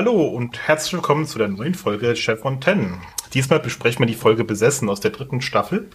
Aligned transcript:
Hallo 0.00 0.28
und 0.28 0.66
herzlich 0.66 0.94
willkommen 0.94 1.26
zu 1.26 1.36
der 1.36 1.48
neuen 1.48 1.74
Folge 1.74 2.16
Chef 2.16 2.40
von 2.40 2.58
Ten. 2.58 3.02
Diesmal 3.34 3.60
besprechen 3.60 3.98
wir 3.98 4.06
die 4.06 4.14
Folge 4.14 4.44
Besessen 4.44 4.88
aus 4.88 5.00
der 5.00 5.10
dritten 5.10 5.42
Staffel. 5.42 5.90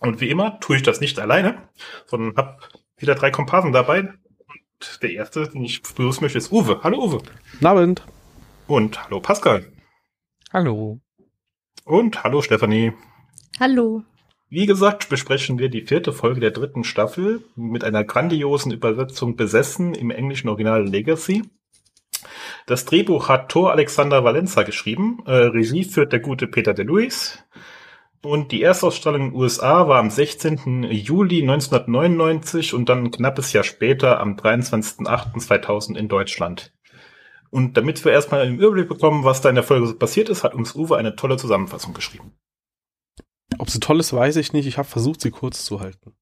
Und 0.00 0.22
wie 0.22 0.30
immer 0.30 0.58
tue 0.60 0.76
ich 0.76 0.82
das 0.82 1.02
nicht 1.02 1.18
alleine, 1.18 1.68
sondern 2.06 2.34
habe 2.38 2.56
wieder 2.96 3.14
drei 3.14 3.30
Komparsen 3.30 3.72
dabei. 3.72 4.00
Und 4.00 5.02
der 5.02 5.10
erste, 5.10 5.46
den 5.46 5.62
ich 5.62 5.82
begrüßen 5.82 6.22
möchte, 6.22 6.38
ist 6.38 6.52
Uwe. 6.52 6.80
Hallo 6.82 7.04
Uwe. 7.04 7.18
Guten 7.52 7.66
Abend. 7.66 8.06
Und 8.66 9.04
hallo 9.04 9.20
Pascal. 9.20 9.70
Hallo. 10.50 11.02
Und 11.84 12.24
hallo 12.24 12.40
Stefanie. 12.40 12.94
Hallo. 13.60 14.04
Wie 14.48 14.64
gesagt, 14.64 15.10
besprechen 15.10 15.58
wir 15.58 15.68
die 15.68 15.82
vierte 15.82 16.14
Folge 16.14 16.40
der 16.40 16.52
dritten 16.52 16.82
Staffel 16.82 17.44
mit 17.56 17.84
einer 17.84 18.04
grandiosen 18.04 18.72
Übersetzung 18.72 19.36
Besessen 19.36 19.92
im 19.92 20.10
englischen 20.10 20.48
Original 20.48 20.88
Legacy. 20.88 21.42
Das 22.66 22.86
Drehbuch 22.86 23.28
hat 23.28 23.50
Thor 23.50 23.72
Alexander 23.72 24.24
Valenza 24.24 24.62
geschrieben. 24.62 25.22
Äh, 25.26 25.32
Regie 25.32 25.84
führt 25.84 26.12
der 26.12 26.20
gute 26.20 26.46
Peter 26.46 26.72
DeLuis. 26.72 27.44
Und 28.22 28.52
die 28.52 28.62
Erstausstrahlung 28.62 29.20
in 29.20 29.30
den 29.30 29.36
USA 29.38 29.86
war 29.86 29.98
am 29.98 30.08
16. 30.08 30.84
Juli 30.84 31.42
1999 31.42 32.72
und 32.72 32.88
dann 32.88 33.04
ein 33.04 33.10
knappes 33.10 33.52
Jahr 33.52 33.64
später 33.64 34.18
am 34.18 34.36
23.08.2000 34.36 35.96
in 35.96 36.08
Deutschland. 36.08 36.72
Und 37.50 37.76
damit 37.76 38.02
wir 38.02 38.12
erstmal 38.12 38.40
einen 38.40 38.58
Überblick 38.58 38.88
bekommen, 38.88 39.24
was 39.24 39.42
da 39.42 39.50
in 39.50 39.54
der 39.54 39.62
Folge 39.62 39.86
so 39.86 39.94
passiert 39.94 40.30
ist, 40.30 40.42
hat 40.42 40.54
uns 40.54 40.74
Uwe 40.74 40.96
eine 40.96 41.16
tolle 41.16 41.36
Zusammenfassung 41.36 41.92
geschrieben. 41.92 42.32
Ob 43.58 43.68
sie 43.68 43.78
toll 43.78 44.00
ist, 44.00 44.14
weiß 44.14 44.36
ich 44.36 44.54
nicht. 44.54 44.66
Ich 44.66 44.78
habe 44.78 44.88
versucht, 44.88 45.20
sie 45.20 45.30
kurz 45.30 45.64
zu 45.64 45.80
halten. 45.80 46.14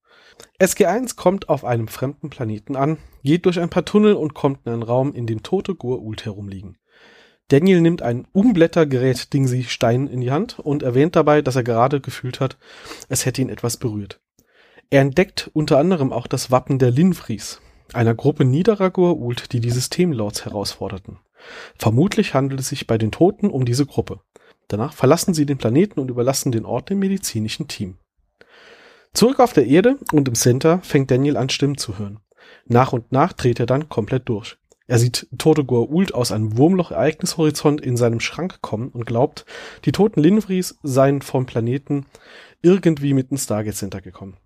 SG1 0.61 1.17
kommt 1.17 1.49
auf 1.49 1.65
einem 1.65 1.89
fremden 1.89 2.31
Planeten 2.31 2.77
an, 2.77 2.99
geht 3.23 3.47
durch 3.47 3.59
ein 3.61 3.71
paar 3.71 3.85
Tunnel 3.85 4.15
und 4.15 4.35
kommt 4.35 4.61
in 4.65 4.73
einen 4.73 4.83
Raum, 4.83 5.15
in 5.15 5.27
dem 5.27 5.43
tote 5.43 5.75
Gur-Ult 5.75 6.25
herumliegen. 6.25 6.79
Daniel 7.49 7.81
nimmt 7.81 8.03
ein 8.03 8.27
Umblättergerät 8.33 9.33
Dingsy 9.33 9.65
Stein 9.65 10.07
in 10.07 10.21
die 10.21 10.31
Hand 10.31 10.59
und 10.59 10.83
erwähnt 10.83 11.17
dabei, 11.17 11.43
dass 11.43 11.57
er 11.57 11.65
gerade 11.65 12.01
gefühlt 12.01 12.41
hat, 12.41 12.57
es 13.09 13.27
hätte 13.27 13.43
ihn 13.43 13.51
etwas 13.51 13.77
berührt. 13.77 14.21
Er 14.91 15.01
entdeckt 15.01 15.51
unter 15.53 15.79
anderem 15.79 16.13
auch 16.13 16.27
das 16.27 16.51
Wappen 16.51 16.79
der 16.79 16.91
Linfries, 16.91 17.61
einer 17.93 18.15
Gruppe 18.15 18.45
niederer 18.45 18.91
Gur-Ult, 18.91 19.53
die 19.53 19.61
die 19.61 19.71
Systemlords 19.71 20.45
herausforderten. 20.45 21.19
Vermutlich 21.77 22.35
handelt 22.35 22.61
es 22.61 22.69
sich 22.69 22.87
bei 22.87 22.99
den 22.99 23.11
Toten 23.11 23.51
um 23.51 23.65
diese 23.65 23.87
Gruppe. 23.87 24.21
Danach 24.69 24.93
verlassen 24.95 25.35
sie 25.35 25.45
den 25.45 25.59
Planeten 25.59 26.01
und 26.01 26.11
überlassen 26.11 26.53
den 26.53 26.65
Ort 26.65 26.89
dem 26.89 27.01
medizinischen 27.01 27.69
Team. 27.69 27.99
Zurück 29.15 29.41
auf 29.41 29.53
der 29.53 29.67
Erde 29.67 29.99
und 30.13 30.29
im 30.29 30.35
Center 30.35 30.81
fängt 30.83 31.11
Daniel 31.11 31.37
an 31.37 31.51
Stimmen 31.51 31.77
zu 31.77 31.99
hören. 31.99 32.21
Nach 32.67 32.93
und 32.93 33.13
nach 33.13 33.33
dreht 33.33 33.61
er 33.61 33.67
dann 33.67 33.89
komplett 33.89 34.29
durch. 34.29 34.57
Er 34.87 34.99
sieht 34.99 35.27
tote 35.39 35.63
Goa'uld 35.63 36.13
aus 36.13 36.33
einem 36.33 36.57
Wurmloch-Ereignishorizont 36.57 37.81
in 37.81 37.97
seinem 37.97 38.21
Schrank 38.21 38.61
kommen 38.63 38.89
und 38.89 39.07
glaubt, 39.07 39.47
die 39.85 39.93
toten 39.93 40.21
Linvries 40.21 40.79
seien 40.83 41.23
vom 41.23 41.47
Planeten 41.47 42.07
irgendwie 42.63 43.15
mit 43.15 43.31
ins 43.31 43.45
Stargate 43.45 43.77
Center 43.77 44.01
gekommen. 44.01 44.37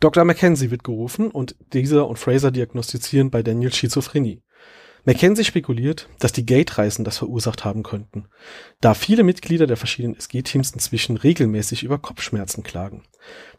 Dr. 0.00 0.24
Mackenzie 0.24 0.70
wird 0.70 0.84
gerufen 0.84 1.30
und 1.30 1.56
dieser 1.72 2.08
und 2.08 2.18
Fraser 2.18 2.50
diagnostizieren 2.50 3.30
bei 3.30 3.42
Daniel 3.42 3.72
Schizophrenie. 3.72 4.42
Mackenzie 5.04 5.44
spekuliert, 5.44 6.08
dass 6.18 6.32
die 6.32 6.44
Gate-Reisen 6.44 7.04
das 7.04 7.18
verursacht 7.18 7.64
haben 7.64 7.82
könnten, 7.82 8.28
da 8.80 8.94
viele 8.94 9.22
Mitglieder 9.22 9.66
der 9.66 9.76
verschiedenen 9.76 10.16
SG-Teams 10.16 10.72
inzwischen 10.72 11.16
regelmäßig 11.16 11.82
über 11.82 11.98
Kopfschmerzen 11.98 12.62
klagen. 12.62 13.04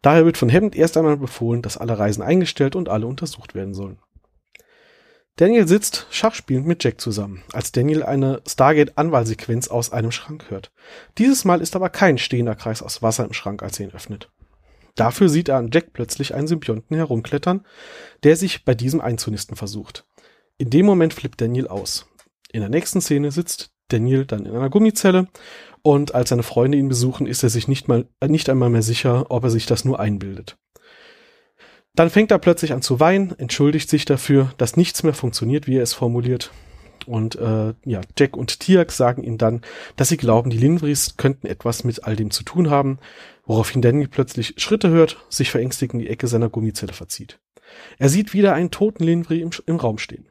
Daher 0.01 0.25
wird 0.25 0.38
von 0.38 0.51
Hammond 0.51 0.75
erst 0.75 0.97
einmal 0.97 1.17
befohlen, 1.17 1.61
dass 1.61 1.78
alle 1.78 1.97
Reisen 1.97 2.22
eingestellt 2.22 2.75
und 2.75 2.89
alle 2.89 3.07
untersucht 3.07 3.55
werden 3.55 3.73
sollen. 3.73 3.99
Daniel 5.39 5.69
sitzt 5.69 6.05
schachspielend 6.11 6.67
mit 6.67 6.83
Jack 6.83 6.99
zusammen, 6.99 7.44
als 7.53 7.72
Daniel 7.72 8.03
eine 8.03 8.41
Stargate-Anwahlsequenz 8.45 9.69
aus 9.69 9.94
einem 9.94 10.11
Schrank 10.11 10.49
hört. 10.49 10.73
Dieses 11.17 11.45
Mal 11.45 11.61
ist 11.61 11.78
aber 11.78 11.89
kein 11.89 12.17
stehender 12.17 12.55
Kreis 12.55 12.81
aus 12.83 13.01
Wasser 13.01 13.23
im 13.23 13.31
Schrank, 13.31 13.63
als 13.63 13.79
er 13.79 13.85
ihn 13.85 13.95
öffnet. 13.95 14.29
Dafür 14.95 15.29
sieht 15.29 15.47
er 15.47 15.55
an 15.55 15.69
Jack 15.72 15.94
plötzlich 15.94 16.35
einen 16.35 16.47
Symbionten 16.47 16.94
herumklettern, 16.94 17.66
der 18.23 18.35
sich 18.35 18.66
bei 18.66 18.75
diesem 18.75 18.99
einzunisten 18.99 19.55
versucht. 19.55 20.05
In 20.59 20.70
dem 20.70 20.86
Moment 20.86 21.14
flippt 21.14 21.40
Daniel 21.40 21.70
aus. 21.70 22.06
In 22.52 22.59
der 22.59 22.70
nächsten 22.70 23.00
Szene 23.00 23.31
sitzt 23.31 23.72
Daniel 23.88 24.25
dann 24.25 24.46
in 24.46 24.53
einer 24.53 24.70
Gummizelle 24.70 25.28
und 25.84 26.14
als 26.14 26.30
seine 26.30 26.44
Freunde 26.44 26.78
ihn 26.78 26.90
besuchen, 26.90 27.28
ist 27.28 27.44
er 27.44 27.50
sich 27.50 27.70
nicht 27.70 27.88
mal, 27.88 28.08
nicht 28.28 28.50
einmal 28.50 28.70
mehr 28.70 28.81
sicher, 28.81 29.31
ob 29.31 29.46
er 29.46 29.52
sich 29.52 29.66
das 29.68 29.86
nur 29.86 30.02
einbildet. 30.02 30.58
Dann 31.96 32.09
fängt 32.09 32.31
er 32.31 32.40
plötzlich 32.40 32.74
an 32.74 32.81
zu 32.81 33.00
weinen, 33.00 33.34
entschuldigt 33.40 33.90
sich 33.90 34.03
dafür, 34.03 34.53
dass 34.58 34.75
nichts 34.75 35.02
mehr 35.03 35.14
funktioniert, 35.14 35.66
wie 35.66 35.78
er 35.78 35.84
es 35.84 35.94
formuliert. 35.94 36.52
Und 37.06 37.36
äh, 37.36 37.74
ja, 37.86 38.02
Jack 38.18 38.36
und 38.36 38.59
Tiak 38.59 38.91
sagen 38.91 39.24
ihm 39.24 39.38
dann, 39.38 39.62
dass 39.96 40.09
sie 40.09 40.18
glauben, 40.18 40.50
die 40.50 40.58
Linvries 40.58 41.16
könnten 41.16 41.47
etwas 41.47 41.86
mit 41.86 42.03
all 42.03 42.18
dem 42.18 42.31
zu 42.31 42.44
tun 42.44 42.70
haben, 42.70 43.00
woraufhin 43.46 43.81
Daniel 43.81 44.09
plötzlich 44.09 44.56
Schritte 44.58 44.90
hört, 44.90 45.18
sich 45.30 45.52
verängstigt 45.52 45.94
in 45.94 46.00
die 46.00 46.09
Ecke 46.09 46.28
seiner 46.28 46.50
Gummizelle 46.50 46.91
verzieht. 46.94 47.40
Er 47.97 48.09
sieht 48.09 48.34
wieder 48.34 48.53
einen 48.53 48.72
toten 48.72 49.06
Linvri 49.06 49.40
im, 49.40 49.52
im 49.66 49.78
Raum 49.78 49.97
stehen. 49.97 50.28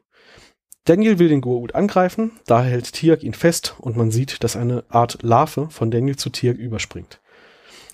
Daniel 0.88 1.18
will 1.18 1.28
den 1.28 1.42
Goa'uld 1.42 1.74
angreifen, 1.74 2.32
daher 2.46 2.70
hält 2.70 2.94
Tiak 2.94 3.22
ihn 3.22 3.34
fest 3.34 3.76
und 3.78 3.98
man 3.98 4.10
sieht, 4.10 4.42
dass 4.42 4.56
eine 4.56 4.84
Art 4.88 5.18
Larve 5.22 5.68
von 5.68 5.90
Daniel 5.90 6.16
zu 6.16 6.30
Tiak 6.30 6.56
überspringt. 6.56 7.20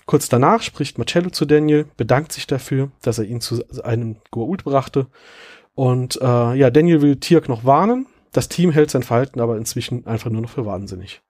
Kurz 0.05 0.29
danach 0.29 0.61
spricht 0.61 0.97
Marcello 0.97 1.29
zu 1.29 1.43
Daniel, 1.43 1.87
bedankt 1.97 2.31
sich 2.31 2.47
dafür, 2.47 2.91
dass 3.01 3.17
er 3.17 3.25
ihn 3.25 3.41
zu 3.41 3.65
einem 3.83 4.15
Goa'uld 4.31 4.63
brachte 4.63 5.07
und 5.73 6.17
äh, 6.21 6.53
ja, 6.55 6.69
Daniel 6.69 7.01
will 7.01 7.17
Tiak 7.17 7.49
noch 7.49 7.65
warnen, 7.65 8.05
das 8.31 8.47
Team 8.47 8.71
hält 8.71 8.91
sein 8.91 9.03
Verhalten 9.03 9.41
aber 9.41 9.57
inzwischen 9.57 10.07
einfach 10.07 10.31
nur 10.31 10.43
noch 10.43 10.51
für 10.51 10.65
wahnsinnig. 10.65 11.21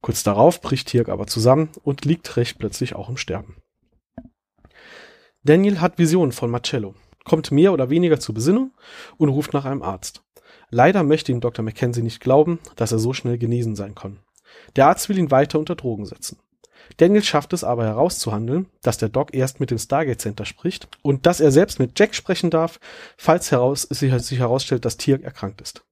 Kurz 0.00 0.24
darauf 0.24 0.60
bricht 0.60 0.88
Tiak 0.88 1.08
aber 1.08 1.28
zusammen 1.28 1.68
und 1.84 2.04
liegt 2.04 2.36
recht 2.36 2.58
plötzlich 2.58 2.96
auch 2.96 3.08
im 3.08 3.16
Sterben. 3.16 3.58
Daniel 5.44 5.80
hat 5.80 5.98
Visionen 5.98 6.32
von 6.32 6.50
Marcello, 6.50 6.96
kommt 7.24 7.52
mehr 7.52 7.72
oder 7.72 7.90
weniger 7.90 8.18
zur 8.18 8.34
Besinnung 8.34 8.72
und 9.18 9.28
ruft 9.28 9.52
nach 9.52 9.66
einem 9.66 9.84
Arzt. 9.84 10.25
Leider 10.70 11.02
möchte 11.02 11.32
ihm 11.32 11.40
Dr. 11.40 11.64
Mackenzie 11.64 12.02
nicht 12.02 12.20
glauben, 12.20 12.58
dass 12.76 12.92
er 12.92 12.98
so 12.98 13.12
schnell 13.12 13.38
genesen 13.38 13.76
sein 13.76 13.94
kann. 13.94 14.18
Der 14.74 14.88
Arzt 14.88 15.08
will 15.08 15.18
ihn 15.18 15.30
weiter 15.30 15.58
unter 15.58 15.76
Drogen 15.76 16.06
setzen. 16.06 16.38
Daniel 16.98 17.22
schafft 17.22 17.52
es 17.52 17.64
aber 17.64 17.84
herauszuhandeln, 17.84 18.66
dass 18.82 18.98
der 18.98 19.08
Doc 19.08 19.34
erst 19.34 19.60
mit 19.60 19.70
dem 19.70 19.78
Stargate 19.78 20.20
Center 20.20 20.44
spricht 20.44 20.88
und 21.02 21.26
dass 21.26 21.40
er 21.40 21.50
selbst 21.50 21.78
mit 21.78 21.98
Jack 21.98 22.14
sprechen 22.14 22.50
darf, 22.50 22.78
falls 23.16 23.50
heraus, 23.50 23.82
sich, 23.82 24.38
herausstellt, 24.38 24.84
dass 24.84 24.96
Tier 24.96 25.22
erkrankt 25.22 25.60
ist. 25.60 25.84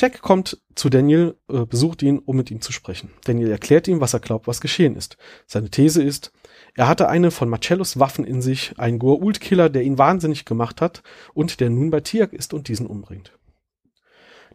Jack 0.00 0.22
kommt 0.22 0.60
zu 0.74 0.88
Daniel, 0.88 1.36
äh, 1.48 1.66
besucht 1.66 2.02
ihn, 2.02 2.18
um 2.18 2.36
mit 2.36 2.50
ihm 2.50 2.60
zu 2.60 2.72
sprechen. 2.72 3.10
Daniel 3.24 3.50
erklärt 3.50 3.86
ihm, 3.86 4.00
was 4.00 4.12
er 4.12 4.18
glaubt, 4.18 4.48
was 4.48 4.60
geschehen 4.60 4.96
ist. 4.96 5.16
Seine 5.46 5.70
These 5.70 6.02
ist, 6.02 6.32
er 6.74 6.88
hatte 6.88 7.08
eine 7.08 7.30
von 7.30 7.48
Marcellos 7.48 8.00
Waffen 8.00 8.24
in 8.24 8.42
sich, 8.42 8.74
einen 8.76 8.98
Goa'uld-Killer, 8.98 9.68
der 9.68 9.82
ihn 9.82 9.98
wahnsinnig 9.98 10.44
gemacht 10.44 10.80
hat 10.80 11.04
und 11.32 11.60
der 11.60 11.70
nun 11.70 11.90
bei 11.90 12.00
Tiak 12.00 12.32
ist 12.32 12.54
und 12.54 12.66
diesen 12.66 12.86
umbringt. 12.86 13.32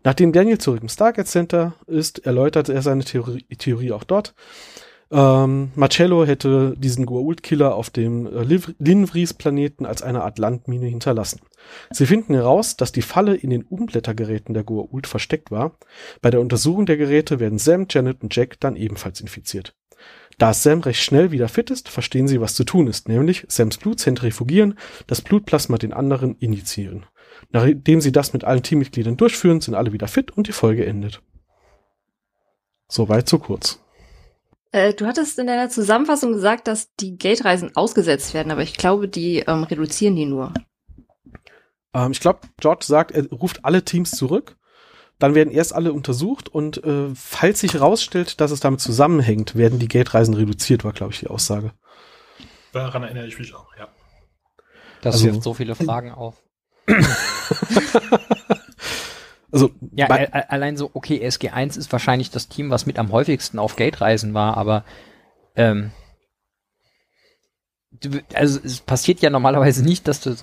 Nachdem 0.03 0.31
Daniel 0.31 0.57
zurück 0.57 0.81
im 0.81 0.89
Stargate 0.89 1.27
Center 1.27 1.73
ist, 1.87 2.25
erläutert 2.25 2.69
er 2.69 2.81
seine 2.81 3.03
Theorie, 3.03 3.45
Theorie 3.57 3.91
auch 3.91 4.03
dort. 4.03 4.33
Ähm, 5.11 5.71
Marcello 5.75 6.25
hätte 6.25 6.75
diesen 6.77 7.07
Goa'uld-Killer 7.07 7.73
auf 7.73 7.89
dem 7.89 8.27
äh, 8.27 8.59
Linvries-Planeten 8.77 9.85
als 9.85 10.03
eine 10.03 10.23
Art 10.23 10.37
Landmine 10.37 10.85
hinterlassen. 10.85 11.41
Sie 11.91 12.05
finden 12.05 12.35
heraus, 12.35 12.77
dass 12.77 12.91
die 12.91 13.01
Falle 13.01 13.35
in 13.35 13.49
den 13.49 13.63
Umblättergeräten 13.63 14.53
der 14.53 14.63
Goa'uld 14.63 15.07
versteckt 15.07 15.49
war. 15.49 15.77
Bei 16.21 16.29
der 16.29 16.41
Untersuchung 16.41 16.85
der 16.85 16.97
Geräte 16.97 17.39
werden 17.39 17.57
Sam, 17.57 17.87
Janet 17.89 18.21
und 18.21 18.35
Jack 18.35 18.59
dann 18.59 18.75
ebenfalls 18.75 19.19
infiziert. 19.19 19.73
Da 20.37 20.53
Sam 20.53 20.79
recht 20.79 21.01
schnell 21.01 21.31
wieder 21.31 21.49
fit 21.49 21.69
ist, 21.69 21.89
verstehen 21.89 22.27
sie, 22.27 22.39
was 22.39 22.55
zu 22.55 22.63
tun 22.63 22.87
ist, 22.87 23.09
nämlich 23.09 23.45
Sams 23.49 23.77
Blut 23.77 23.99
zentrifugieren, 23.99 24.75
das 25.05 25.21
Blutplasma 25.21 25.77
den 25.77 25.91
anderen 25.91 26.37
injizieren. 26.37 27.05
Nachdem 27.51 28.01
sie 28.01 28.11
das 28.11 28.33
mit 28.33 28.43
allen 28.43 28.63
Teammitgliedern 28.63 29.17
durchführen, 29.17 29.61
sind 29.61 29.75
alle 29.75 29.93
wieder 29.93 30.07
fit 30.07 30.31
und 30.31 30.47
die 30.47 30.51
Folge 30.51 30.85
endet. 30.85 31.21
Soweit 32.87 33.29
so 33.29 33.39
kurz. 33.39 33.79
Äh, 34.71 34.93
du 34.93 35.05
hattest 35.07 35.39
in 35.39 35.47
deiner 35.47 35.69
Zusammenfassung 35.69 36.33
gesagt, 36.33 36.67
dass 36.67 36.93
die 36.95 37.17
Gate-Reisen 37.17 37.75
ausgesetzt 37.75 38.33
werden, 38.33 38.51
aber 38.51 38.61
ich 38.61 38.77
glaube, 38.77 39.07
die 39.07 39.39
ähm, 39.39 39.63
reduzieren 39.63 40.15
die 40.15 40.25
nur. 40.25 40.53
Ähm, 41.93 42.11
ich 42.11 42.19
glaube, 42.19 42.41
George 42.59 42.85
sagt, 42.85 43.11
er 43.11 43.27
ruft 43.29 43.65
alle 43.65 43.83
Teams 43.83 44.11
zurück. 44.11 44.57
Dann 45.17 45.35
werden 45.35 45.51
erst 45.51 45.73
alle 45.73 45.91
untersucht 45.91 46.47
und 46.47 46.81
äh, 46.85 47.09
falls 47.13 47.59
sich 47.59 47.73
herausstellt, 47.73 48.39
dass 48.39 48.51
es 48.51 48.61
damit 48.61 48.79
zusammenhängt, 48.79 49.55
werden 49.55 49.77
die 49.77 49.89
Gate-Reisen 49.89 50.33
reduziert, 50.33 50.85
war, 50.85 50.93
glaube 50.93 51.11
ich, 51.11 51.19
die 51.19 51.27
Aussage. 51.27 51.73
Daran 52.71 53.03
erinnere 53.03 53.27
ich 53.27 53.37
mich 53.37 53.53
auch, 53.53 53.75
ja. 53.77 53.89
Das 55.01 55.15
also, 55.15 55.25
wirft 55.25 55.43
so 55.43 55.53
viele 55.53 55.75
Fragen 55.75 56.11
auf. 56.11 56.41
also 59.51 59.71
ja, 59.93 60.07
allein 60.07 60.77
so, 60.77 60.91
okay, 60.93 61.25
SG1 61.25 61.77
ist 61.77 61.91
wahrscheinlich 61.91 62.31
das 62.31 62.47
Team, 62.47 62.69
was 62.69 62.85
mit 62.85 62.99
am 62.99 63.11
häufigsten 63.11 63.59
auf 63.59 63.75
Gate-Reisen 63.75 64.33
war, 64.33 64.57
aber 64.57 64.83
ähm, 65.55 65.91
also 68.33 68.59
es 68.63 68.81
passiert 68.81 69.21
ja 69.21 69.29
normalerweise 69.29 69.83
nicht, 69.83 70.07
dass 70.07 70.21
du 70.21 70.35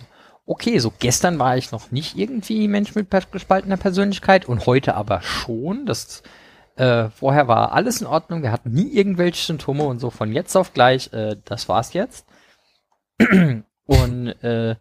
okay, 0.47 0.79
so 0.79 0.93
gestern 0.99 1.39
war 1.39 1.57
ich 1.57 1.73
noch 1.73 1.91
nicht 1.91 2.17
irgendwie 2.17 2.69
Mensch 2.69 2.95
mit 2.95 3.09
gespaltener 3.33 3.77
Persönlichkeit 3.77 4.47
und 4.47 4.67
heute 4.67 4.95
aber 4.95 5.21
schon. 5.23 5.87
Das 5.87 6.23
äh, 6.77 7.09
vorher 7.11 7.49
war 7.49 7.73
alles 7.73 8.01
in 8.01 8.07
Ordnung, 8.07 8.43
wir 8.43 8.53
hatten 8.53 8.71
nie 8.71 8.93
irgendwelche 8.93 9.45
Symptome 9.45 9.85
und 9.85 9.99
so 9.99 10.11
von 10.11 10.33
jetzt 10.33 10.57
auf 10.57 10.73
gleich, 10.73 11.13
äh, 11.13 11.37
das 11.45 11.69
war's 11.69 11.93
jetzt. 11.93 12.27
und 13.87 14.29
äh, 14.43 14.77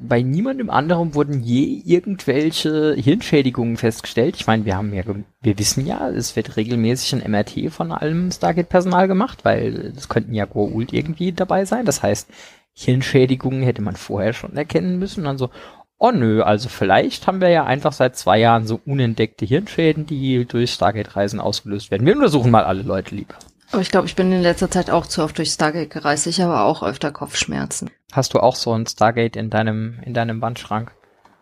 bei 0.00 0.22
niemandem 0.22 0.70
anderem 0.70 1.14
wurden 1.14 1.42
je 1.42 1.82
irgendwelche 1.84 2.94
Hirnschädigungen 2.94 3.76
festgestellt. 3.76 4.36
Ich 4.36 4.46
meine, 4.46 4.64
wir 4.64 4.76
haben 4.76 4.94
ja, 4.94 5.02
wir 5.40 5.58
wissen 5.58 5.86
ja, 5.86 6.08
es 6.08 6.36
wird 6.36 6.56
regelmäßig 6.56 7.14
ein 7.14 7.30
MRT 7.30 7.72
von 7.72 7.90
allem 7.90 8.30
Stargate-Personal 8.30 9.08
gemacht, 9.08 9.44
weil 9.44 9.92
es 9.96 10.08
könnten 10.08 10.34
ja 10.34 10.44
Goa'uld 10.44 10.92
irgendwie 10.92 11.32
dabei 11.32 11.64
sein. 11.64 11.84
Das 11.84 12.02
heißt, 12.02 12.28
Hirnschädigungen 12.74 13.62
hätte 13.62 13.82
man 13.82 13.96
vorher 13.96 14.32
schon 14.32 14.56
erkennen 14.56 15.00
müssen. 15.00 15.26
Und 15.26 15.38
so, 15.38 15.50
oh 15.98 16.12
nö, 16.12 16.42
also 16.42 16.68
vielleicht 16.68 17.26
haben 17.26 17.40
wir 17.40 17.48
ja 17.48 17.64
einfach 17.64 17.92
seit 17.92 18.16
zwei 18.16 18.38
Jahren 18.38 18.66
so 18.68 18.80
unentdeckte 18.86 19.44
Hirnschäden, 19.46 20.06
die 20.06 20.44
durch 20.44 20.72
Stargate-Reisen 20.72 21.40
ausgelöst 21.40 21.90
werden. 21.90 22.06
Wir 22.06 22.14
untersuchen 22.14 22.52
mal 22.52 22.64
alle 22.64 22.82
Leute 22.82 23.16
lieber. 23.16 23.34
Aber 23.70 23.82
ich 23.82 23.90
glaube, 23.90 24.06
ich 24.06 24.16
bin 24.16 24.32
in 24.32 24.40
letzter 24.40 24.70
Zeit 24.70 24.90
auch 24.90 25.06
zu 25.06 25.22
oft 25.22 25.36
durch 25.36 25.50
Stargate 25.50 25.90
gereist. 25.90 26.26
Ich 26.26 26.40
habe 26.40 26.60
auch 26.60 26.82
öfter 26.82 27.12
Kopfschmerzen. 27.12 27.90
Hast 28.12 28.32
du 28.32 28.40
auch 28.40 28.56
so 28.56 28.72
ein 28.72 28.86
Stargate 28.86 29.36
in 29.36 29.50
deinem, 29.50 30.00
in 30.04 30.14
deinem 30.14 30.40
Wandschrank? 30.40 30.92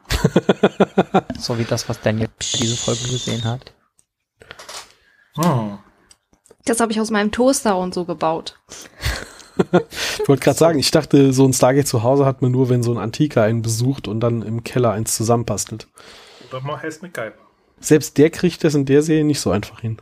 so 1.39 1.59
wie 1.59 1.65
das, 1.65 1.89
was 1.89 2.01
Daniel 2.01 2.29
diese 2.41 2.77
Folge 2.77 3.09
gesehen 3.09 3.45
hat. 3.45 3.73
Oh. 5.39 5.79
Das 6.65 6.81
habe 6.81 6.91
ich 6.91 7.01
aus 7.01 7.11
meinem 7.11 7.31
Toaster 7.31 7.77
und 7.77 7.95
so 7.95 8.05
gebaut. 8.05 8.59
ich 9.73 10.29
wollte 10.29 10.43
gerade 10.43 10.59
sagen, 10.59 10.79
ich 10.79 10.91
dachte, 10.91 11.33
so 11.33 11.47
ein 11.47 11.53
Stargate 11.53 11.87
zu 11.87 12.03
Hause 12.03 12.27
hat 12.27 12.43
man 12.43 12.51
nur, 12.51 12.69
wenn 12.69 12.83
so 12.83 12.93
ein 12.93 12.99
Antiker 12.99 13.43
einen 13.43 13.63
besucht 13.63 14.09
und 14.09 14.21
dann 14.21 14.43
im 14.43 14.65
Keller 14.65 14.93
eins 14.93 15.15
zusammenbastelt. 15.15 15.87
Oder 16.51 16.61
mal 16.61 16.83
heißt 16.83 17.03
MacGyver. 17.03 17.35
Selbst 17.79 18.19
der 18.19 18.31
kriegt 18.31 18.65
das 18.65 18.75
in 18.75 18.85
der 18.85 19.03
Serie 19.03 19.25
nicht 19.25 19.41
so 19.41 19.51
einfach 19.51 19.81
hin. 19.81 19.99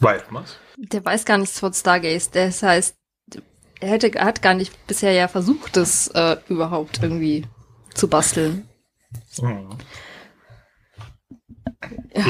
Weil, 0.00 0.22
was? 0.30 0.56
Der 0.76 1.04
weiß 1.04 1.24
gar 1.24 1.38
nichts 1.38 1.60
von 1.60 1.72
Stargaze. 1.72 2.30
Das 2.32 2.62
heißt, 2.62 2.96
er 3.80 3.88
hätte, 3.88 4.10
hat 4.20 4.42
gar 4.42 4.54
nicht 4.54 4.86
bisher 4.86 5.12
ja 5.12 5.28
versucht, 5.28 5.76
das 5.76 6.08
äh, 6.08 6.36
überhaupt 6.48 7.00
irgendwie 7.02 7.46
zu 7.94 8.08
basteln. 8.08 8.68
Mhm. 9.40 9.68
Ja. 12.14 12.24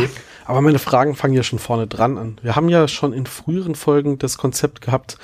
Aber 0.45 0.61
meine 0.61 0.79
Fragen 0.79 1.15
fangen 1.15 1.35
ja 1.35 1.43
schon 1.43 1.59
vorne 1.59 1.87
dran 1.87 2.19
an. 2.19 2.41
Wir 2.43 2.57
haben 2.57 2.69
ja 2.69 2.89
schon 2.89 3.13
in 3.13 3.27
früheren 3.27 3.75
Folgen 3.75 4.19
das 4.19 4.39
Konzept 4.39 4.81
gehabt 4.81 5.19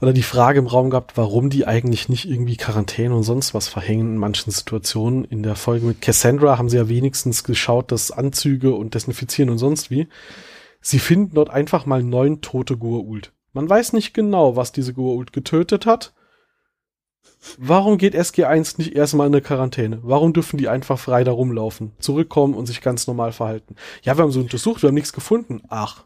oder 0.00 0.12
die 0.12 0.22
Frage 0.22 0.60
im 0.60 0.66
Raum 0.66 0.90
gehabt, 0.90 1.16
warum 1.16 1.50
die 1.50 1.66
eigentlich 1.66 2.08
nicht 2.08 2.24
irgendwie 2.24 2.56
Quarantäne 2.56 3.14
und 3.14 3.24
sonst 3.24 3.54
was 3.54 3.68
verhängen 3.68 4.14
in 4.14 4.16
manchen 4.16 4.52
Situationen. 4.52 5.24
In 5.24 5.42
der 5.42 5.56
Folge 5.56 5.86
mit 5.86 6.00
Cassandra 6.00 6.58
haben 6.58 6.68
sie 6.68 6.76
ja 6.76 6.88
wenigstens 6.88 7.42
geschaut, 7.44 7.90
dass 7.90 8.10
Anzüge 8.10 8.74
und 8.74 8.94
Desinfizieren 8.94 9.50
und 9.50 9.58
sonst 9.58 9.90
wie. 9.90 10.08
Sie 10.80 10.98
finden 10.98 11.34
dort 11.34 11.50
einfach 11.50 11.86
mal 11.86 12.02
neun 12.02 12.40
tote 12.40 12.74
Goa'uld. 12.74 13.32
Man 13.52 13.68
weiß 13.68 13.92
nicht 13.92 14.14
genau, 14.14 14.56
was 14.56 14.72
diese 14.72 14.92
Goa'uld 14.92 15.32
getötet 15.32 15.86
hat. 15.86 16.14
Warum 17.56 17.98
geht 17.98 18.14
SG1 18.14 18.78
nicht 18.78 18.94
erstmal 18.94 19.26
in 19.26 19.34
eine 19.34 19.42
Quarantäne? 19.42 20.00
Warum 20.02 20.32
dürfen 20.32 20.58
die 20.58 20.68
einfach 20.68 20.98
frei 20.98 21.24
da 21.24 21.32
rumlaufen, 21.32 21.92
zurückkommen 21.98 22.54
und 22.54 22.66
sich 22.66 22.80
ganz 22.80 23.06
normal 23.06 23.32
verhalten? 23.32 23.76
Ja, 24.02 24.16
wir 24.16 24.22
haben 24.22 24.32
so 24.32 24.40
untersucht, 24.40 24.82
wir 24.82 24.88
haben 24.88 24.94
nichts 24.94 25.12
gefunden. 25.12 25.62
Ach. 25.68 26.04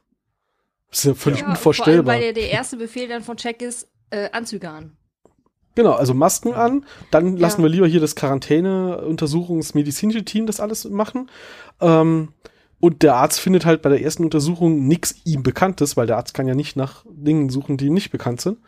Das 0.91 1.01
ist 1.01 1.05
ja 1.07 1.15
völlig 1.15 1.41
ja, 1.41 1.49
unvorstellbar. 1.49 2.05
Vor 2.05 2.13
allem, 2.13 2.23
weil 2.23 2.35
der, 2.35 2.43
der 2.43 2.51
erste 2.51 2.77
Befehl 2.77 3.09
dann 3.09 3.23
von 3.23 3.39
Check 3.39 3.63
ist, 3.63 3.89
äh, 4.11 4.31
Anzüge 4.31 4.69
an. 4.69 4.97
Genau, 5.75 5.93
also 5.93 6.13
Masken 6.13 6.53
an, 6.53 6.85
dann 7.11 7.37
ja. 7.37 7.41
lassen 7.41 7.63
wir 7.63 7.71
lieber 7.71 7.87
hier 7.87 8.01
das 8.01 8.15
Quarantäne-Untersuchungsmedizinische 8.15 10.25
Team 10.25 10.47
das 10.47 10.61
alles 10.61 10.85
machen. 10.85 11.31
Ähm, 11.81 12.35
und 12.83 13.05
der 13.05 13.15
Arzt 13.15 13.39
findet 13.39 13.65
halt 13.65 13.81
bei 13.81 13.91
der 13.91 14.03
ersten 14.03 14.25
Untersuchung 14.25 14.89
nichts 14.89 15.15
ihm 15.25 15.45
Bekanntes, 15.45 15.97
weil 15.97 16.09
der 16.09 16.17
Arzt 16.17 16.35
kann 16.35 16.49
ja 16.49 16.57
nicht 16.57 16.75
nach 16.75 17.05
Dingen 17.09 17.49
suchen, 17.49 17.77
die 17.77 17.87
ihm 17.87 17.95
nicht 17.95 18.11
bekannt 18.11 18.41
sind. 18.41 18.59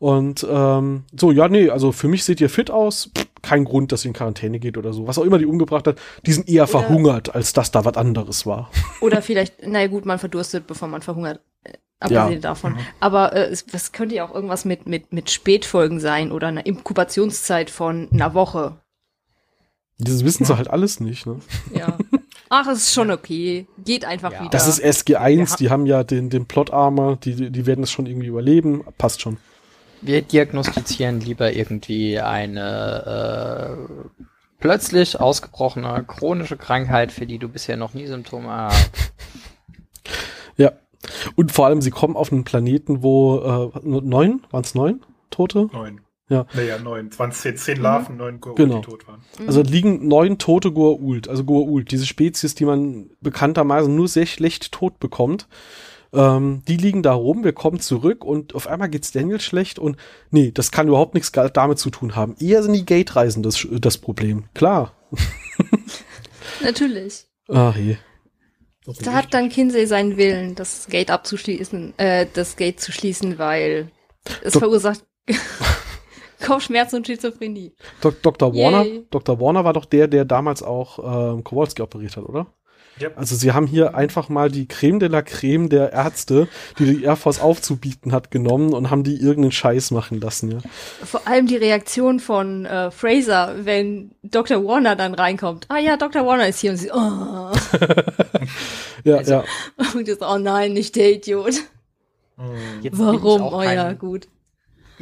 Und 0.00 0.44
ähm, 0.50 1.04
so, 1.16 1.30
ja, 1.30 1.46
nee, 1.46 1.70
also 1.70 1.92
für 1.92 2.08
mich 2.08 2.24
seht 2.24 2.40
ihr 2.40 2.50
fit 2.50 2.72
aus. 2.72 3.12
Pff, 3.16 3.28
kein 3.40 3.64
Grund, 3.64 3.92
dass 3.92 4.04
ihr 4.04 4.08
in 4.08 4.14
Quarantäne 4.14 4.58
geht 4.58 4.76
oder 4.76 4.92
so. 4.92 5.06
Was 5.06 5.16
auch 5.16 5.22
immer 5.22 5.38
die 5.38 5.46
umgebracht 5.46 5.86
hat, 5.86 6.00
die 6.26 6.32
sind 6.32 6.48
eher 6.48 6.64
oder 6.64 6.72
verhungert, 6.72 7.36
als 7.36 7.52
dass 7.52 7.70
da 7.70 7.84
was 7.84 7.96
anderes 7.96 8.46
war. 8.46 8.68
Oder 9.00 9.22
vielleicht, 9.22 9.64
naja 9.64 9.86
gut, 9.86 10.06
man 10.06 10.18
verdurstet, 10.18 10.66
bevor 10.66 10.88
man 10.88 11.02
verhungert. 11.02 11.40
Äh, 11.62 11.74
abgesehen 12.00 12.32
ja. 12.32 12.38
davon. 12.40 12.72
Mhm. 12.72 12.78
Aber 12.98 13.32
äh, 13.32 13.44
es, 13.44 13.64
das 13.64 13.92
könnte 13.92 14.16
ja 14.16 14.24
auch 14.24 14.34
irgendwas 14.34 14.64
mit, 14.64 14.88
mit, 14.88 15.12
mit 15.12 15.30
Spätfolgen 15.30 16.00
sein 16.00 16.32
oder 16.32 16.48
einer 16.48 16.66
Inkubationszeit 16.66 17.70
von 17.70 18.08
einer 18.12 18.34
Woche. 18.34 18.76
Das 19.98 20.24
wissen 20.24 20.44
sie 20.44 20.56
halt 20.56 20.68
alles 20.68 20.98
nicht, 20.98 21.26
ne? 21.26 21.38
Ja. 21.72 21.96
Ach, 22.54 22.66
es 22.66 22.80
ist 22.80 22.92
schon 22.92 23.10
okay. 23.10 23.66
Geht 23.82 24.04
einfach 24.04 24.30
ja. 24.30 24.40
wieder. 24.40 24.50
Das 24.50 24.68
ist 24.68 24.84
SG1, 24.84 25.56
die 25.56 25.70
haben 25.70 25.86
ja 25.86 26.04
den, 26.04 26.28
den 26.28 26.44
Plot-Armor, 26.44 27.16
die, 27.16 27.50
die 27.50 27.64
werden 27.64 27.82
es 27.82 27.90
schon 27.90 28.04
irgendwie 28.04 28.26
überleben. 28.26 28.84
Passt 28.98 29.22
schon. 29.22 29.38
Wir 30.02 30.20
diagnostizieren 30.20 31.20
lieber 31.20 31.50
irgendwie 31.54 32.20
eine 32.20 33.78
äh, 33.88 34.10
plötzlich 34.60 35.18
ausgebrochene 35.18 36.04
chronische 36.06 36.58
Krankheit, 36.58 37.10
für 37.10 37.24
die 37.24 37.38
du 37.38 37.48
bisher 37.48 37.78
noch 37.78 37.94
nie 37.94 38.06
Symptome 38.06 38.50
hast. 38.50 38.90
Ja. 40.58 40.72
Und 41.34 41.50
vor 41.50 41.64
allem, 41.64 41.80
sie 41.80 41.90
kommen 41.90 42.14
auf 42.14 42.30
einen 42.30 42.44
Planeten, 42.44 43.02
wo 43.02 43.70
äh, 43.72 43.80
neun, 43.82 44.44
waren 44.50 44.62
es 44.62 44.74
neun 44.74 45.00
Tote? 45.30 45.70
Neun. 45.72 46.02
Ja. 46.28 46.46
Naja, 46.54 46.78
neun. 46.78 47.10
20, 47.10 47.58
zehn 47.58 47.80
Larven, 47.80 48.16
neun 48.16 48.40
Goa'uld, 48.40 48.56
genau. 48.56 48.80
die 48.80 48.86
tot 48.86 49.06
waren. 49.06 49.22
Also 49.46 49.62
liegen 49.62 50.06
neun 50.08 50.38
tote 50.38 50.70
Goa'uld, 50.70 51.28
also 51.28 51.42
Goa'uld, 51.42 51.90
diese 51.90 52.06
Spezies, 52.06 52.54
die 52.54 52.64
man 52.64 53.10
bekanntermaßen 53.20 53.94
nur 53.94 54.08
sehr 54.08 54.26
schlecht 54.26 54.72
tot 54.72 54.98
bekommt. 54.98 55.48
Ähm, 56.14 56.62
die 56.68 56.76
liegen 56.76 57.02
da 57.02 57.12
rum, 57.12 57.42
wir 57.42 57.52
kommen 57.52 57.80
zurück 57.80 58.24
und 58.24 58.54
auf 58.54 58.66
einmal 58.66 58.90
geht's 58.90 59.12
Daniel 59.12 59.40
schlecht 59.40 59.78
und 59.78 59.96
nee, 60.30 60.50
das 60.52 60.70
kann 60.70 60.88
überhaupt 60.88 61.14
nichts 61.14 61.32
damit 61.32 61.78
zu 61.78 61.90
tun 61.90 62.16
haben. 62.16 62.36
Eher 62.38 62.62
sind 62.62 62.74
die 62.74 62.84
Gate-Reisen 62.84 63.42
das, 63.42 63.66
das 63.70 63.98
Problem. 63.98 64.44
Klar. 64.54 64.92
Natürlich. 66.62 67.26
Ach 67.48 67.76
je. 67.76 67.96
Da 69.02 69.12
hat 69.12 69.32
dann 69.32 69.48
Kinsey 69.48 69.86
seinen 69.86 70.16
Willen, 70.16 70.54
das 70.54 70.86
Gate 70.88 71.10
abzuschließen, 71.10 71.98
äh, 71.98 72.26
das 72.32 72.56
Gate 72.56 72.80
zu 72.80 72.92
schließen, 72.92 73.38
weil 73.38 73.90
es 74.42 74.54
Dok 74.54 74.62
verursacht 74.62 75.04
Kopfschmerzen 76.42 76.96
und 76.96 77.06
Schizophrenie. 77.06 77.72
Dok 78.00 78.22
Dr. 78.22 78.54
Warner, 78.54 78.84
Dr. 79.10 79.40
Warner 79.40 79.64
war 79.64 79.72
doch 79.72 79.84
der, 79.84 80.08
der 80.08 80.24
damals 80.24 80.62
auch 80.62 80.98
ähm, 81.34 81.44
Kowalski 81.44 81.82
operiert 81.82 82.16
hat, 82.16 82.24
oder? 82.24 82.46
Yep. 83.00 83.16
Also 83.16 83.36
sie 83.36 83.52
haben 83.52 83.66
hier 83.66 83.94
einfach 83.94 84.28
mal 84.28 84.50
die 84.50 84.68
Creme 84.68 85.00
de 85.00 85.08
la 85.08 85.22
Creme 85.22 85.70
der 85.70 85.92
Ärzte, 85.92 86.46
die 86.78 86.84
die 86.84 87.04
Air 87.04 87.16
Force 87.16 87.40
aufzubieten 87.40 88.12
hat, 88.12 88.30
genommen 88.30 88.74
und 88.74 88.90
haben 88.90 89.02
die 89.02 89.16
irgendeinen 89.16 89.52
Scheiß 89.52 89.92
machen 89.92 90.20
lassen, 90.20 90.50
ja. 90.52 90.58
Vor 91.02 91.26
allem 91.26 91.46
die 91.46 91.56
Reaktion 91.56 92.20
von 92.20 92.66
äh, 92.66 92.90
Fraser, 92.90 93.54
wenn 93.64 94.12
Dr. 94.22 94.62
Warner 94.64 94.94
dann 94.94 95.14
reinkommt. 95.14 95.66
Ah 95.68 95.78
ja, 95.78 95.96
Dr. 95.96 96.26
Warner 96.26 96.48
ist 96.48 96.60
hier 96.60 96.72
und 96.72 96.76
sie, 96.76 96.90
oh. 96.90 96.96
ja, 99.04 99.16
also, 99.16 99.32
ja. 99.32 99.44
Und 99.94 100.08
das, 100.08 100.20
oh 100.20 100.38
nein, 100.38 100.74
nicht 100.74 100.94
der 100.96 101.12
Idiot. 101.12 101.54
Jetzt 102.82 102.98
Warum? 102.98 103.42
Oh 103.42 103.62
ja, 103.62 103.92
gut 103.94 104.28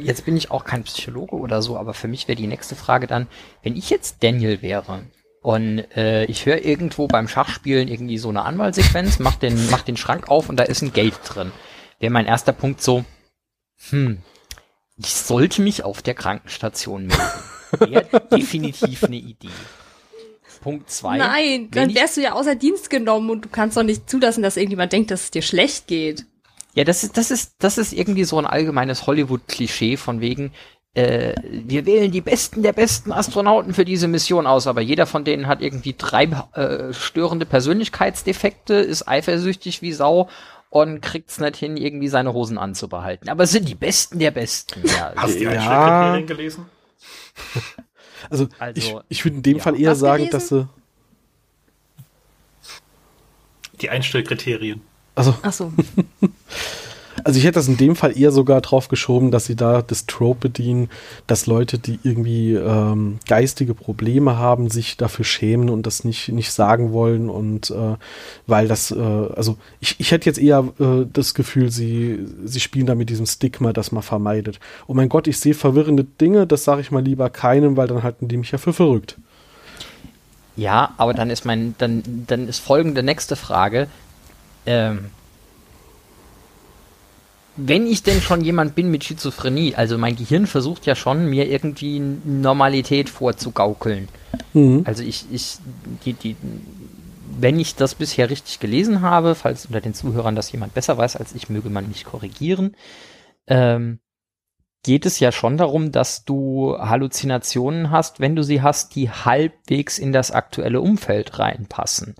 jetzt 0.03 0.25
bin 0.25 0.37
ich 0.37 0.51
auch 0.51 0.63
kein 0.63 0.83
Psychologe 0.83 1.35
oder 1.35 1.61
so, 1.61 1.77
aber 1.77 1.93
für 1.93 2.07
mich 2.07 2.27
wäre 2.27 2.35
die 2.35 2.47
nächste 2.47 2.75
Frage 2.75 3.07
dann, 3.07 3.27
wenn 3.63 3.75
ich 3.75 3.89
jetzt 3.89 4.23
Daniel 4.23 4.61
wäre 4.61 5.03
und 5.41 5.79
äh, 5.95 6.25
ich 6.25 6.45
höre 6.45 6.63
irgendwo 6.63 7.07
beim 7.07 7.27
Schachspielen 7.27 7.87
irgendwie 7.87 8.17
so 8.17 8.29
eine 8.29 8.43
Anwahlsequenz, 8.43 9.19
mach 9.19 9.35
den, 9.35 9.69
mach 9.71 9.81
den 9.81 9.97
Schrank 9.97 10.29
auf 10.29 10.49
und 10.49 10.57
da 10.57 10.63
ist 10.63 10.81
ein 10.81 10.93
Gate 10.93 11.19
drin. 11.25 11.51
Wäre 11.99 12.11
mein 12.11 12.25
erster 12.25 12.53
Punkt 12.53 12.81
so, 12.81 13.03
hm, 13.89 14.19
ich 14.97 15.13
sollte 15.13 15.61
mich 15.61 15.83
auf 15.83 16.01
der 16.01 16.13
Krankenstation 16.13 17.07
melden. 17.07 17.91
Wäre 17.91 18.21
definitiv 18.31 19.03
eine 19.03 19.15
Idee. 19.15 19.49
Punkt 20.61 20.91
zwei. 20.91 21.17
Nein, 21.17 21.69
dann 21.71 21.95
wärst 21.95 22.17
du 22.17 22.21
ja 22.21 22.33
außer 22.33 22.55
Dienst 22.55 22.89
genommen 22.91 23.31
und 23.31 23.45
du 23.45 23.49
kannst 23.49 23.77
doch 23.77 23.83
nicht 23.83 24.09
zulassen, 24.09 24.43
dass 24.43 24.57
irgendjemand 24.57 24.93
denkt, 24.93 25.09
dass 25.09 25.23
es 25.23 25.31
dir 25.31 25.41
schlecht 25.41 25.87
geht. 25.87 26.25
Ja, 26.73 26.83
das 26.83 27.03
ist, 27.03 27.17
das 27.17 27.31
ist, 27.31 27.55
das 27.59 27.77
ist 27.77 27.93
irgendwie 27.93 28.23
so 28.23 28.37
ein 28.37 28.45
allgemeines 28.45 29.05
Hollywood-Klischee 29.05 29.97
von 29.97 30.21
wegen, 30.21 30.53
äh, 30.93 31.35
wir 31.43 31.85
wählen 31.85 32.11
die 32.11 32.21
besten 32.21 32.63
der 32.63 32.73
besten 32.73 33.13
Astronauten 33.13 33.73
für 33.73 33.85
diese 33.85 34.07
Mission 34.09 34.45
aus, 34.45 34.67
aber 34.67 34.81
jeder 34.81 35.05
von 35.05 35.23
denen 35.23 35.47
hat 35.47 35.61
irgendwie 35.61 35.95
drei 35.97 36.25
äh, 36.53 36.93
störende 36.93 37.45
Persönlichkeitsdefekte, 37.45 38.73
ist 38.73 39.07
eifersüchtig 39.07 39.81
wie 39.81 39.93
Sau 39.93 40.29
und 40.69 41.01
kriegt's 41.01 41.39
nicht 41.39 41.55
hin, 41.55 41.77
irgendwie 41.77 42.09
seine 42.09 42.33
Hosen 42.33 42.57
anzubehalten. 42.57 43.29
Aber 43.29 43.43
es 43.43 43.51
sind 43.51 43.69
die 43.69 43.75
Besten 43.75 44.19
der 44.19 44.31
Besten. 44.31 44.81
Ja. 44.85 45.13
Hast 45.15 45.35
du 45.35 45.39
die 45.39 45.45
ja. 45.45 46.19
gelesen? 46.21 46.65
Also, 48.29 48.47
also, 48.59 48.75
ich, 48.75 48.95
ich 49.07 49.25
würde 49.25 49.37
in 49.37 49.43
dem 49.43 49.57
ja. 49.57 49.63
Fall 49.63 49.79
eher 49.79 49.95
sagen, 49.95 50.25
gelesen? 50.25 50.31
dass 50.31 50.47
sie. 50.49 50.67
Die 53.79 53.89
Einstellkriterien. 53.89 54.81
Also. 55.15 55.35
Ach 55.41 55.53
so. 55.53 55.71
Also 57.23 57.37
ich 57.37 57.45
hätte 57.45 57.55
das 57.55 57.67
in 57.67 57.77
dem 57.77 57.95
Fall 57.95 58.17
eher 58.17 58.31
sogar 58.31 58.61
drauf 58.61 58.87
geschoben, 58.87 59.31
dass 59.31 59.45
sie 59.45 59.55
da 59.55 59.81
das 59.81 60.05
Trope 60.05 60.49
bedienen, 60.49 60.89
dass 61.27 61.45
Leute, 61.45 61.77
die 61.77 61.99
irgendwie 62.03 62.53
ähm, 62.53 63.19
geistige 63.27 63.73
Probleme 63.73 64.37
haben, 64.37 64.69
sich 64.69 64.97
dafür 64.97 65.25
schämen 65.25 65.69
und 65.69 65.85
das 65.85 66.03
nicht, 66.03 66.29
nicht 66.29 66.51
sagen 66.51 66.93
wollen 66.93 67.29
und 67.29 67.69
äh, 67.71 67.95
weil 68.47 68.67
das, 68.67 68.91
äh, 68.91 68.99
also 68.99 69.57
ich, 69.79 69.99
ich 69.99 70.11
hätte 70.11 70.27
jetzt 70.27 70.39
eher 70.39 70.67
äh, 70.79 71.05
das 71.11 71.33
Gefühl, 71.33 71.71
sie, 71.71 72.25
sie 72.43 72.59
spielen 72.59 72.85
da 72.85 72.95
mit 72.95 73.09
diesem 73.09 73.25
Stigma, 73.25 73.73
das 73.73 73.91
man 73.91 74.03
vermeidet. 74.03 74.59
Oh 74.87 74.93
mein 74.93 75.09
Gott, 75.09 75.27
ich 75.27 75.39
sehe 75.39 75.53
verwirrende 75.53 76.03
Dinge, 76.03 76.47
das 76.47 76.63
sage 76.63 76.81
ich 76.81 76.91
mal 76.91 77.03
lieber 77.03 77.29
keinem, 77.29 77.77
weil 77.77 77.87
dann 77.87 78.03
halten 78.03 78.27
die 78.27 78.37
mich 78.37 78.51
ja 78.51 78.57
für 78.57 78.73
verrückt. 78.73 79.17
Ja, 80.55 80.93
aber 80.97 81.13
dann 81.13 81.29
ist 81.29 81.45
mein, 81.45 81.75
dann, 81.77 82.03
dann 82.27 82.47
ist 82.47 82.59
folgende 82.59 83.03
nächste 83.03 83.35
Frage. 83.35 83.87
Ähm, 84.65 85.05
wenn 87.57 87.85
ich 87.85 88.03
denn 88.03 88.21
schon 88.21 88.41
jemand 88.41 88.75
bin 88.75 88.89
mit 88.89 89.03
Schizophrenie, 89.03 89.75
also 89.75 89.97
mein 89.97 90.15
Gehirn 90.15 90.47
versucht 90.47 90.85
ja 90.85 90.95
schon, 90.95 91.29
mir 91.29 91.49
irgendwie 91.49 91.99
Normalität 91.99 93.09
vorzugaukeln. 93.09 94.07
Mhm. 94.53 94.83
Also 94.85 95.03
ich, 95.03 95.25
ich, 95.31 95.57
die, 96.05 96.13
die, 96.13 96.35
wenn 97.39 97.59
ich 97.59 97.75
das 97.75 97.95
bisher 97.95 98.29
richtig 98.29 98.59
gelesen 98.59 99.01
habe, 99.01 99.35
falls 99.35 99.65
unter 99.65 99.81
den 99.81 99.93
Zuhörern 99.93 100.35
das 100.35 100.51
jemand 100.51 100.73
besser 100.73 100.97
weiß 100.97 101.17
als 101.17 101.35
ich, 101.35 101.49
möge 101.49 101.69
man 101.69 101.87
mich 101.87 102.05
korrigieren, 102.05 102.75
ähm, 103.47 103.99
geht 104.83 105.05
es 105.05 105.19
ja 105.19 105.31
schon 105.31 105.57
darum, 105.57 105.91
dass 105.91 106.25
du 106.25 106.75
Halluzinationen 106.77 107.91
hast, 107.91 108.19
wenn 108.19 108.35
du 108.35 108.43
sie 108.43 108.61
hast, 108.61 108.95
die 108.95 109.09
halbwegs 109.09 109.99
in 109.99 110.11
das 110.11 110.31
aktuelle 110.31 110.81
Umfeld 110.81 111.37
reinpassen. 111.37 112.15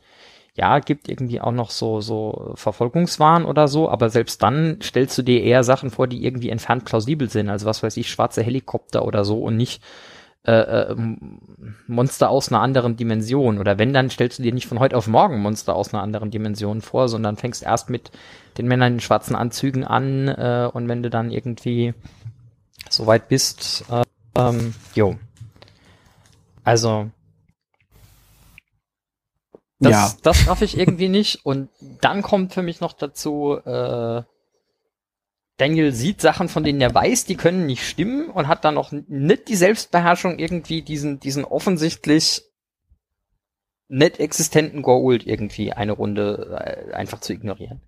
Ja, 0.55 0.79
gibt 0.79 1.07
irgendwie 1.07 1.39
auch 1.39 1.53
noch 1.53 1.69
so, 1.69 2.01
so 2.01 2.51
Verfolgungswahn 2.55 3.45
oder 3.45 3.69
so, 3.69 3.89
aber 3.89 4.09
selbst 4.09 4.43
dann 4.43 4.79
stellst 4.83 5.17
du 5.17 5.21
dir 5.21 5.41
eher 5.41 5.63
Sachen 5.63 5.91
vor, 5.91 6.07
die 6.07 6.25
irgendwie 6.25 6.49
entfernt 6.49 6.83
plausibel 6.83 7.29
sind. 7.29 7.49
Also 7.49 7.65
was 7.65 7.83
weiß 7.83 7.95
ich, 7.95 8.09
schwarze 8.09 8.43
Helikopter 8.43 9.05
oder 9.05 9.23
so 9.23 9.39
und 9.39 9.55
nicht 9.55 9.81
äh, 10.43 10.53
äh, 10.53 10.95
Monster 11.87 12.29
aus 12.29 12.51
einer 12.51 12.61
anderen 12.61 12.97
Dimension. 12.97 13.59
Oder 13.59 13.77
wenn, 13.77 13.93
dann 13.93 14.09
stellst 14.09 14.39
du 14.39 14.43
dir 14.43 14.53
nicht 14.53 14.67
von 14.67 14.79
heute 14.79 14.97
auf 14.97 15.07
morgen 15.07 15.39
Monster 15.39 15.75
aus 15.75 15.93
einer 15.93 16.01
anderen 16.01 16.31
Dimension 16.31 16.81
vor, 16.81 17.07
sondern 17.09 17.37
fängst 17.37 17.61
erst 17.61 17.91
mit 17.91 18.11
den 18.57 18.67
Männern 18.67 18.93
in 18.93 18.99
schwarzen 18.99 19.35
Anzügen 19.35 19.83
an 19.83 20.27
äh, 20.27 20.67
und 20.73 20.87
wenn 20.87 21.03
du 21.03 21.11
dann 21.11 21.29
irgendwie 21.29 21.93
soweit 22.89 23.27
bist, 23.27 23.85
äh, 23.91 24.01
ähm, 24.35 24.73
jo. 24.95 25.15
Also, 26.63 27.11
das, 29.81 29.91
ja. 29.91 30.13
das 30.23 30.47
raff 30.47 30.61
ich 30.61 30.77
irgendwie 30.77 31.09
nicht. 31.09 31.45
Und 31.45 31.69
dann 31.99 32.21
kommt 32.21 32.53
für 32.53 32.61
mich 32.61 32.79
noch 32.79 32.93
dazu, 32.93 33.57
äh, 33.65 34.23
Daniel 35.57 35.91
sieht 35.91 36.21
Sachen, 36.21 36.49
von 36.49 36.63
denen 36.63 36.81
er 36.81 36.93
weiß, 36.93 37.25
die 37.25 37.35
können 37.35 37.65
nicht 37.65 37.87
stimmen 37.87 38.29
und 38.29 38.47
hat 38.47 38.63
dann 38.63 38.75
noch 38.75 38.91
nicht 38.91 39.47
die 39.47 39.55
Selbstbeherrschung, 39.55 40.39
irgendwie 40.39 40.81
diesen, 40.81 41.19
diesen 41.19 41.43
offensichtlich 41.43 42.43
nicht 43.87 44.19
existenten 44.19 44.83
Goa'uld 44.83 45.25
irgendwie 45.25 45.73
eine 45.73 45.91
Runde 45.91 46.87
äh, 46.89 46.93
einfach 46.93 47.19
zu 47.19 47.33
ignorieren 47.33 47.81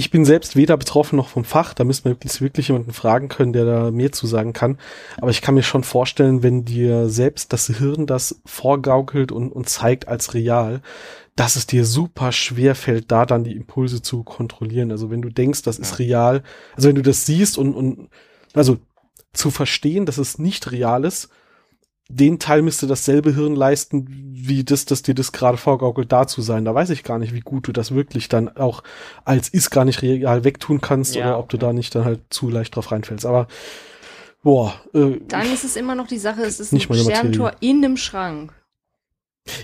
ich 0.00 0.10
bin 0.10 0.24
selbst 0.24 0.56
weder 0.56 0.78
betroffen 0.78 1.16
noch 1.16 1.28
vom 1.28 1.44
Fach. 1.44 1.74
Da 1.74 1.84
müsste 1.84 2.08
man 2.08 2.14
wirklich, 2.14 2.40
wirklich 2.40 2.68
jemanden 2.68 2.94
fragen 2.94 3.28
können, 3.28 3.52
der 3.52 3.66
da 3.66 3.90
mehr 3.90 4.12
zu 4.12 4.26
sagen 4.26 4.54
kann. 4.54 4.78
Aber 5.18 5.30
ich 5.30 5.42
kann 5.42 5.54
mir 5.54 5.62
schon 5.62 5.84
vorstellen, 5.84 6.42
wenn 6.42 6.64
dir 6.64 7.10
selbst 7.10 7.52
das 7.52 7.66
Hirn 7.66 8.06
das 8.06 8.40
vorgaukelt 8.46 9.30
und, 9.30 9.52
und 9.52 9.68
zeigt 9.68 10.08
als 10.08 10.32
real, 10.32 10.80
dass 11.36 11.56
es 11.56 11.66
dir 11.66 11.84
super 11.84 12.32
schwer 12.32 12.74
fällt, 12.74 13.12
da 13.12 13.26
dann 13.26 13.44
die 13.44 13.54
Impulse 13.54 14.00
zu 14.00 14.24
kontrollieren. 14.24 14.90
Also 14.90 15.10
wenn 15.10 15.20
du 15.20 15.28
denkst, 15.28 15.64
das 15.64 15.78
ist 15.78 15.98
real, 15.98 16.44
also 16.74 16.88
wenn 16.88 16.96
du 16.96 17.02
das 17.02 17.26
siehst 17.26 17.58
und, 17.58 17.74
und 17.74 18.08
also 18.54 18.78
zu 19.34 19.50
verstehen, 19.50 20.06
dass 20.06 20.16
es 20.16 20.38
nicht 20.38 20.72
real 20.72 21.04
ist, 21.04 21.28
den 22.10 22.38
Teil 22.38 22.62
müsste 22.62 22.86
dasselbe 22.86 23.34
Hirn 23.34 23.54
leisten, 23.54 24.06
wie 24.08 24.64
das, 24.64 24.84
dass 24.84 25.02
dir 25.02 25.14
das 25.14 25.32
gerade 25.32 25.56
vorgaukelt, 25.56 26.10
da 26.10 26.26
zu 26.26 26.42
sein. 26.42 26.64
Da 26.64 26.74
weiß 26.74 26.90
ich 26.90 27.04
gar 27.04 27.18
nicht, 27.18 27.32
wie 27.32 27.40
gut 27.40 27.68
du 27.68 27.72
das 27.72 27.94
wirklich 27.94 28.28
dann 28.28 28.48
auch 28.56 28.82
als 29.24 29.48
ist 29.48 29.70
gar 29.70 29.84
nicht 29.84 30.02
real 30.02 30.44
wegtun 30.44 30.80
kannst 30.80 31.14
ja, 31.14 31.26
oder 31.26 31.38
ob 31.38 31.48
du 31.48 31.56
da 31.56 31.72
nicht 31.72 31.94
dann 31.94 32.04
halt 32.04 32.20
zu 32.30 32.50
leicht 32.50 32.74
drauf 32.74 32.90
reinfällst. 32.90 33.24
Aber 33.26 33.46
boah. 34.42 34.74
Äh, 34.92 35.20
dann 35.28 35.52
ist 35.52 35.64
es 35.64 35.76
immer 35.76 35.94
noch 35.94 36.08
die 36.08 36.18
Sache, 36.18 36.42
es 36.42 36.58
ist 36.58 36.72
nicht 36.72 36.90
ein 36.90 36.96
Sterntor 36.96 37.52
in 37.60 37.84
einem 37.84 37.96
Schrank. 37.96 38.52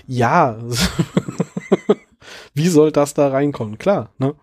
Ja. 0.05 0.57
wie 2.53 2.67
soll 2.67 2.91
das 2.91 3.13
da 3.13 3.27
reinkommen? 3.27 3.77
Klar, 3.77 4.13
ne? 4.17 4.35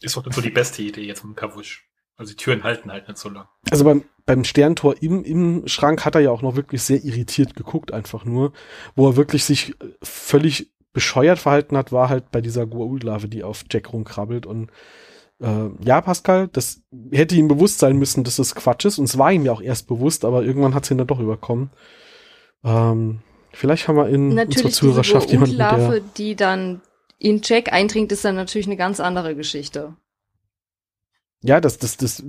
Ist 0.00 0.16
doch 0.16 0.24
so 0.32 0.40
die 0.40 0.50
beste 0.50 0.82
Idee 0.82 1.02
jetzt 1.02 1.24
mit 1.24 1.34
dem 1.34 1.36
Kavusch. 1.36 1.88
Also 2.16 2.32
die 2.32 2.36
Türen 2.36 2.62
halten 2.62 2.92
halt 2.92 3.08
nicht 3.08 3.18
so 3.18 3.28
lang. 3.28 3.48
Also 3.70 3.84
beim, 3.84 4.04
beim 4.26 4.44
Sterntor 4.44 5.02
im, 5.02 5.24
im 5.24 5.66
Schrank 5.66 6.04
hat 6.04 6.14
er 6.14 6.20
ja 6.20 6.30
auch 6.30 6.42
noch 6.42 6.56
wirklich 6.56 6.82
sehr 6.82 7.02
irritiert 7.04 7.54
geguckt, 7.54 7.92
einfach 7.92 8.24
nur. 8.24 8.52
Wo 8.94 9.08
er 9.08 9.16
wirklich 9.16 9.44
sich 9.44 9.70
äh, 9.70 9.88
völlig 10.02 10.70
bescheuert 10.92 11.38
verhalten 11.38 11.76
hat, 11.76 11.92
war 11.92 12.08
halt 12.08 12.30
bei 12.30 12.40
dieser 12.40 12.64
Goa'uld-Larve, 12.64 13.28
die 13.28 13.44
auf 13.44 13.64
Jack 13.70 13.92
rumkrabbelt. 13.92 14.46
Und 14.46 14.70
äh, 15.40 15.70
ja, 15.84 16.00
Pascal, 16.00 16.48
das 16.48 16.82
hätte 17.10 17.34
ihm 17.34 17.48
bewusst 17.48 17.78
sein 17.78 17.96
müssen, 17.96 18.24
dass 18.24 18.36
das 18.36 18.54
Quatsch 18.54 18.84
ist. 18.84 18.98
Und 18.98 19.06
es 19.06 19.18
war 19.18 19.32
ihm 19.32 19.44
ja 19.44 19.52
auch 19.52 19.62
erst 19.62 19.88
bewusst, 19.88 20.24
aber 20.24 20.44
irgendwann 20.44 20.74
hat 20.74 20.84
es 20.84 20.90
ihn 20.90 20.98
dann 20.98 21.06
doch 21.06 21.20
überkommen. 21.20 21.70
Ähm, 22.64 23.20
vielleicht 23.52 23.88
haben 23.88 23.96
wir 23.96 24.08
in 24.08 24.34
natürlich 24.34 24.64
unserer 24.64 24.72
Zuhörerschaft 24.72 25.30
jemanden, 25.30 25.58
der... 25.58 26.00
die 26.16 26.36
dann 26.36 26.82
in 27.18 27.40
Jack 27.42 27.72
eindringt, 27.72 28.12
ist 28.12 28.24
dann 28.24 28.34
natürlich 28.34 28.66
eine 28.66 28.76
ganz 28.76 29.00
andere 29.00 29.34
Geschichte. 29.34 29.96
Ja, 31.42 31.60
das, 31.60 31.78
das, 31.78 31.96
das 31.96 32.22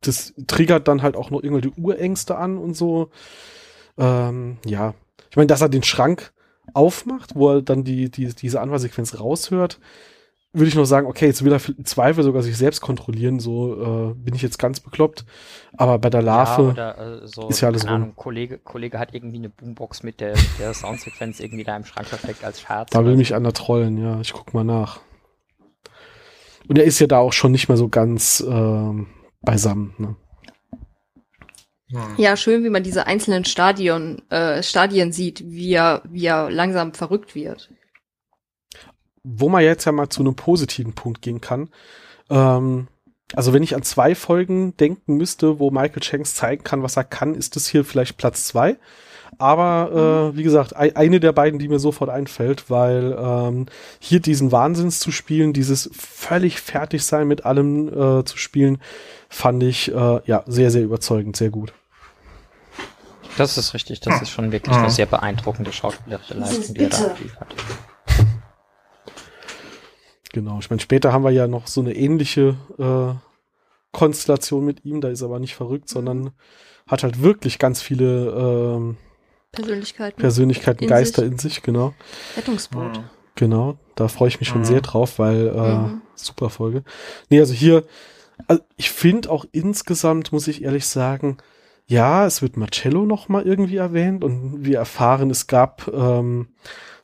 das 0.00 0.34
triggert 0.46 0.88
dann 0.88 1.02
halt 1.02 1.16
auch 1.16 1.30
noch 1.30 1.42
irgendwelche 1.42 1.76
Urängste 1.78 2.36
an 2.36 2.58
und 2.58 2.74
so. 2.74 3.10
Ähm, 3.98 4.58
ja. 4.64 4.94
Ich 5.30 5.36
meine, 5.36 5.46
dass 5.46 5.60
er 5.60 5.68
den 5.68 5.82
Schrank 5.82 6.32
aufmacht, 6.74 7.34
wo 7.34 7.54
er 7.54 7.62
dann 7.62 7.84
die, 7.84 8.10
die, 8.10 8.34
diese 8.34 8.60
Anwahlsequenz 8.60 9.18
raushört, 9.18 9.78
würde 10.52 10.68
ich 10.68 10.74
noch 10.74 10.86
sagen, 10.86 11.06
okay, 11.06 11.26
jetzt 11.26 11.44
will 11.44 11.52
er 11.52 11.60
im 11.68 11.84
Zweifel 11.84 12.24
sogar 12.24 12.42
sich 12.42 12.56
selbst 12.56 12.80
kontrollieren, 12.80 13.40
so 13.40 14.12
äh, 14.12 14.14
bin 14.14 14.34
ich 14.34 14.40
jetzt 14.40 14.58
ganz 14.58 14.80
bekloppt. 14.80 15.26
Aber 15.76 15.98
bei 15.98 16.08
der 16.08 16.22
Larve 16.22 16.74
ja, 16.76 16.94
oder, 16.94 17.22
äh, 17.22 17.26
so, 17.26 17.48
ist 17.48 17.60
ja 17.60 17.68
alles 17.68 17.84
keine 17.84 17.96
Ahnung, 17.96 18.16
Kollege, 18.16 18.58
Kollege 18.58 18.98
hat 18.98 19.12
irgendwie 19.12 19.36
eine 19.36 19.50
Boombox 19.50 20.02
mit 20.02 20.20
der, 20.20 20.34
der 20.58 20.72
Soundsequenz 20.72 21.40
irgendwie 21.40 21.64
da 21.64 21.76
im 21.76 21.84
Schrank 21.84 22.06
versteckt 22.06 22.42
als 22.42 22.62
Scherz. 22.62 22.88
Da 22.90 23.04
will 23.04 23.16
mich 23.16 23.34
einer 23.34 23.52
trollen, 23.52 23.98
ja, 23.98 24.18
ich 24.20 24.32
guck 24.32 24.54
mal 24.54 24.64
nach. 24.64 25.00
Und 26.68 26.78
er 26.78 26.84
ist 26.84 26.98
ja 27.00 27.06
da 27.06 27.18
auch 27.18 27.34
schon 27.34 27.52
nicht 27.52 27.68
mehr 27.68 27.76
so 27.76 27.88
ganz 27.88 28.42
ähm, 28.46 29.08
beisammen. 29.42 29.94
Ne? 29.98 30.16
Ja, 32.16 32.36
schön, 32.36 32.64
wie 32.64 32.70
man 32.70 32.82
diese 32.82 33.06
einzelnen 33.06 33.44
Stadion, 33.44 34.22
äh, 34.28 34.62
Stadien 34.62 35.12
sieht, 35.12 35.44
wie 35.46 35.72
er, 35.72 36.02
wie 36.10 36.26
er 36.26 36.50
langsam 36.50 36.92
verrückt 36.94 37.34
wird. 37.36 37.70
Wo 39.22 39.48
man 39.48 39.62
jetzt 39.62 39.84
ja 39.84 39.92
mal 39.92 40.08
zu 40.08 40.20
einem 40.20 40.34
positiven 40.34 40.94
Punkt 40.94 41.22
gehen 41.22 41.40
kann. 41.40 41.70
Ähm, 42.28 42.88
also 43.34 43.52
wenn 43.52 43.62
ich 43.62 43.76
an 43.76 43.82
zwei 43.82 44.14
Folgen 44.14 44.76
denken 44.76 45.16
müsste, 45.16 45.60
wo 45.60 45.70
Michael 45.70 46.02
Shanks 46.02 46.34
zeigen 46.34 46.64
kann, 46.64 46.82
was 46.82 46.96
er 46.96 47.04
kann, 47.04 47.34
ist 47.34 47.54
das 47.54 47.68
hier 47.68 47.84
vielleicht 47.84 48.16
Platz 48.16 48.46
zwei. 48.46 48.78
Aber 49.38 50.32
äh, 50.32 50.36
wie 50.36 50.42
gesagt, 50.42 50.74
eine 50.76 51.20
der 51.20 51.32
beiden, 51.32 51.58
die 51.58 51.68
mir 51.68 51.78
sofort 51.78 52.10
einfällt, 52.10 52.70
weil 52.70 53.16
ähm, 53.18 53.66
hier 53.98 54.20
diesen 54.20 54.52
Wahnsinns 54.52 54.98
zu 54.98 55.10
spielen, 55.10 55.52
dieses 55.52 55.90
völlig 55.92 56.60
fertig 56.60 57.04
sein 57.04 57.28
mit 57.28 57.44
allem 57.44 57.88
äh, 57.88 58.24
zu 58.24 58.38
spielen, 58.38 58.78
fand 59.28 59.62
ich 59.62 59.92
äh, 59.92 60.20
ja 60.24 60.42
sehr, 60.46 60.70
sehr 60.70 60.82
überzeugend, 60.82 61.36
sehr 61.36 61.50
gut. 61.50 61.72
Das 63.36 63.58
ist 63.58 63.74
richtig, 63.74 64.00
das 64.00 64.22
ist 64.22 64.30
schon 64.30 64.50
wirklich 64.50 64.74
eine 64.74 64.90
sehr 64.90 65.04
beeindruckende 65.04 65.70
schauspielerische 65.70 66.34
Leistung, 66.34 66.74
die 66.74 66.84
er 66.84 66.88
da 66.88 67.06
abliefert. 67.06 67.54
Genau, 70.32 70.58
ich 70.58 70.70
meine, 70.70 70.80
später 70.80 71.12
haben 71.12 71.24
wir 71.24 71.30
ja 71.30 71.46
noch 71.46 71.66
so 71.66 71.80
eine 71.80 71.94
ähnliche 71.94 72.56
äh, 72.78 73.14
Konstellation 73.92 74.64
mit 74.64 74.84
ihm, 74.84 75.00
da 75.00 75.08
ist 75.08 75.20
er 75.20 75.26
aber 75.26 75.38
nicht 75.38 75.54
verrückt, 75.54 75.88
sondern 75.88 76.32
hat 76.86 77.02
halt 77.02 77.22
wirklich 77.22 77.58
ganz 77.58 77.82
viele 77.82 78.30
ähm, 78.30 78.96
Persönlichkeiten. 79.56 80.20
Persönlichkeiten, 80.20 80.84
in 80.84 80.88
Geister 80.88 81.22
sich. 81.22 81.32
in 81.32 81.38
sich, 81.38 81.62
genau. 81.62 81.94
Rettungsboot. 82.36 83.00
Genau, 83.34 83.76
da 83.96 84.08
freue 84.08 84.28
ich 84.28 84.40
mich 84.40 84.48
schon 84.48 84.60
mhm. 84.60 84.66
sehr 84.66 84.80
drauf, 84.80 85.18
weil 85.18 85.48
äh, 85.48 85.74
mhm. 85.76 86.02
super 86.14 86.48
Folge. 86.48 86.84
Nee, 87.28 87.40
also 87.40 87.52
hier, 87.52 87.84
also 88.46 88.62
ich 88.76 88.90
finde 88.90 89.30
auch 89.30 89.44
insgesamt, 89.52 90.32
muss 90.32 90.48
ich 90.48 90.62
ehrlich 90.64 90.86
sagen, 90.86 91.36
Ja, 91.88 92.26
es 92.26 92.42
wird 92.42 92.56
Marcello 92.56 93.06
noch 93.06 93.28
mal 93.28 93.46
irgendwie 93.46 93.76
erwähnt 93.76 94.24
und 94.24 94.64
wir 94.64 94.78
erfahren, 94.78 95.30
es 95.30 95.46
gab 95.46 95.86
ähm, 95.92 96.48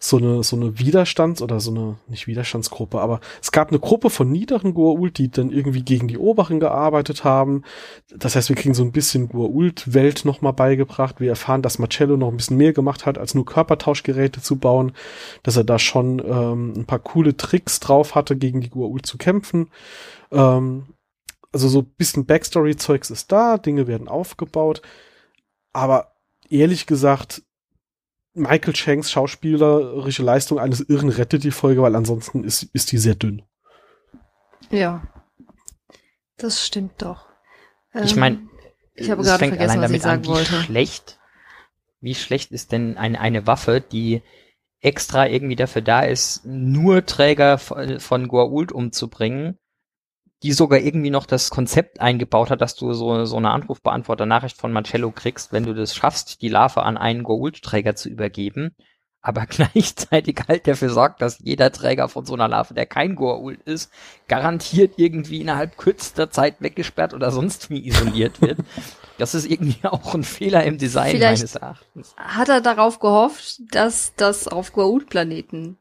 so 0.05 0.17
eine 0.17 0.43
so 0.43 0.57
eine 0.57 0.79
Widerstands- 0.79 1.43
oder 1.43 1.61
so 1.61 1.71
eine 1.71 1.97
nicht 2.09 2.27
Widerstandsgruppe, 2.27 3.01
aber 3.01 3.21
es 3.41 3.53
gab 3.53 3.69
eine 3.69 3.79
Gruppe 3.79 4.11
von 4.11 4.31
niederen 4.33 4.75
Goa'uld, 4.75 5.13
die 5.13 5.31
dann 5.31 5.51
irgendwie 5.51 5.83
gegen 5.83 6.09
die 6.09 6.19
Oberen 6.19 6.59
gearbeitet 6.59 7.23
haben. 7.23 7.63
Das 8.11 8.35
heißt, 8.35 8.49
wir 8.49 8.57
kriegen 8.57 8.75
so 8.75 8.83
ein 8.83 8.91
bisschen 8.91 9.29
Goa'uld-Welt 9.29 10.25
noch 10.25 10.41
mal 10.41 10.51
beigebracht. 10.51 11.21
Wir 11.21 11.29
erfahren, 11.29 11.63
dass 11.63 11.79
Marcello 11.79 12.17
noch 12.17 12.29
ein 12.29 12.37
bisschen 12.37 12.57
mehr 12.57 12.73
gemacht 12.73 13.07
hat, 13.07 13.17
als 13.17 13.37
nur 13.37 13.47
Körpertauschgeräte 13.47 14.43
zu 14.43 14.57
bauen, 14.57 14.91
dass 15.45 15.57
er 15.57 15.65
da 15.65 15.79
schon 15.79 16.19
ähm, 16.19 16.73
ein 16.79 16.85
paar 16.85 16.99
coole 16.99 17.37
Tricks 17.37 17.79
drauf 17.79 18.17
hatte, 18.17 18.37
gegen 18.37 18.61
die 18.61 18.71
Goa'uld 18.71 19.05
zu 19.07 19.19
kämpfen. 19.19 19.71
Ähm, 20.33 20.87
also 21.53 21.69
so 21.69 21.83
bisschen 21.83 22.27
Backstory-Zeugs 22.27 23.11
ist 23.11 23.31
da, 23.31 23.57
Dinge 23.57 23.87
werden 23.87 24.09
aufgebaut, 24.09 24.83
aber 25.73 26.13
ehrlich 26.49 26.87
gesagt, 26.87 27.43
Michael 28.35 28.75
Shanks 28.75 29.11
schauspielerische 29.11 30.23
Leistung 30.23 30.59
eines 30.59 30.81
Irren 30.81 31.11
rettet 31.11 31.45
die 31.45 31.51
Folge, 31.51 31.83
weil 31.83 31.95
ansonsten 31.95 32.45
ist, 32.45 32.62
ist 32.73 32.93
die 32.93 32.99
sehr 32.99 33.15
dünn. 33.15 33.43
Ja. 34.71 35.03
Das 36.39 36.67
stimmt 36.67 37.03
doch. 37.03 37.27
ich 38.03 38.17
meine, 38.17 38.37
Ähm, 38.37 38.51
ich 38.95 39.11
habe 39.11 39.23
gerade 39.23 39.39
fängt 39.39 39.57
vergessen, 39.57 39.79
allein 39.79 39.91
was 39.91 39.97
ich 39.97 40.03
damit 40.03 40.03
sagen 40.03 40.23
an, 40.23 40.25
wie 40.25 40.51
wollte. 40.51 40.65
schlecht, 40.65 41.19
wie 42.01 42.15
schlecht 42.15 42.53
ist 42.53 42.73
denn 42.73 42.97
eine, 42.97 43.21
eine 43.21 43.47
Waffe, 43.47 43.81
die 43.81 44.23
extra 44.81 45.29
irgendwie 45.29 45.57
dafür 45.57 45.83
da 45.83 46.01
ist, 46.01 46.45
nur 46.45 47.07
Träger 47.07 47.59
von, 47.59 48.01
von 48.01 48.29
Goa'uld 48.29 48.73
umzubringen, 48.73 49.59
die 50.43 50.53
sogar 50.53 50.81
irgendwie 50.81 51.11
noch 51.11 51.27
das 51.27 51.51
Konzept 51.51 52.01
eingebaut 52.01 52.51
hat, 52.51 52.61
dass 52.61 52.75
du 52.75 52.93
so, 52.93 53.25
so 53.25 53.37
eine 53.37 53.51
Anrufbeantworter-Nachricht 53.51 54.57
von 54.57 54.73
Marcello 54.73 55.11
kriegst, 55.11 55.53
wenn 55.53 55.65
du 55.65 55.75
das 55.75 55.95
schaffst, 55.95 56.43
die 56.43 56.49
Larve 56.49 56.83
an 56.83 56.97
einen 56.97 57.23
Goa'uld-Träger 57.25 57.95
zu 57.95 58.09
übergeben, 58.09 58.75
aber 59.21 59.47
gleichzeitig 59.49 60.41
halt 60.49 60.67
dafür 60.67 60.91
sorgt, 60.91 61.23
dass 61.23 61.39
jeder 61.39 61.71
Träger 61.71 62.09
von 62.09 62.27
so 62.27 62.35
einer 62.35 62.49
Larve, 62.49 62.75
der 62.75 62.87
kein 62.87 63.17
Goa'uld 63.17 63.63
ist, 63.65 63.91
garantiert 64.27 64.95
irgendwie 64.97 65.41
innerhalb 65.41 65.79
kürzester 65.79 66.31
Zeit 66.31 66.57
weggesperrt 66.61 67.15
oder 67.15 67.31
sonst 67.31 67.71
wie 67.71 67.87
isoliert 67.87 68.41
wird. 68.43 68.59
Das 69.19 69.35
ist 69.35 69.49
irgendwie 69.49 69.87
auch 69.87 70.15
ein 70.15 70.25
Fehler 70.25 70.65
im 70.65 70.79
Design 70.79 71.13
Vielleicht- 71.13 71.43
meines 71.43 71.55
Erachtens. 71.55 72.15
Hat 72.17 72.49
er 72.49 72.61
darauf 72.61 72.99
gehofft, 72.99 73.61
dass 73.71 74.15
das 74.17 74.49
auf 74.49 74.73
Goa'uld-Planeten 74.73 75.77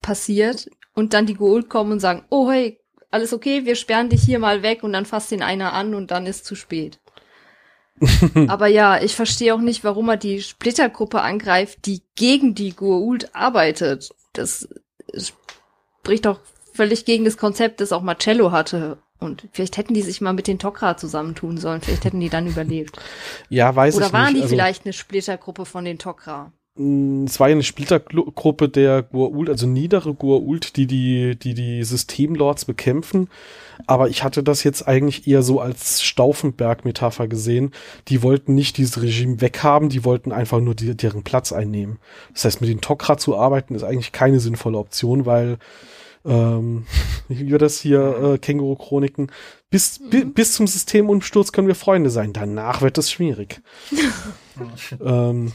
passiert 0.00 0.70
und 0.94 1.12
dann 1.12 1.26
die 1.26 1.36
Goa'uld 1.36 1.68
kommen 1.68 1.92
und 1.92 2.00
sagen, 2.00 2.24
oh 2.28 2.50
hey, 2.50 2.78
alles 3.10 3.32
okay, 3.32 3.64
wir 3.64 3.74
sperren 3.74 4.10
dich 4.10 4.22
hier 4.22 4.38
mal 4.38 4.62
weg 4.62 4.82
und 4.82 4.92
dann 4.92 5.06
fasst 5.06 5.32
ihn 5.32 5.42
einer 5.42 5.72
an 5.72 5.94
und 5.94 6.10
dann 6.10 6.26
ist 6.26 6.44
zu 6.44 6.54
spät. 6.54 6.98
Aber 8.48 8.68
ja, 8.68 9.00
ich 9.02 9.16
verstehe 9.16 9.54
auch 9.54 9.60
nicht, 9.60 9.84
warum 9.84 10.08
er 10.08 10.16
die 10.16 10.40
Splittergruppe 10.40 11.20
angreift, 11.20 11.86
die 11.86 12.02
gegen 12.14 12.54
die 12.54 12.72
Goa'uld 12.72 13.30
arbeitet. 13.32 14.10
Das 14.32 14.68
spricht 15.16 16.26
doch 16.26 16.40
völlig 16.72 17.04
gegen 17.04 17.24
das 17.24 17.36
Konzept, 17.36 17.80
das 17.80 17.92
auch 17.92 18.02
Marcello 18.02 18.52
hatte. 18.52 18.98
Und 19.20 19.48
vielleicht 19.52 19.76
hätten 19.76 19.94
die 19.94 20.02
sich 20.02 20.20
mal 20.20 20.32
mit 20.32 20.46
den 20.46 20.58
Tok'ra 20.58 20.96
zusammentun 20.96 21.58
sollen. 21.58 21.80
Vielleicht 21.80 22.04
hätten 22.04 22.20
die 22.20 22.28
dann 22.28 22.46
überlebt. 22.46 23.00
Ja, 23.48 23.74
weiß 23.74 23.96
Oder 23.96 24.06
ich 24.06 24.12
waren 24.12 24.26
nicht. 24.26 24.36
die 24.36 24.42
also, 24.42 24.54
vielleicht 24.54 24.84
eine 24.84 24.92
Splittergruppe 24.92 25.64
von 25.64 25.84
den 25.84 25.98
Tok'ra? 25.98 26.52
Es 26.78 27.40
war 27.40 27.48
ja 27.48 27.54
eine 27.54 27.64
Splittergruppe 27.64 28.68
der 28.68 29.02
Goa'uld, 29.02 29.48
also 29.48 29.66
niedere 29.66 30.10
Goa'uld, 30.10 30.76
die 30.76 30.86
die, 30.86 31.36
die 31.36 31.54
die 31.54 31.82
Systemlords 31.82 32.66
bekämpfen. 32.66 33.28
Aber 33.86 34.08
ich 34.08 34.22
hatte 34.22 34.42
das 34.44 34.62
jetzt 34.62 34.86
eigentlich 34.86 35.26
eher 35.26 35.42
so 35.42 35.60
als 35.60 36.02
Stauffenberg-Metapher 36.02 37.26
gesehen. 37.26 37.72
Die 38.08 38.22
wollten 38.22 38.54
nicht 38.54 38.76
dieses 38.76 39.02
Regime 39.02 39.40
weghaben, 39.40 39.88
die 39.88 40.04
wollten 40.04 40.30
einfach 40.30 40.60
nur 40.60 40.74
die, 40.74 40.96
deren 40.96 41.24
Platz 41.24 41.52
einnehmen. 41.52 41.98
Das 42.32 42.44
heißt, 42.44 42.60
mit 42.60 42.70
den 42.70 42.80
Tok'ra 42.80 43.18
zu 43.18 43.36
arbeiten 43.36 43.74
ist 43.74 43.82
eigentlich 43.82 44.12
keine 44.12 44.38
sinnvolle 44.38 44.78
Option, 44.78 45.26
weil 45.26 45.58
ähm, 46.24 46.86
wie 47.28 47.50
war 47.50 47.58
das 47.58 47.80
hier, 47.80 48.34
äh, 48.34 48.38
Känguru-Chroniken, 48.38 49.32
bis, 49.70 50.00
bi, 50.10 50.24
bis 50.24 50.52
zum 50.54 50.66
Systemumsturz 50.66 51.52
können 51.52 51.68
wir 51.68 51.74
Freunde 51.74 52.10
sein. 52.10 52.32
Danach 52.32 52.82
wird 52.82 52.98
es 52.98 53.10
schwierig. 53.10 53.60
ähm, 55.04 55.52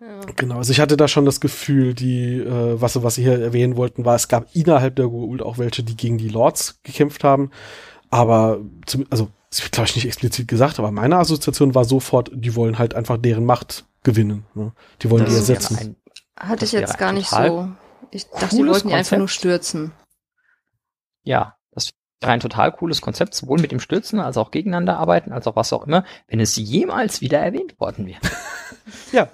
Ja. 0.00 0.20
Genau, 0.36 0.58
also 0.58 0.70
ich 0.70 0.78
hatte 0.80 0.96
da 0.96 1.08
schon 1.08 1.24
das 1.24 1.40
Gefühl, 1.40 1.92
die, 1.92 2.34
äh, 2.38 2.80
was, 2.80 3.02
was 3.02 3.16
sie 3.16 3.22
hier 3.22 3.40
erwähnen 3.40 3.76
wollten, 3.76 4.04
war, 4.04 4.14
es 4.14 4.28
gab 4.28 4.46
innerhalb 4.54 4.94
der 4.96 5.06
Goa'uld 5.06 5.42
auch 5.42 5.58
welche, 5.58 5.82
die 5.82 5.96
gegen 5.96 6.18
die 6.18 6.28
Lords 6.28 6.78
gekämpft 6.84 7.24
haben. 7.24 7.50
Aber, 8.10 8.60
zum, 8.86 9.06
also, 9.10 9.28
es 9.50 9.62
wird, 9.62 9.72
glaube 9.72 9.88
ich, 9.88 9.96
nicht 9.96 10.06
explizit 10.06 10.46
gesagt, 10.46 10.78
aber 10.78 10.92
meine 10.92 11.16
Assoziation 11.18 11.74
war 11.74 11.84
sofort, 11.84 12.30
die 12.32 12.54
wollen 12.54 12.78
halt 12.78 12.94
einfach 12.94 13.16
deren 13.18 13.44
Macht 13.44 13.86
gewinnen. 14.04 14.46
Ne? 14.54 14.72
Die 15.02 15.10
wollen 15.10 15.24
Das 15.24 15.32
die 15.34 15.38
ersetzen. 15.40 15.76
ein- 15.78 15.96
Hatte 16.38 16.64
ich 16.64 16.72
jetzt 16.72 16.96
gar 16.98 17.12
nicht 17.12 17.28
so. 17.30 17.68
Ich 18.10 18.26
dachte, 18.28 18.56
die 18.56 18.66
wollten 18.66 18.88
die 18.88 18.94
einfach 18.94 19.18
nur 19.18 19.28
stürzen. 19.28 19.92
Ja, 21.24 21.56
das 21.72 21.90
wäre 22.20 22.32
ein 22.32 22.40
total 22.40 22.72
cooles 22.72 23.00
Konzept, 23.00 23.34
sowohl 23.34 23.60
mit 23.60 23.72
dem 23.72 23.80
Stürzen 23.80 24.20
als 24.20 24.36
auch 24.36 24.50
gegeneinander 24.52 24.98
arbeiten, 24.98 25.32
als 25.32 25.46
auch 25.46 25.56
was 25.56 25.72
auch 25.72 25.86
immer, 25.86 26.04
wenn 26.28 26.40
es 26.40 26.56
jemals 26.56 27.20
wieder 27.20 27.38
erwähnt 27.40 27.78
worden 27.80 28.06
wäre. 28.06 28.20
Ja, 29.12 29.28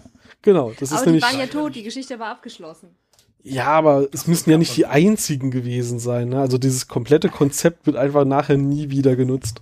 genau. 0.45 0.71
Das 0.79 0.91
ist 0.91 0.93
Aber 0.93 1.01
die 1.07 1.11
nämlich. 1.11 1.25
waren 1.25 1.39
ja 1.41 1.47
tot, 1.47 1.75
die 1.75 1.83
Geschichte 1.83 2.19
war 2.21 2.29
abgeschlossen. 2.31 2.95
Ja, 3.43 3.67
aber 3.67 4.09
es 4.13 4.27
müssen 4.27 4.51
ja 4.51 4.57
nicht 4.57 4.75
die 4.77 4.87
einzigen 4.87 5.51
gewesen 5.51 5.99
sein. 5.99 6.29
Ne? 6.31 6.41
Also 6.41 6.57
dieses 6.57 6.89
komplette 6.89 7.29
Konzept 7.29 7.87
wird 7.87 7.97
einfach 7.97 8.25
nachher 8.25 8.57
nie 8.57 8.89
wieder 8.91 9.17
genutzt. 9.17 9.61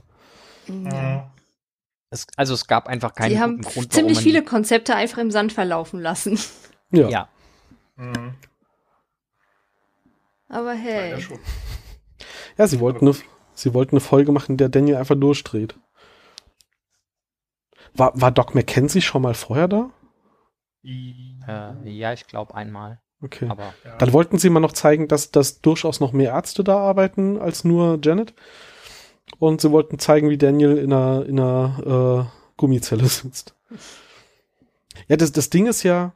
Mhm. 0.69 1.23
Es, 2.11 2.27
also 2.37 2.53
es 2.55 2.67
gab 2.67 2.87
einfach 2.89 3.15
keinen 3.15 3.31
die 3.31 3.41
haben 3.41 3.57
guten 3.57 3.73
Grund, 3.73 3.93
ziemlich 3.93 4.19
viele 4.21 4.45
Konzepte 4.45 4.95
einfach 4.95 5.19
im 5.19 5.31
Sand 5.31 5.53
verlaufen 5.53 5.99
lassen. 6.01 6.39
Ja. 6.93 7.07
Die, 7.07 7.13
ja, 7.13 7.29
Mhm. 7.97 8.35
Aber 10.49 10.75
hey. 10.75 11.19
schon. 11.21 11.39
Ja, 12.59 12.67
sie 12.67 12.81
wollten 12.81 13.07
eine, 13.09 13.17
sie 13.55 13.73
wollten 13.73 13.93
eine 13.97 14.01
Folge 14.01 14.31
machen, 14.33 14.53
in 14.53 14.57
der 14.59 14.69
Daniel 14.69 14.97
einfach 14.97 15.15
durchdreht. 15.19 15.75
War, 17.95 18.13
war 18.21 18.31
Doc 18.31 18.55
McKenzie 18.55 19.01
schon 19.01 19.23
mal 19.23 19.35
vorher 19.35 19.69
da? 19.69 19.91
Äh, 20.85 21.91
ja, 21.91 22.13
ich 22.13 22.27
glaube 22.27 22.55
einmal. 22.55 23.01
Okay. 23.23 23.47
Aber 23.49 23.75
Ja. 23.85 23.97
Dann 23.99 24.13
wollten 24.13 24.39
sie 24.39 24.51
mal 24.51 24.61
noch 24.61 24.73
zeigen, 24.73 25.09
dass, 25.09 25.31
dass 25.31 25.61
durchaus 25.61 26.01
noch 26.01 26.13
mehr 26.13 26.33
Ärzte 26.33 26.65
da 26.65 26.79
arbeiten 26.79 27.39
als 27.39 27.65
nur 27.65 27.99
Janet. 28.03 28.35
Und 29.39 29.61
sie 29.61 29.71
wollten 29.71 29.99
zeigen, 29.99 30.29
wie 30.29 30.39
Daniel 30.39 30.77
in 30.77 30.93
einer, 30.93 31.25
in 31.27 31.39
einer 31.39 32.29
äh, 32.29 32.57
Gummizelle 32.57 33.07
sitzt. 33.09 33.55
Ja, 35.09 35.17
das, 35.17 35.33
das 35.33 35.51
Ding 35.51 35.67
ist 35.67 35.83
ja, 35.85 36.15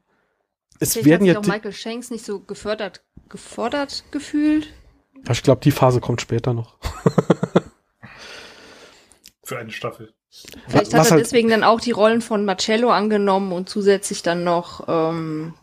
es 0.79 0.93
Vielleicht 0.93 1.07
werden 1.07 1.27
ja, 1.27 1.39
auch 1.39 1.47
Michael 1.47 1.73
Shanks 1.73 2.11
nicht 2.11 2.25
so 2.25 2.41
gefördert, 2.41 3.03
gefordert 3.29 4.05
gefühlt. 4.11 4.73
ich 5.31 5.43
glaube, 5.43 5.63
die 5.63 5.71
Phase 5.71 6.01
kommt 6.01 6.21
später 6.21 6.53
noch. 6.53 6.77
Für 9.43 9.59
eine 9.59 9.71
Staffel. 9.71 10.13
Vielleicht 10.69 10.93
Was 10.93 11.01
hat 11.01 11.07
er 11.07 11.11
halt- 11.13 11.21
deswegen 11.25 11.49
dann 11.49 11.65
auch 11.65 11.81
die 11.81 11.93
Rollen 11.93 12.21
von 12.21 12.45
Marcello 12.45 12.91
angenommen 12.91 13.53
und 13.53 13.69
zusätzlich 13.69 14.23
dann 14.23 14.45
noch 14.45 14.85
ähm, 14.89 15.55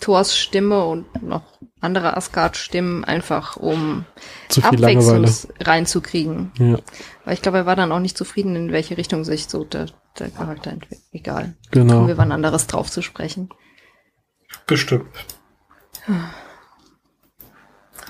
Thors 0.00 0.36
Stimme 0.36 0.84
und 0.84 1.22
noch 1.22 1.42
andere 1.80 2.16
Asgard-Stimmen, 2.16 3.04
einfach 3.04 3.56
um 3.56 4.04
Zu 4.48 4.60
viel 4.60 4.78
Langeweile. 4.78 5.16
Abwechslung 5.18 5.56
reinzukriegen. 5.60 6.52
Ja, 6.58 6.78
Weil 7.24 7.34
ich 7.34 7.42
glaube, 7.42 7.58
er 7.58 7.66
war 7.66 7.76
dann 7.76 7.92
auch 7.92 7.98
nicht 8.00 8.16
zufrieden, 8.16 8.56
in 8.56 8.72
welche 8.72 8.96
Richtung 8.98 9.24
sich 9.24 9.48
so 9.48 9.64
der, 9.64 9.86
der 10.18 10.30
Charakter 10.30 10.70
entwickelt. 10.70 11.02
Egal. 11.12 11.54
Kommen 11.72 11.88
genau. 11.88 12.06
wir 12.06 12.18
wann 12.18 12.32
anderes 12.32 12.66
drauf 12.66 12.90
zu 12.90 13.02
sprechen. 13.02 13.48
Bestimmt. 14.66 15.06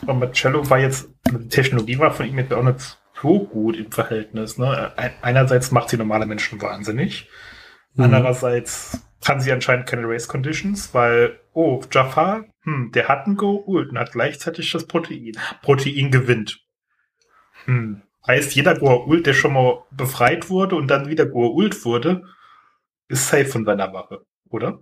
Aber 0.03 0.15
Marcello 0.15 0.69
war 0.69 0.79
jetzt, 0.79 1.09
die 1.31 1.49
Technologie 1.49 1.99
war 1.99 2.11
von 2.13 2.27
ihm 2.27 2.39
jetzt 2.39 2.53
auch 2.53 2.63
nicht 2.63 2.99
so 3.21 3.45
gut 3.45 3.77
im 3.77 3.91
Verhältnis. 3.91 4.59
Ne? 4.59 4.93
Ein- 4.97 5.15
Einerseits 5.23 5.71
macht 5.71 5.89
sie 5.91 5.97
normale 5.97 6.27
Menschen 6.27 6.61
wahnsinnig. 6.61 7.29
Mhm. 7.95 8.05
Andererseits 8.05 9.01
kann 9.25 9.41
sie 9.41 9.53
anscheinend 9.53 9.87
keine 9.87 10.09
Race 10.09 10.29
Conditions, 10.29 10.95
weil, 10.95 11.41
oh, 11.53 11.83
Jafar, 11.91 12.45
hm, 12.63 12.93
der 12.93 13.09
hat 13.09 13.27
ein 13.27 13.37
Goa'uld 13.37 13.89
und 13.89 13.99
hat 13.99 14.13
gleichzeitig 14.13 14.71
das 14.71 14.87
Protein. 14.87 15.33
Protein 15.63 16.11
gewinnt. 16.11 16.61
Hm. 17.65 18.03
Heißt, 18.27 18.55
jeder 18.55 18.73
Goa'uld, 18.73 19.25
der 19.25 19.35
schon 19.35 19.55
mal 19.55 19.85
befreit 19.91 20.51
wurde 20.51 20.77
und 20.77 20.89
dann 20.89 21.09
wieder 21.09 21.25
Goa'uld 21.25 21.85
wurde, 21.85 22.23
ist 23.09 23.29
safe 23.29 23.47
von 23.47 23.65
seiner 23.65 23.93
Wache, 23.93 24.25
oder? 24.51 24.81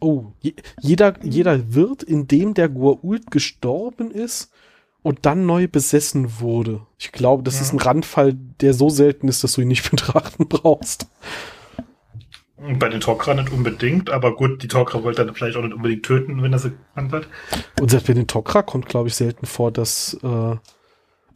Oh, 0.00 0.32
je, 0.40 0.54
jeder, 0.80 1.14
jeder 1.22 1.74
wird, 1.74 2.02
in 2.02 2.26
dem 2.26 2.54
der 2.54 2.68
Goa'uld 2.68 3.30
gestorben 3.30 4.10
ist 4.10 4.52
und 5.02 5.26
dann 5.26 5.46
neu 5.46 5.68
besessen 5.68 6.40
wurde. 6.40 6.82
Ich 6.98 7.12
glaube, 7.12 7.42
das 7.42 7.56
Ja. 7.56 7.62
ist 7.62 7.72
ein 7.72 7.78
Randfall, 7.78 8.34
der 8.60 8.74
so 8.74 8.90
selten 8.90 9.28
ist, 9.28 9.42
dass 9.44 9.52
du 9.54 9.60
ihn 9.62 9.68
nicht 9.68 9.90
betrachten 9.90 10.48
brauchst. 10.48 11.06
Bei 12.78 12.88
den 12.88 13.00
Tok'ra 13.00 13.34
nicht 13.34 13.52
unbedingt, 13.52 14.10
aber 14.10 14.34
gut, 14.34 14.62
die 14.64 14.68
Tok'ra 14.68 15.04
wollte 15.04 15.24
dann 15.24 15.34
vielleicht 15.34 15.56
auch 15.56 15.62
nicht 15.62 15.74
unbedingt 15.74 16.04
töten, 16.04 16.42
wenn 16.42 16.52
er 16.52 16.58
sie 16.58 16.70
gekannt 16.72 17.12
hat. 17.12 17.28
Und 17.80 17.88
selbst 17.90 18.08
bei 18.08 18.14
den 18.14 18.26
Tok'ra 18.26 18.62
kommt, 18.64 18.86
glaube 18.86 19.06
ich, 19.08 19.14
selten 19.14 19.46
vor, 19.46 19.70
dass, 19.70 20.18
äh, 20.24 20.56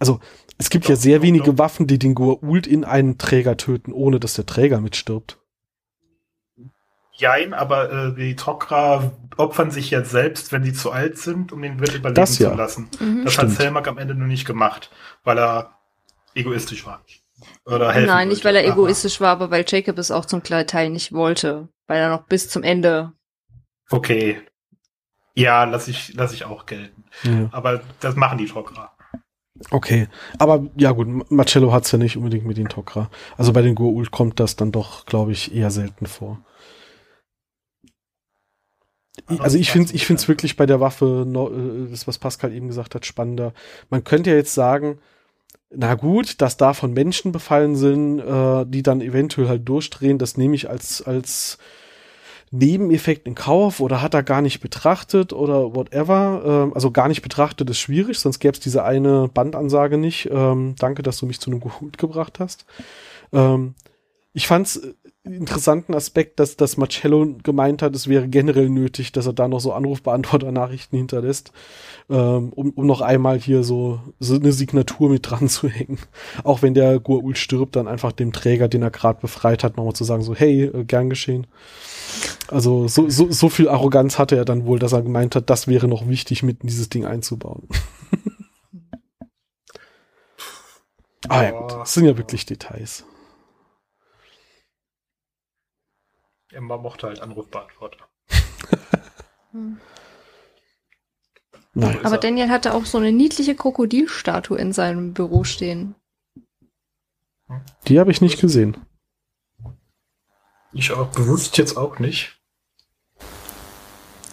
also 0.00 0.18
es 0.58 0.68
gibt 0.68 0.88
ja 0.88 0.96
Doch, 0.96 1.00
sehr 1.00 1.18
doch, 1.18 1.22
wenige 1.24 1.50
doch. 1.52 1.58
Waffen, 1.58 1.86
die 1.86 2.00
den 2.00 2.16
Goa'uld 2.16 2.66
in 2.66 2.84
einen 2.84 3.18
Träger 3.18 3.56
töten, 3.56 3.92
ohne 3.92 4.18
dass 4.18 4.34
der 4.34 4.46
Träger 4.46 4.80
mitstirbt. 4.80 5.38
Jein, 7.22 7.54
aber 7.54 7.92
äh, 7.92 8.14
die 8.14 8.34
Tok'ra 8.34 9.12
opfern 9.36 9.70
sich 9.70 9.90
jetzt 9.90 10.10
selbst, 10.10 10.50
wenn 10.50 10.64
sie 10.64 10.72
zu 10.72 10.90
alt 10.90 11.18
sind, 11.18 11.52
um 11.52 11.62
den 11.62 11.78
Wirt 11.78 11.94
überleben 11.94 12.16
Das 12.16 12.38
ja. 12.40 12.50
zu 12.50 12.56
lassen. 12.56 12.88
Mhm. 12.98 13.24
Das 13.24 13.34
Stimmt. 13.34 13.52
hat 13.52 13.58
Selmak 13.58 13.86
am 13.86 13.96
Ende 13.98 14.14
nur 14.16 14.26
nicht 14.26 14.44
gemacht, 14.44 14.90
weil 15.22 15.38
er 15.38 15.78
egoistisch 16.34 16.84
war. 16.84 17.00
Oder 17.64 17.92
helfen 17.92 18.08
Nein, 18.08 18.28
nicht 18.28 18.44
wollte. 18.44 18.58
weil 18.58 18.64
er 18.64 18.72
egoistisch 18.72 19.20
war, 19.20 19.30
aber 19.30 19.50
weil 19.52 19.64
Jacob 19.66 19.98
es 19.98 20.10
auch 20.10 20.24
zum 20.24 20.42
kleinen 20.42 20.66
Teil 20.66 20.90
nicht 20.90 21.12
wollte. 21.12 21.68
Weil 21.86 22.00
er 22.00 22.10
noch 22.10 22.24
bis 22.24 22.48
zum 22.48 22.64
Ende. 22.64 23.12
Okay. 23.90 24.40
Ja, 25.34 25.64
lass 25.64 25.86
ich, 25.88 26.14
lass 26.14 26.32
ich 26.32 26.44
auch 26.44 26.66
gelten. 26.66 27.04
Ja. 27.22 27.48
Aber 27.52 27.82
das 28.00 28.16
machen 28.16 28.38
die 28.38 28.48
Tok'ra. 28.48 28.88
Okay, 29.70 30.08
aber 30.38 30.66
ja 30.76 30.90
gut, 30.90 31.30
Marcello 31.30 31.72
hat's 31.72 31.92
ja 31.92 31.98
nicht 31.98 32.16
unbedingt 32.16 32.44
mit 32.46 32.56
den 32.56 32.68
Tok'ra. 32.68 33.06
Also 33.36 33.52
bei 33.52 33.62
den 33.62 33.76
Goa'uld 33.76 34.10
kommt 34.10 34.40
das 34.40 34.56
dann 34.56 34.72
doch, 34.72 35.06
glaube 35.06 35.30
ich, 35.30 35.54
eher 35.54 35.70
selten 35.70 36.06
vor. 36.06 36.44
Also 39.38 39.58
ich 39.58 39.70
finde 39.70 39.92
ich 39.94 40.06
finde 40.06 40.20
es 40.20 40.28
wirklich 40.28 40.56
bei 40.56 40.66
der 40.66 40.80
Waffe, 40.80 41.26
äh, 41.26 41.90
das 41.90 42.06
was 42.06 42.18
Pascal 42.18 42.52
eben 42.52 42.68
gesagt 42.68 42.94
hat, 42.94 43.04
spannender. 43.04 43.52
Man 43.90 44.04
könnte 44.04 44.30
ja 44.30 44.36
jetzt 44.36 44.54
sagen, 44.54 44.98
na 45.70 45.94
gut, 45.94 46.40
dass 46.40 46.56
da 46.56 46.72
von 46.74 46.92
Menschen 46.92 47.32
befallen 47.32 47.76
sind, 47.76 48.20
äh, 48.20 48.64
die 48.66 48.82
dann 48.82 49.00
eventuell 49.00 49.48
halt 49.48 49.68
durchdrehen, 49.68 50.18
das 50.18 50.36
nehme 50.36 50.54
ich 50.54 50.68
als 50.70 51.02
als 51.02 51.58
Nebeneffekt 52.50 53.26
in 53.26 53.34
Kauf 53.34 53.80
oder 53.80 54.02
hat 54.02 54.12
er 54.12 54.22
gar 54.22 54.42
nicht 54.42 54.60
betrachtet 54.60 55.32
oder 55.32 55.74
whatever. 55.74 56.42
Ähm, 56.44 56.74
also 56.74 56.90
gar 56.90 57.08
nicht 57.08 57.22
betrachtet 57.22 57.68
ist 57.70 57.78
schwierig, 57.78 58.18
sonst 58.18 58.40
gäbe 58.40 58.52
es 58.52 58.60
diese 58.60 58.84
eine 58.84 59.28
Bandansage 59.32 59.98
nicht. 59.98 60.28
Ähm, 60.30 60.74
danke, 60.78 61.02
dass 61.02 61.18
du 61.18 61.26
mich 61.26 61.40
zu 61.40 61.50
einem 61.50 61.60
Gut 61.60 61.96
gebracht 61.98 62.40
hast. 62.40 62.66
Ähm, 63.32 63.74
ich 64.34 64.46
fand's 64.46 64.76
äh, 64.76 64.94
interessanten 65.24 65.94
Aspekt, 65.94 66.40
dass, 66.40 66.56
dass 66.56 66.76
Marcello 66.76 67.36
gemeint 67.42 67.82
hat, 67.82 67.94
es 67.94 68.08
wäre 68.08 68.28
generell 68.28 68.68
nötig, 68.68 69.12
dass 69.12 69.26
er 69.26 69.32
da 69.32 69.46
noch 69.46 69.60
so 69.60 69.72
Anrufbeantworter-Nachrichten 69.72 70.96
hinterlässt, 70.96 71.52
ähm, 72.10 72.52
um, 72.52 72.70
um 72.70 72.86
noch 72.86 73.02
einmal 73.02 73.38
hier 73.38 73.62
so, 73.62 74.00
so 74.18 74.34
eine 74.34 74.52
Signatur 74.52 75.10
mit 75.10 75.30
dran 75.30 75.48
zu 75.48 75.68
hängen. 75.68 75.98
Auch 76.42 76.62
wenn 76.62 76.74
der 76.74 76.98
Goa'uld 76.98 77.36
stirbt, 77.36 77.76
dann 77.76 77.88
einfach 77.88 78.12
dem 78.12 78.32
Träger, 78.32 78.68
den 78.68 78.82
er 78.82 78.90
gerade 78.90 79.20
befreit 79.20 79.62
hat, 79.62 79.76
nochmal 79.76 79.94
zu 79.94 80.04
sagen, 80.04 80.22
so, 80.22 80.34
hey, 80.34 80.64
äh, 80.64 80.84
gern 80.84 81.10
geschehen. 81.10 81.46
Also 82.48 82.88
so, 82.88 83.08
so, 83.08 83.30
so 83.30 83.48
viel 83.48 83.68
Arroganz 83.68 84.18
hatte 84.18 84.36
er 84.36 84.44
dann 84.44 84.66
wohl, 84.66 84.78
dass 84.78 84.92
er 84.92 85.02
gemeint 85.02 85.36
hat, 85.36 85.50
das 85.50 85.68
wäre 85.68 85.88
noch 85.88 86.08
wichtig, 86.08 86.42
mit 86.42 86.62
in 86.62 86.68
dieses 86.68 86.88
Ding 86.88 87.04
einzubauen. 87.04 87.68
ah 91.28 91.42
ja, 91.42 91.50
gut, 91.52 91.72
das 91.72 91.94
sind 91.94 92.06
ja 92.06 92.18
wirklich 92.18 92.44
Details. 92.44 93.04
Emma 96.52 96.76
mochte 96.76 97.06
halt 97.08 97.20
Anrufbeantworter. 97.20 97.98
Hm. 99.52 99.78
Nein. 101.74 101.98
Aber 102.04 102.16
er- 102.16 102.20
Daniel 102.20 102.50
hatte 102.50 102.74
auch 102.74 102.84
so 102.84 102.98
eine 102.98 103.12
niedliche 103.12 103.54
Krokodilstatue 103.54 104.58
in 104.58 104.72
seinem 104.72 105.14
Büro 105.14 105.44
stehen. 105.44 105.94
Die 107.86 107.98
habe 107.98 108.10
ich 108.10 108.20
nicht 108.20 108.40
gesehen. 108.40 108.76
Ich 110.72 110.92
auch 110.92 111.08
bewusst 111.08 111.58
jetzt 111.58 111.76
auch 111.76 111.98
nicht. 111.98 112.38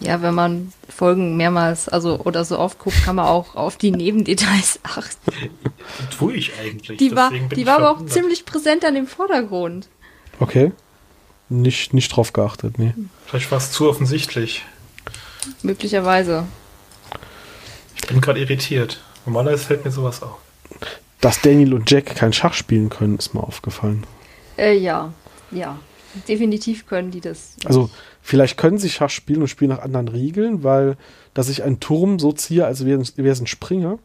Ja, 0.01 0.21
wenn 0.21 0.33
man 0.33 0.71
Folgen 0.87 1.35
mehrmals, 1.35 1.89
also 1.89 2.19
oder 2.21 2.45
so 2.45 2.57
oft 2.57 2.79
guckt, 2.79 3.03
kann 3.03 3.17
man 3.17 3.25
auch 3.25 3.55
auf 3.55 3.75
die 3.75 3.91
Nebendetails 3.91 4.79
achten. 4.83 5.31
Das 5.97 6.17
tue 6.17 6.33
ich 6.35 6.57
eigentlich. 6.57 6.97
Die 6.97 7.13
war, 7.15 7.31
die 7.31 7.65
war 7.67 7.77
aber 7.77 7.91
auch 7.91 8.05
ziemlich 8.05 8.45
präsent 8.45 8.85
an 8.85 8.95
dem 8.95 9.07
Vordergrund. 9.07 9.89
Okay. 10.39 10.71
Nicht, 11.49 11.93
nicht 11.93 12.15
drauf 12.15 12.31
geachtet, 12.31 12.77
nee. 12.77 12.93
Vielleicht 13.25 13.51
war 13.51 13.57
es 13.57 13.71
zu 13.71 13.89
offensichtlich. 13.89 14.63
Möglicherweise. 15.63 16.45
Ich 17.95 18.07
bin 18.07 18.21
gerade 18.21 18.39
irritiert. 18.39 19.01
Normalerweise 19.25 19.65
fällt 19.65 19.83
mir 19.83 19.91
sowas 19.91 20.21
auf. 20.21 20.37
Dass 21.21 21.41
Daniel 21.41 21.73
und 21.73 21.89
Jack 21.89 22.15
kein 22.15 22.33
Schach 22.33 22.53
spielen 22.53 22.89
können, 22.89 23.17
ist 23.17 23.33
mir 23.33 23.43
aufgefallen. 23.43 24.05
Äh, 24.57 24.77
ja, 24.77 25.13
ja. 25.51 25.79
Definitiv 26.27 26.87
können 26.87 27.11
die 27.11 27.21
das. 27.21 27.55
Also, 27.65 27.89
vielleicht 28.21 28.57
können 28.57 28.79
sie 28.79 28.89
Schach 28.89 29.11
spielen 29.11 29.41
und 29.41 29.47
spielen 29.47 29.69
nach 29.69 29.81
anderen 29.81 30.07
Regeln, 30.07 30.63
weil, 30.63 30.97
dass 31.33 31.49
ich 31.49 31.61
einen 31.63 31.79
Turm 31.79 32.19
so 32.19 32.31
ziehe, 32.31 32.65
als 32.65 32.83
wäre 32.85 32.99
es 33.01 33.17
wäre 33.17 33.29
es 33.29 33.39
ein 33.39 33.47
Springer. 33.47 33.99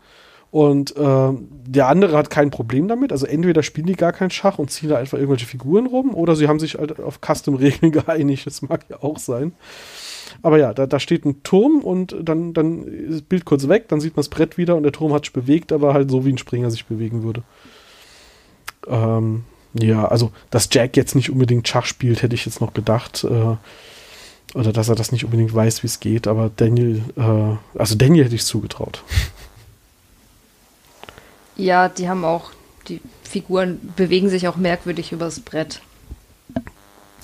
Und 0.55 0.95
ähm, 0.97 1.49
der 1.67 1.89
andere 1.89 2.17
hat 2.17 2.31
kein 2.31 2.53
Problem 2.53 2.87
damit. 2.87 3.11
Also 3.11 3.27
entweder 3.27 3.65
spielen 3.65 3.89
die 3.89 3.97
gar 3.97 4.13
kein 4.13 4.31
Schach 4.31 4.61
und 4.61 4.71
ziehen 4.71 4.89
da 4.89 4.99
einfach 4.99 5.19
irgendwelche 5.19 5.47
Figuren 5.47 5.87
rum, 5.87 6.15
oder 6.15 6.37
sie 6.37 6.47
haben 6.47 6.61
sich 6.61 6.77
halt 6.77 7.01
auf 7.01 7.19
Custom-Regeln 7.21 7.91
geeinigt. 8.07 8.47
Das 8.47 8.63
mag 8.63 8.85
ja 8.89 9.03
auch 9.03 9.19
sein. 9.19 9.51
Aber 10.43 10.57
ja, 10.57 10.73
da, 10.73 10.87
da 10.87 11.01
steht 11.01 11.25
ein 11.25 11.43
Turm 11.43 11.81
und 11.81 12.15
dann, 12.23 12.55
dann 12.55 12.85
ist 12.85 13.15
das 13.15 13.23
Bild 13.23 13.45
kurz 13.45 13.67
weg, 13.67 13.89
dann 13.89 14.01
sieht 14.01 14.15
man 14.15 14.21
das 14.21 14.29
Brett 14.29 14.57
wieder 14.57 14.77
und 14.77 14.85
der 14.85 14.93
Turm 14.93 15.13
hat 15.13 15.25
sich 15.25 15.33
bewegt, 15.33 15.73
aber 15.73 15.93
halt 15.93 16.09
so 16.09 16.25
wie 16.25 16.31
ein 16.31 16.39
Springer 16.39 16.71
sich 16.71 16.87
bewegen 16.87 17.25
würde. 17.25 17.43
Ähm, 18.87 19.43
ja, 19.73 20.07
also, 20.07 20.31
dass 20.51 20.69
Jack 20.71 20.97
jetzt 20.97 21.17
nicht 21.17 21.31
unbedingt 21.31 21.67
Schach 21.67 21.87
spielt, 21.87 22.23
hätte 22.23 22.37
ich 22.37 22.47
jetzt 22.47 22.61
noch 22.61 22.75
gedacht. 22.75 23.25
Äh, 23.25 23.57
oder 24.57 24.73
dass 24.73 24.89
er 24.89 24.95
das 24.95 25.11
nicht 25.11 25.25
unbedingt 25.25 25.53
weiß, 25.53 25.83
wie 25.83 25.89
es 25.89 25.99
geht, 25.99 26.29
aber 26.29 26.49
Daniel, 26.55 27.03
äh, 27.17 27.77
also 27.77 27.97
Daniel 27.97 28.27
hätte 28.27 28.37
ich 28.37 28.45
zugetraut. 28.45 29.03
Ja, 31.57 31.89
die 31.89 32.09
haben 32.09 32.25
auch, 32.25 32.51
die 32.89 33.01
Figuren 33.23 33.93
bewegen 33.97 34.29
sich 34.29 34.49
auch 34.49 34.57
merkwürdig 34.57 35.13
übers 35.13 35.41
Brett. 35.41 35.81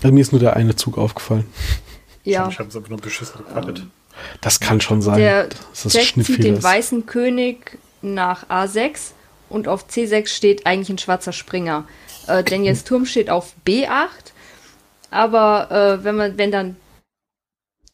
Also 0.02 0.14
mir 0.14 0.20
ist 0.20 0.32
nur 0.32 0.40
der 0.40 0.56
eine 0.56 0.76
Zug 0.76 0.96
aufgefallen. 0.98 1.46
Ja. 2.24 2.48
Ich 2.48 2.58
habe 2.58 2.68
es 2.68 2.76
einfach 2.76 2.90
nur 2.90 3.00
beschissen 3.00 3.38
gekartet. 3.44 3.86
Das 4.40 4.60
kann 4.60 4.80
schon 4.80 5.02
sein, 5.02 5.18
Der 5.18 5.46
dass 5.46 5.82
das 5.84 5.92
Jack 5.94 6.24
zieht 6.24 6.44
den 6.44 6.56
ist. 6.56 6.62
weißen 6.62 7.06
König 7.06 7.78
nach 8.02 8.48
A6 8.48 9.12
und 9.48 9.68
auf 9.68 9.86
C6 9.88 10.26
steht 10.28 10.66
eigentlich 10.66 10.90
ein 10.90 10.98
schwarzer 10.98 11.32
Springer. 11.32 11.84
Äh, 12.26 12.44
Daniels 12.44 12.84
Turm 12.84 13.06
steht 13.06 13.30
auf 13.30 13.54
B8, 13.66 14.08
aber 15.10 15.70
äh, 15.70 16.04
wenn 16.04 16.16
man, 16.16 16.38
wenn 16.38 16.50
dann 16.52 16.76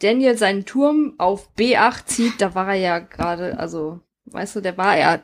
Daniel 0.01 0.37
seinen 0.37 0.67
Turm 0.67 1.15
auf 1.19 1.49
B8 1.57 2.07
zieht, 2.07 2.41
da 2.41 2.55
war 2.55 2.69
er 2.69 2.75
ja 2.75 2.99
gerade, 2.99 3.59
also, 3.59 4.01
weißt 4.27 4.57
du, 4.57 4.61
der 4.61 4.77
war 4.77 4.97
ja, 4.99 5.21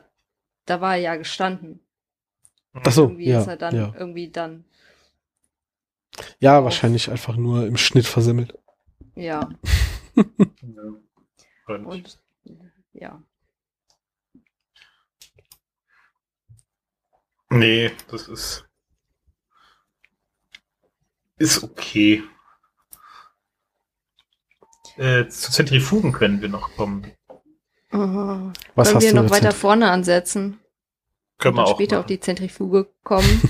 da 0.65 0.81
war 0.81 0.95
er 0.95 1.01
ja 1.01 1.15
gestanden. 1.15 1.79
Ach 2.73 2.91
so, 2.91 3.03
Irgendwie 3.03 3.25
ja, 3.25 3.41
ist 3.41 3.47
er 3.47 3.57
dann 3.57 3.75
ja. 3.75 3.93
irgendwie 3.97 4.29
dann, 4.29 4.65
ja, 6.39 6.63
wahrscheinlich 6.63 7.09
einfach 7.09 7.35
nur 7.35 7.65
im 7.65 7.77
Schnitt 7.77 8.05
versemmelt. 8.07 8.57
ja. 9.15 9.49
Ja. 10.15 11.75
Und 11.75 11.85
Und 11.85 12.19
ja. 12.93 13.23
nee, 17.49 17.91
das 18.09 18.27
ist. 18.27 18.67
Ist 21.37 21.63
okay. 21.63 22.23
Äh, 24.97 25.27
zu 25.29 25.51
Zentrifugen 25.51 26.11
können 26.11 26.41
wir 26.41 26.49
noch 26.49 26.75
kommen. 26.75 27.11
Oh, 27.93 28.51
Was 28.75 28.87
Sollen 28.87 28.95
hast 28.95 29.03
wir 29.03 29.11
du 29.13 29.21
noch 29.21 29.29
weiter 29.29 29.51
vorne 29.51 29.89
ansetzen? 29.91 30.59
Können 31.37 31.57
und 31.57 31.63
wir 31.63 31.67
auch. 31.67 31.75
später 31.75 31.97
auf 31.99 32.03
machen. 32.05 32.13
die 32.13 32.19
Zentrifuge 32.19 32.87
kommen. 33.03 33.41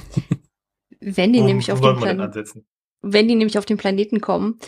wenn 0.99 1.33
die 1.33 1.41
Wo- 1.41 1.45
nämlich 1.45 1.71
auf 1.71 1.79
den 1.81 1.95
Planeten, 1.97 2.21
ansetzen? 2.21 2.65
wenn 3.01 3.27
die 3.27 3.35
nämlich 3.35 3.57
auf 3.57 3.65
den 3.65 3.77
Planeten 3.77 4.21
kommen 4.21 4.59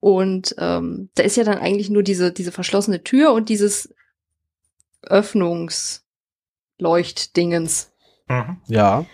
und 0.00 0.54
ähm, 0.58 1.10
da 1.14 1.22
ist 1.22 1.36
ja 1.36 1.44
dann 1.44 1.58
eigentlich 1.58 1.88
nur 1.90 2.02
diese 2.02 2.32
diese 2.32 2.50
verschlossene 2.52 3.02
Tür 3.04 3.32
und 3.32 3.48
dieses 3.48 3.94
Öffnungsleuchtdingens. 5.02 7.92
Mhm. 8.28 8.60
Ja, 8.66 9.04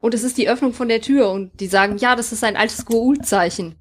Und 0.00 0.12
es 0.14 0.24
ist 0.24 0.36
die 0.38 0.48
Öffnung 0.48 0.72
von 0.72 0.88
der 0.88 1.00
Tür 1.00 1.30
und 1.30 1.60
die 1.60 1.68
sagen, 1.68 1.98
ja, 1.98 2.16
das 2.16 2.32
ist 2.32 2.42
ein 2.44 2.56
altes 2.56 2.84
Goa'uld-Zeichen. 2.86 3.76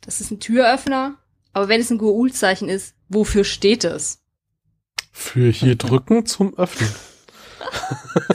Das 0.00 0.20
ist 0.22 0.30
ein 0.30 0.40
Türöffner, 0.40 1.18
aber 1.52 1.68
wenn 1.68 1.80
es 1.82 1.90
ein 1.90 1.98
Goa'uld-Zeichen 2.00 2.68
ist, 2.70 2.94
wofür 3.08 3.44
steht 3.44 3.84
es? 3.84 4.20
für 5.12 5.50
hier 5.50 5.74
drücken 5.74 6.26
zum 6.26 6.56
Öffnen. 6.56 6.94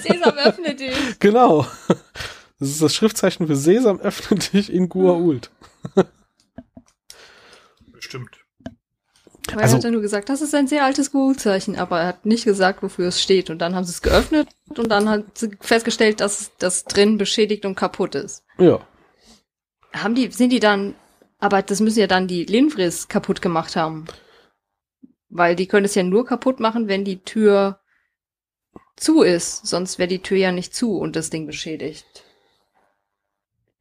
Sesam, 0.01 0.33
öffne 0.37 0.75
dich! 0.75 0.93
Genau. 1.19 1.65
Das 2.59 2.69
ist 2.69 2.81
das 2.81 2.93
Schriftzeichen 2.93 3.47
für 3.47 3.55
Sesam, 3.55 4.01
öffne 4.01 4.37
dich 4.37 4.71
in 4.71 4.89
Gua'uld. 4.89 5.49
Bestimmt. 7.91 8.37
Weil 9.51 9.63
Also- 9.63 9.75
er 9.75 9.77
hat 9.77 9.83
ja 9.85 9.91
nur 9.91 10.01
gesagt, 10.01 10.29
das 10.29 10.41
ist 10.41 10.53
ein 10.55 10.67
sehr 10.67 10.83
altes 10.83 11.11
Goa'uld-Zeichen, 11.13 11.77
aber 11.77 12.01
er 12.01 12.07
hat 12.07 12.25
nicht 12.25 12.43
gesagt, 12.45 12.81
wofür 12.83 13.07
es 13.07 13.21
steht. 13.21 13.49
Und 13.49 13.59
dann 13.59 13.75
haben 13.75 13.83
sie 13.85 13.91
es 13.91 14.01
geöffnet 14.01 14.47
und 14.69 14.89
dann 14.89 15.07
hat 15.09 15.37
sie 15.37 15.51
festgestellt, 15.61 16.19
dass 16.21 16.51
das 16.59 16.85
drin 16.85 17.17
beschädigt 17.17 17.65
und 17.65 17.75
kaputt 17.75 18.15
ist. 18.15 18.43
Ja. 18.57 18.85
Haben 19.93 20.15
die, 20.15 20.31
sind 20.31 20.49
die 20.51 20.59
dann, 20.59 20.95
aber 21.39 21.61
das 21.61 21.79
müssen 21.79 21.99
ja 21.99 22.07
dann 22.07 22.27
die 22.27 22.45
Linfris 22.45 23.07
kaputt 23.07 23.41
gemacht 23.41 23.75
haben. 23.75 24.05
Weil 25.35 25.55
die 25.55 25.67
können 25.67 25.85
es 25.85 25.95
ja 25.95 26.03
nur 26.03 26.25
kaputt 26.25 26.59
machen, 26.59 26.87
wenn 26.87 27.03
die 27.03 27.23
Tür 27.23 27.79
zu 28.95 29.21
ist. 29.21 29.65
Sonst 29.65 29.97
wäre 29.97 30.07
die 30.07 30.21
Tür 30.21 30.37
ja 30.37 30.51
nicht 30.51 30.75
zu 30.75 30.97
und 30.97 31.15
das 31.15 31.29
Ding 31.29 31.45
beschädigt. 31.45 32.23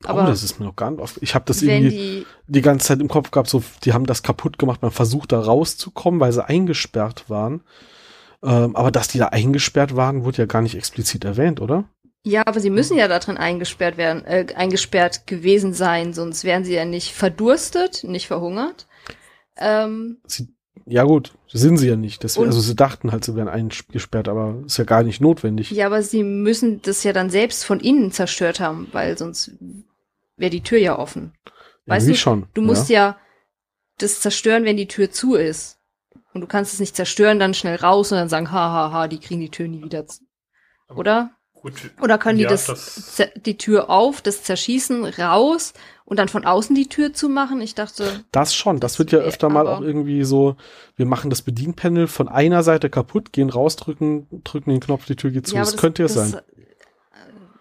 Aber 0.05 0.25
oh, 0.25 0.27
das 0.27 0.43
ist 0.43 0.59
mir 0.59 0.67
noch 0.67 0.75
gar 0.75 0.91
nicht 0.91 1.01
oft. 1.01 1.19
Ich 1.21 1.35
habe 1.35 1.45
das 1.47 1.63
irgendwie 1.63 1.91
die, 1.91 2.27
die 2.49 2.63
ganze 2.63 2.89
Zeit 2.89 3.01
im 3.01 3.09
Kopf 3.09 3.31
gehabt, 3.31 3.49
so 3.49 3.63
die 3.85 3.93
haben 3.93 4.07
das 4.07 4.25
kaputt 4.25 4.59
gemacht, 4.59 4.83
man 4.83 4.91
versucht 4.91 5.31
da 5.31 5.39
rauszukommen, 5.41 6.19
weil 6.19 6.33
sie 6.33 6.45
eingesperrt 6.45 7.31
waren. 7.31 7.63
Ähm, 8.43 8.75
aber 8.75 8.91
dass 8.91 9.07
die 9.07 9.19
da 9.19 9.27
eingesperrt 9.27 9.95
waren, 9.95 10.25
wurde 10.25 10.39
ja 10.39 10.47
gar 10.47 10.63
nicht 10.63 10.75
explizit 10.75 11.25
erwähnt, 11.25 11.61
oder? 11.61 11.85
ja, 12.25 12.47
aber 12.47 12.61
sie 12.61 12.71
müssen 12.71 12.97
ja 12.97 13.09
da 13.09 13.19
drin 13.19 13.37
eingesperrt 13.37 13.97
werden, 13.97 14.25
äh, 14.25 14.47
eingesperrt 14.55 15.27
gewesen 15.27 15.75
sein, 15.75 16.13
sonst 16.13 16.45
wären 16.45 16.65
sie 16.65 16.75
ja 16.75 16.85
nicht 16.85 17.13
verdurstet, 17.13 18.05
nicht 18.05 18.29
verhungert. 18.29 18.87
Ähm, 19.57 20.19
Sie, 20.27 20.55
ja 20.87 21.05
gut, 21.05 21.35
sind 21.49 21.77
sie 21.77 21.89
ja 21.89 21.97
nicht. 21.97 22.23
Deswegen, 22.23 22.47
also 22.47 22.61
sie 22.61 22.75
dachten 22.75 23.13
halt, 23.13 23.25
sie 23.25 23.37
wären 23.37 23.49
eingesperrt, 23.49 24.29
aber 24.29 24.63
ist 24.67 24.79
ja 24.79 24.85
gar 24.85 25.03
nicht 25.03 25.21
notwendig. 25.21 25.71
ja, 25.71 25.87
aber 25.87 26.03
sie 26.03 26.25
müssen 26.25 26.83
das 26.83 27.05
ja 27.05 27.13
dann 27.13 27.31
selbst 27.31 27.65
von 27.65 27.81
innen 27.81 28.11
zerstört 28.11 28.61
haben, 28.61 28.89
weil 28.93 29.17
sonst 29.17 29.53
wäre 30.37 30.51
die 30.51 30.63
Tür 30.63 30.79
ja 30.79 30.99
offen. 30.99 31.33
Weißt 31.87 32.07
Irgendwie 32.07 32.19
du, 32.19 32.21
schon. 32.21 32.47
Du 32.55 32.63
musst 32.63 32.89
ja. 32.89 33.19
das 33.99 34.21
zerstören, 34.21 34.65
wenn 34.65 34.77
die 34.77 34.89
Tür 34.89 35.11
zu 35.11 35.35
ist. 35.35 35.79
Und 36.35 36.41
du 36.41 36.47
kannst 36.47 36.73
es 36.73 36.81
nicht 36.81 36.97
zerstören, 36.97 37.39
dann 37.39 37.55
schnell 37.55 37.77
raus 37.77 38.11
und 38.11 38.19
dann 38.19 38.29
sagen, 38.29 38.51
ha, 38.51 38.73
ha, 38.73 38.93
ha, 38.93 39.09
die 39.09 39.19
kriegen 39.19 39.41
die 39.41 39.51
Tür 39.51 39.69
nie 39.69 39.83
wieder. 39.83 40.07
zu. 40.07 40.25
Oder? 40.89 41.37
Gut. 41.63 41.75
Oder 42.03 42.19
können 42.19 42.39
die 42.39 42.45
Ja, 42.45 42.51
das, 42.51 42.67
das- 42.67 43.17
zer- 43.19 43.31
die 43.39 43.57
Tür 43.57 43.89
auf, 43.89 44.21
das 44.21 44.43
zerschießen, 44.43 45.05
raus 45.05 45.75
und 46.05 46.19
dann 46.19 46.29
von 46.29 46.45
außen 46.45 46.75
die 46.75 46.89
Tür 46.89 47.13
zumachen? 47.15 47.61
Ich 47.61 47.77
dachte, 47.77 48.25
Das 48.33 48.53
schon, 48.55 48.81
das 48.81 48.99
wird 48.99 49.13
ja 49.13 49.21
öfter 49.21 49.49
mal 49.49 49.69
auch 49.69 49.81
irgendwie 49.81 50.25
so, 50.25 50.57
wir 50.97 51.07
machen 51.07 51.31
das 51.31 51.41
Bedienpanel 51.43 52.09
von 52.09 52.29
einer 52.29 52.65
Seite 52.65 52.91
kaputt, 52.91 53.33
gehen 53.33 53.49
raus, 53.49 53.77
drücken, 53.77 54.27
drücken 54.43 54.71
den 54.71 54.81
Knopf, 54.81 55.07
die 55.07 55.15
Tür 55.17 55.31
geht 55.31 55.47
zu. 55.47 55.55
ja, 55.55 55.61
das, 55.61 55.73
aber 55.75 55.81
könnte 55.81 56.03
ja 56.03 56.09
sein. 56.09 56.41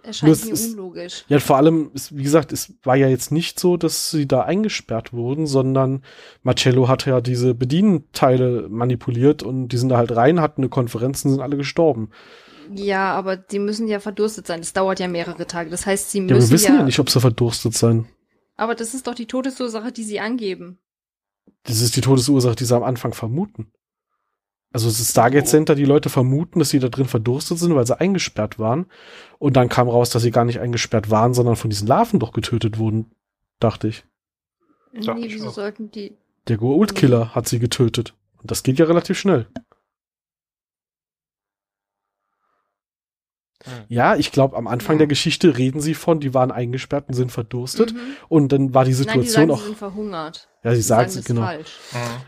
Erscheint 0.04 0.46
mir 0.46 0.54
unlogisch. 0.54 1.26
Ja, 1.28 1.40
vor 1.40 1.58
allem, 1.58 1.92
ist, 1.94 2.16
wie 2.16 2.24
gesagt, 2.24 2.52
es 2.52 2.74
war 2.84 2.96
ja 2.96 3.08
jetzt 3.08 3.32
nicht 3.32 3.60
so, 3.60 3.78
dass 3.78 4.12
sie 4.12 4.28
da 4.28 4.42
eingesperrt 4.42 5.14
wurden, 5.14 5.48
sondern 5.48 6.04
Marcello 6.44 6.88
hat 6.88 7.06
ja 7.06 7.22
diese 7.22 7.54
Bedienteile 7.54 8.68
manipuliert 8.70 9.44
und 9.44 9.70
die 9.70 9.78
sind 9.78 9.90
da 9.90 9.98
halt 9.98 10.16
rein, 10.16 10.42
hatten 10.42 10.62
eine 10.62 10.70
Konferenz 10.70 11.24
und 11.26 11.32
sind 11.32 11.42
alle 11.42 11.58
gestorben. 11.58 12.10
Ja, 12.74 13.14
aber 13.14 13.36
die 13.38 13.60
müssen 13.60 13.88
ja 13.88 14.00
verdurstet 14.00 14.48
sein. 14.48 14.62
Das 14.62 14.74
dauert 14.74 15.00
ja 15.00 15.08
mehrere 15.08 15.46
Tage. 15.48 15.70
Das 15.70 15.86
heißt, 15.86 16.12
sie 16.12 16.20
Ja, 16.20 16.24
müssen 16.36 16.50
wir 16.50 16.52
wissen 16.52 16.76
ja, 16.76 16.84
nicht, 16.84 17.00
ob 17.00 17.10
sie 17.10 17.20
verdurstet 17.20 17.74
sein. 17.74 18.08
Aber 18.56 18.76
das 18.76 18.94
ist 18.94 19.08
doch 19.08 19.16
die 19.16 19.26
Todesursache, 19.26 19.92
die 19.92 20.04
sie 20.04 20.20
angeben. 20.20 20.80
Das 21.64 21.82
ist 21.82 21.96
die 21.96 22.02
Todesursache, 22.02 22.56
die 22.56 22.66
sie 22.66 22.76
am 22.76 22.84
Anfang 22.84 23.14
vermuten. 23.14 23.72
Also 24.74 24.88
das 24.88 25.10
Stargate 25.10 25.48
Center, 25.48 25.76
die 25.76 25.84
Leute 25.86 26.10
vermuten, 26.10 26.60
dass 26.60 26.70
sie 26.70 26.80
da 26.80 26.88
drin 26.88 27.06
verdurstet 27.08 27.60
sind, 27.60 27.76
weil 27.76 27.86
sie 27.86 28.00
eingesperrt 28.00 28.58
waren. 28.58 28.86
Und 29.38 29.58
dann 29.58 29.68
kam 29.70 29.90
raus, 29.90 30.10
dass 30.12 30.22
sie 30.24 30.32
gar 30.32 30.46
nicht 30.46 30.60
eingesperrt 30.62 31.10
waren, 31.10 31.34
sondern 31.34 31.58
von 31.58 31.70
diesen 31.70 31.88
Larven 31.88 32.20
doch 32.20 32.32
getötet 32.32 32.78
wurden, 32.78 33.12
dachte 33.60 33.90
ich. 33.90 34.06
Nee, 34.94 35.26
ich 35.26 35.34
wieso 35.36 35.50
auch. 35.50 35.54
sollten 35.54 35.92
die. 35.92 36.18
Der 36.48 36.58
Goa'uld-Killer 36.58 37.36
hat 37.36 37.48
sie 37.50 37.60
getötet. 37.60 38.14
Und 38.42 38.50
das 38.50 38.64
geht 38.64 38.80
ja 38.80 38.86
relativ 38.86 39.20
schnell. 39.20 39.48
Hm. 43.64 43.74
Ja, 43.90 44.16
ich 44.16 44.32
glaube, 44.32 44.56
am 44.58 44.68
Anfang 44.68 44.96
Ja. 44.96 45.00
der 45.00 45.08
Geschichte 45.08 45.58
reden 45.58 45.82
sie 45.82 45.94
von, 45.94 46.20
die 46.20 46.34
waren 46.34 46.52
eingesperrt 46.52 47.08
und 47.10 47.14
sind 47.14 47.32
verdurstet. 47.32 47.94
Mhm. 47.94 48.00
Und 48.28 48.52
dann 48.52 48.74
war 48.74 48.86
die 48.86 48.92
Nein, 48.92 48.98
die 48.98 49.04
Situation 49.04 49.34
sagen, 49.50 49.52
auch. 49.52 49.60
sie 49.60 49.66
sind 49.68 49.78
verhungert. 49.78 50.50
ja, 50.64 50.72
sie 50.72 50.78
Die 50.78 50.82
sagen, 50.82 51.04
das 51.04 51.14
sie, 51.14 51.22
genau. 51.24 51.42
falsch. 51.42 51.80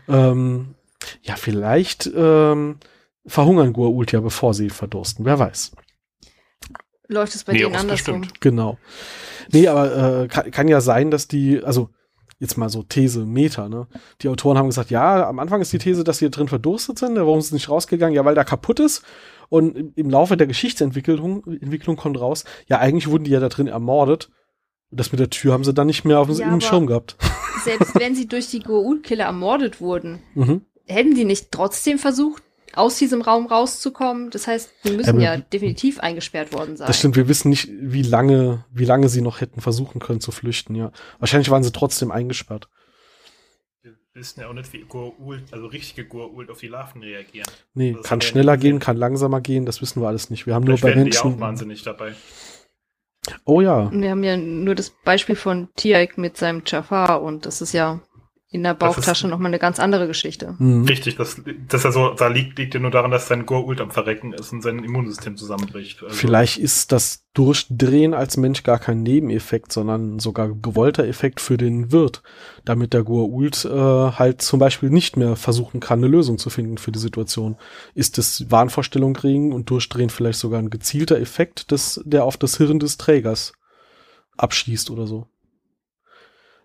Mhm. 0.06 0.14
Ähm, 0.14 0.74
ja, 1.22 1.36
vielleicht 1.36 2.10
ähm, 2.14 2.78
verhungern 3.26 3.72
Goa'uld 3.72 4.12
ja, 4.12 4.20
bevor 4.20 4.54
sie 4.54 4.70
verdursten. 4.70 5.24
Wer 5.24 5.38
weiß. 5.38 5.72
Läuft 7.08 7.34
es 7.34 7.44
bei 7.44 7.52
Nee, 7.52 7.60
denen 7.60 7.76
andersrum? 7.76 8.20
bestimmt. 8.22 8.40
Genau. 8.40 8.78
Nee, 9.52 9.68
aber 9.68 10.22
äh, 10.22 10.28
kann, 10.28 10.50
kann 10.50 10.68
ja 10.68 10.80
sein, 10.80 11.10
dass 11.10 11.28
die, 11.28 11.62
also 11.62 11.90
jetzt 12.40 12.56
mal 12.56 12.68
so 12.70 12.82
These, 12.82 13.26
Meta, 13.26 13.68
ne? 13.68 13.86
Die 14.22 14.28
Autoren 14.28 14.56
haben 14.58 14.66
gesagt, 14.68 14.90
ja, 14.90 15.28
am 15.28 15.38
Anfang 15.38 15.60
ist 15.60 15.72
die 15.72 15.78
These, 15.78 16.02
dass 16.04 16.18
sie 16.18 16.26
da 16.26 16.30
drin 16.30 16.48
verdurstet 16.48 16.98
sind. 16.98 17.16
Warum 17.16 17.38
ist 17.38 17.46
es 17.46 17.52
nicht 17.52 17.68
rausgegangen? 17.68 18.14
Ja, 18.14 18.24
weil 18.24 18.34
da 18.34 18.44
kaputt 18.44 18.80
ist. 18.80 19.02
Und 19.50 19.76
im, 19.76 19.92
im 19.94 20.10
Laufe 20.10 20.36
der 20.36 20.46
Geschichtsentwicklung 20.46 21.44
Entwicklung 21.46 21.96
kommt 21.96 22.18
raus, 22.18 22.44
ja, 22.66 22.78
eigentlich 22.78 23.08
wurden 23.08 23.24
die 23.24 23.30
ja 23.30 23.40
da 23.40 23.50
drin 23.50 23.66
ermordet. 23.66 24.30
Und 24.90 24.98
das 25.00 25.12
mit 25.12 25.20
der 25.20 25.30
Tür 25.30 25.52
haben 25.52 25.64
sie 25.64 25.74
dann 25.74 25.86
nicht 25.86 26.04
mehr 26.04 26.20
auf 26.20 26.28
dem 26.28 26.36
Ja, 26.38 26.60
Schirm 26.60 26.86
gehabt. 26.86 27.16
Selbst 27.64 27.94
wenn 27.98 28.14
sie 28.14 28.26
durch 28.26 28.48
die 28.48 28.62
Goa'uld-Killer 28.62 29.24
ermordet 29.24 29.80
wurden, 29.80 30.22
Mhm. 30.34 30.62
Hätten 30.86 31.14
die 31.14 31.24
nicht 31.24 31.50
trotzdem 31.52 31.98
versucht, 31.98 32.42
aus 32.74 32.98
diesem 32.98 33.22
Raum 33.22 33.46
rauszukommen? 33.46 34.30
Das 34.30 34.46
heißt, 34.46 34.70
die 34.84 34.92
müssen 34.92 35.10
Aber- 35.10 35.20
ja 35.20 35.36
definitiv 35.36 36.00
eingesperrt 36.00 36.52
worden 36.52 36.76
sein. 36.76 36.86
Das 36.86 36.98
stimmt, 36.98 37.16
wir 37.16 37.28
wissen 37.28 37.48
nicht, 37.50 37.68
wie 37.70 38.02
lange, 38.02 38.64
wie 38.72 38.84
lange 38.84 39.08
sie 39.08 39.20
noch 39.20 39.40
hätten 39.40 39.60
versuchen 39.60 40.00
können 40.00 40.20
zu 40.20 40.32
flüchten, 40.32 40.74
ja. 40.74 40.90
Wahrscheinlich 41.18 41.50
waren 41.50 41.62
sie 41.62 41.72
trotzdem 41.72 42.10
eingesperrt. 42.10 42.68
Wir 43.82 43.92
wissen 44.14 44.40
ja 44.40 44.48
auch 44.48 44.52
nicht, 44.54 44.72
wie 44.72 44.84
Goa'uld, 44.84 45.52
also 45.52 45.66
richtige 45.66 46.08
Goa'uld 46.08 46.50
auf 46.50 46.58
die 46.60 46.68
Larven 46.68 47.02
reagieren. 47.02 47.46
Nee, 47.74 47.92
Das 47.92 48.02
kann 48.02 48.10
haben 48.10 48.22
wir 48.22 48.26
schneller 48.28 48.56
gehen, 48.56 48.78
kann 48.78 48.96
langsamer 48.96 49.40
gehen, 49.40 49.66
das 49.66 49.80
wissen 49.82 50.00
wir 50.02 50.08
alles 50.08 50.30
nicht. 50.30 50.46
Wir 50.46 50.54
haben 50.54 50.64
nur 50.64 50.76
bei 50.78 50.88
werden 50.88 51.04
die 51.10 51.16
auch 51.18 51.24
Menschen. 51.24 51.40
wahnsinnig 51.40 51.82
dabei. 51.82 52.14
Oh 53.44 53.60
ja. 53.60 53.90
Wir 53.90 54.10
haben 54.10 54.22
ja 54.22 54.36
nur 54.36 54.74
das 54.74 54.90
Beispiel 54.90 55.34
von 55.36 55.68
Tiaik 55.76 56.18
mit 56.18 56.36
seinem 56.36 56.62
Jafar 56.66 57.22
und 57.22 57.46
das 57.46 57.62
ist 57.62 57.72
ja 57.72 58.00
in 58.54 58.62
der 58.62 58.74
Bauchtasche 58.74 59.26
nochmal 59.26 59.50
eine 59.50 59.58
ganz 59.58 59.80
andere 59.80 60.06
Geschichte. 60.06 60.54
Mhm. 60.60 60.84
Richtig, 60.84 61.16
das, 61.16 61.42
das 61.68 61.84
also, 61.84 62.10
da 62.10 62.28
liegt, 62.28 62.56
liegt 62.56 62.74
ja 62.74 62.78
nur 62.78 62.92
daran, 62.92 63.10
dass 63.10 63.26
sein 63.26 63.46
Goa'uld 63.46 63.82
am 63.82 63.90
Verrecken 63.90 64.32
ist 64.32 64.52
und 64.52 64.62
sein 64.62 64.78
Immunsystem 64.84 65.36
zusammenbricht. 65.36 66.00
Also, 66.04 66.14
Vielleicht 66.14 66.58
ist 66.58 66.92
das 66.92 67.24
Durchdrehen 67.34 68.14
als 68.14 68.36
Mensch 68.36 68.62
gar 68.62 68.78
kein 68.78 69.02
Nebeneffekt, 69.02 69.72
sondern 69.72 70.20
sogar 70.20 70.54
gewollter 70.54 71.04
Effekt 71.04 71.40
für 71.40 71.56
den 71.56 71.90
Wirt, 71.90 72.22
damit 72.64 72.92
der 72.92 73.02
Goa'uld 73.02 73.68
äh, 73.68 74.12
halt 74.12 74.40
zum 74.40 74.60
Beispiel 74.60 74.88
nicht 74.88 75.16
mehr 75.16 75.34
versuchen 75.34 75.80
kann, 75.80 75.98
eine 75.98 76.06
Lösung 76.06 76.38
zu 76.38 76.48
finden 76.48 76.78
für 76.78 76.92
die 76.92 77.00
Situation. 77.00 77.56
Ist 77.96 78.18
das 78.18 78.52
Wahnvorstellung 78.52 79.14
kriegen 79.14 79.52
und 79.52 79.68
Durchdrehen 79.68 80.10
vielleicht 80.10 80.38
sogar 80.38 80.60
ein 80.60 80.70
gezielter 80.70 81.18
Effekt, 81.18 81.72
des, 81.72 82.00
der 82.04 82.22
auf 82.22 82.36
das 82.36 82.56
Hirn 82.56 82.78
des 82.78 82.98
Trägers 82.98 83.52
abschließt 84.36 84.90
oder 84.90 85.08
so? 85.08 85.26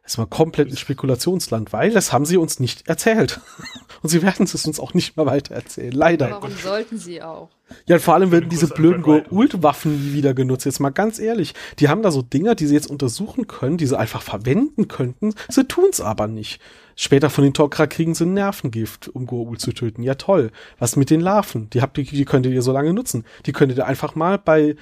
Das 0.09 0.15
ist 0.15 0.17
mal 0.17 0.25
komplett 0.25 0.71
ein 0.71 0.75
Spekulationsland, 0.75 1.71
weil 1.71 1.91
das 1.91 2.11
haben 2.11 2.25
sie 2.25 2.37
uns 2.37 2.59
nicht 2.59 2.87
erzählt. 2.87 3.41
Und 4.01 4.09
sie 4.09 4.23
werden 4.23 4.43
es 4.43 4.65
uns 4.65 4.79
auch 4.79 4.95
nicht 4.95 5.15
mehr 5.15 5.27
weiter 5.27 5.53
erzählen, 5.53 5.91
leider. 5.91 6.31
Warum 6.31 6.49
sollten 6.49 6.97
sie 6.97 7.21
auch? 7.21 7.51
Ja, 7.85 7.99
vor 7.99 8.15
allem 8.15 8.31
werden 8.31 8.49
diese 8.49 8.65
blöden 8.65 9.05
Wright. 9.05 9.29
Goa'uld-Waffen 9.29 10.11
wieder 10.11 10.33
genutzt. 10.33 10.65
Jetzt 10.65 10.79
mal 10.79 10.89
ganz 10.89 11.19
ehrlich. 11.19 11.53
Die 11.77 11.89
haben 11.89 12.01
da 12.01 12.09
so 12.09 12.23
Dinger, 12.23 12.55
die 12.55 12.65
sie 12.65 12.73
jetzt 12.73 12.89
untersuchen 12.89 13.45
können, 13.45 13.77
die 13.77 13.85
sie 13.85 13.99
einfach 13.99 14.23
verwenden 14.23 14.87
könnten. 14.87 15.35
Sie 15.47 15.65
tun's 15.65 16.01
aber 16.01 16.25
nicht. 16.25 16.59
Später 16.95 17.29
von 17.29 17.43
den 17.43 17.53
Tok'ra 17.53 17.85
kriegen 17.85 18.15
sie 18.15 18.25
ein 18.25 18.33
Nervengift, 18.33 19.09
um 19.09 19.27
Goa'uld 19.27 19.59
zu 19.59 19.73
töten. 19.73 20.01
Ja, 20.01 20.15
toll. 20.15 20.49
Was 20.79 20.95
mit 20.95 21.11
den 21.11 21.21
Larven? 21.21 21.69
Die 21.69 21.83
habt 21.83 21.99
ihr, 21.99 22.05
die 22.05 22.25
könntet 22.25 22.53
ihr 22.53 22.63
so 22.63 22.71
lange 22.71 22.95
nutzen. 22.95 23.25
Die 23.45 23.51
könntet 23.51 23.77
ihr 23.77 23.85
einfach 23.85 24.15
mal 24.15 24.39
bei 24.39 24.75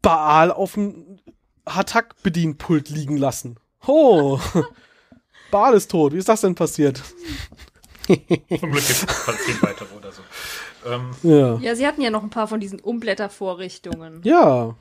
Baal 0.00 0.50
auf 0.50 0.72
dem 0.72 1.18
Hatak-Bedienpult 1.66 2.88
liegen 2.88 3.18
lassen. 3.18 3.58
Oh. 3.86 4.38
Baal 5.50 5.74
ist 5.74 5.90
tot. 5.90 6.12
Wie 6.12 6.18
ist 6.18 6.28
das 6.28 6.40
denn 6.40 6.54
passiert? 6.54 6.98
Zum 8.06 8.16
Glück 8.26 8.48
gibt 8.58 8.88
es 8.90 9.06
zehn 9.46 9.62
weitere 9.62 9.94
oder 9.96 10.10
so. 10.12 10.22
Ähm, 10.86 11.10
Ja. 11.22 11.56
Ja, 11.58 11.74
sie 11.76 11.86
hatten 11.86 12.00
ja 12.02 12.10
noch 12.10 12.22
ein 12.22 12.30
paar 12.30 12.48
von 12.48 12.58
diesen 12.60 12.80
Umblättervorrichtungen. 12.80 14.20
Ja. 14.24 14.74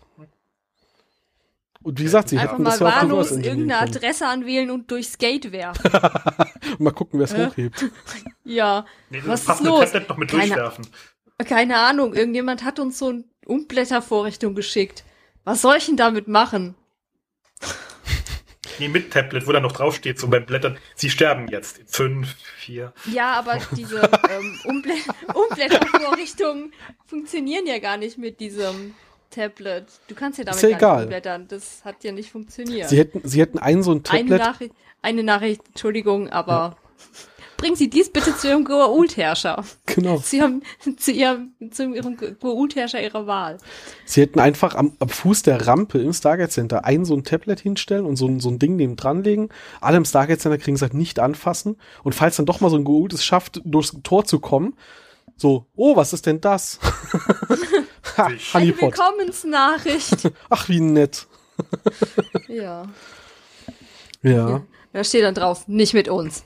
Und 1.83 1.99
wie 1.99 2.03
gesagt, 2.03 2.29
sie 2.29 2.37
Einfach 2.37 2.53
hätten 2.53 2.63
mal 2.63 2.69
das 2.71 2.79
ja 2.79 2.87
auch 2.87 2.95
wahllos 3.01 3.31
irgendeine. 3.31 3.79
Adresse 3.79 4.27
anwählen 4.27 4.69
und 4.69 4.91
durchs 4.91 5.17
Gate 5.17 5.51
werfen. 5.51 5.89
Mal 6.79 6.91
gucken, 6.91 7.19
wer 7.19 7.25
es 7.25 7.35
Hä? 7.35 7.47
hochhebt. 7.47 7.85
ja, 8.43 8.85
nee, 9.09 9.17
Was 9.25 9.25
das 9.25 9.39
ist 9.41 9.45
passende 9.47 9.69
los? 9.71 9.79
Tablet 9.91 10.09
noch 10.09 10.17
mit 10.17 10.29
Keine- 10.29 10.45
durchwerfen. 10.47 10.87
keine 11.47 11.77
Ahnung, 11.79 12.13
irgendjemand 12.13 12.63
hat 12.63 12.79
uns 12.79 12.99
so 12.99 13.09
eine 13.09 13.23
Umblättervorrichtung 13.47 14.53
geschickt. 14.53 15.03
Was 15.43 15.63
soll 15.63 15.77
ich 15.77 15.87
denn 15.87 15.97
damit 15.97 16.27
machen? 16.27 16.75
Nee, 18.81 18.87
mit 18.87 19.13
Tablet, 19.13 19.45
wo 19.45 19.51
dann 19.51 19.61
noch 19.61 19.73
draufsteht, 19.73 20.17
so 20.19 20.27
beim 20.27 20.43
Blättern, 20.43 20.75
sie 20.95 21.11
sterben 21.11 21.47
jetzt. 21.49 21.77
In 21.77 21.87
fünf, 21.87 22.35
vier. 22.57 22.93
Ja, 23.13 23.33
aber 23.33 23.59
diese 23.77 24.01
ähm, 24.29 24.59
Umblä 24.63 24.93
Umblättervorrichtungen 25.35 26.73
funktionieren 27.05 27.67
ja 27.67 27.77
gar 27.77 27.97
nicht 27.97 28.17
mit 28.17 28.39
diesem 28.39 28.95
Tablet. 29.29 29.85
Du 30.07 30.15
kannst 30.15 30.39
ja 30.39 30.45
damit 30.45 30.63
Ist 30.63 30.63
ja 30.63 30.69
gar 30.69 30.77
egal. 30.77 30.95
nicht 30.95 31.03
umblättern. 31.03 31.47
Das 31.47 31.85
hat 31.85 32.03
ja 32.03 32.11
nicht 32.11 32.31
funktioniert. 32.31 32.89
Sie 32.89 32.97
hätten, 32.97 33.21
sie 33.23 33.39
hätten 33.39 33.59
einen 33.59 33.83
so 33.83 33.91
ein 33.91 34.01
eine, 34.09 34.29
Tablet. 34.29 34.39
Nachricht, 34.39 34.75
eine 35.03 35.23
Nachricht, 35.23 35.61
Entschuldigung, 35.67 36.29
aber 36.29 36.75
bringen 37.61 37.75
Sie 37.75 37.89
dies 37.89 38.09
bitte 38.11 38.35
zu 38.35 38.47
Ihrem 38.49 38.65
Goa'uld-Herrscher. 38.65 39.63
Genau. 39.85 40.17
Zu 40.23 40.35
Ihrem, 40.37 40.61
zu 40.97 41.11
Ihrem, 41.11 41.53
zu 41.71 41.83
Ihrem 41.93 42.17
Goa'uld-Herrscher 42.17 43.01
Ihrer 43.01 43.27
Wahl. 43.27 43.57
Sie 44.05 44.21
hätten 44.21 44.39
einfach 44.39 44.75
am, 44.75 44.93
am 44.99 45.09
Fuß 45.09 45.43
der 45.43 45.67
Rampe 45.67 45.99
im 45.99 46.13
Stargate 46.13 46.51
Center 46.51 46.85
ein 46.85 47.05
so 47.05 47.13
ein 47.13 47.23
Tablet 47.23 47.59
hinstellen 47.59 48.05
und 48.05 48.15
so 48.15 48.27
ein, 48.27 48.39
so 48.39 48.49
ein 48.49 48.57
Ding 48.57 48.75
neben 48.77 48.95
dran 48.95 49.23
legen. 49.23 49.49
Alle 49.79 49.97
im 49.97 50.05
Stargate 50.05 50.39
Center 50.41 50.57
kriegen 50.57 50.75
gesagt, 50.75 50.93
nicht 50.93 51.19
anfassen. 51.19 51.77
Und 52.03 52.15
falls 52.15 52.35
dann 52.37 52.45
doch 52.45 52.61
mal 52.61 52.69
so 52.69 52.77
ein 52.77 52.85
Goa'uld 52.85 53.13
es 53.13 53.23
schafft, 53.23 53.61
durchs 53.65 53.95
Tor 54.03 54.25
zu 54.25 54.39
kommen, 54.39 54.75
So, 55.37 55.65
oh, 55.75 55.95
was 55.95 56.13
ist 56.13 56.25
denn 56.25 56.39
das? 56.41 56.79
ha. 58.17 58.29
Eine. 58.53 58.79
Willkommensnachricht. 58.79 60.31
Ach, 60.49 60.69
wie 60.69 60.79
nett. 60.79 61.27
ja. 62.47 62.85
Ja. 64.23 64.61
Da 64.93 65.03
steht 65.03 65.23
dann 65.23 65.35
drauf, 65.35 65.67
nicht 65.67 65.93
mit 65.93 66.07
uns. 66.09 66.43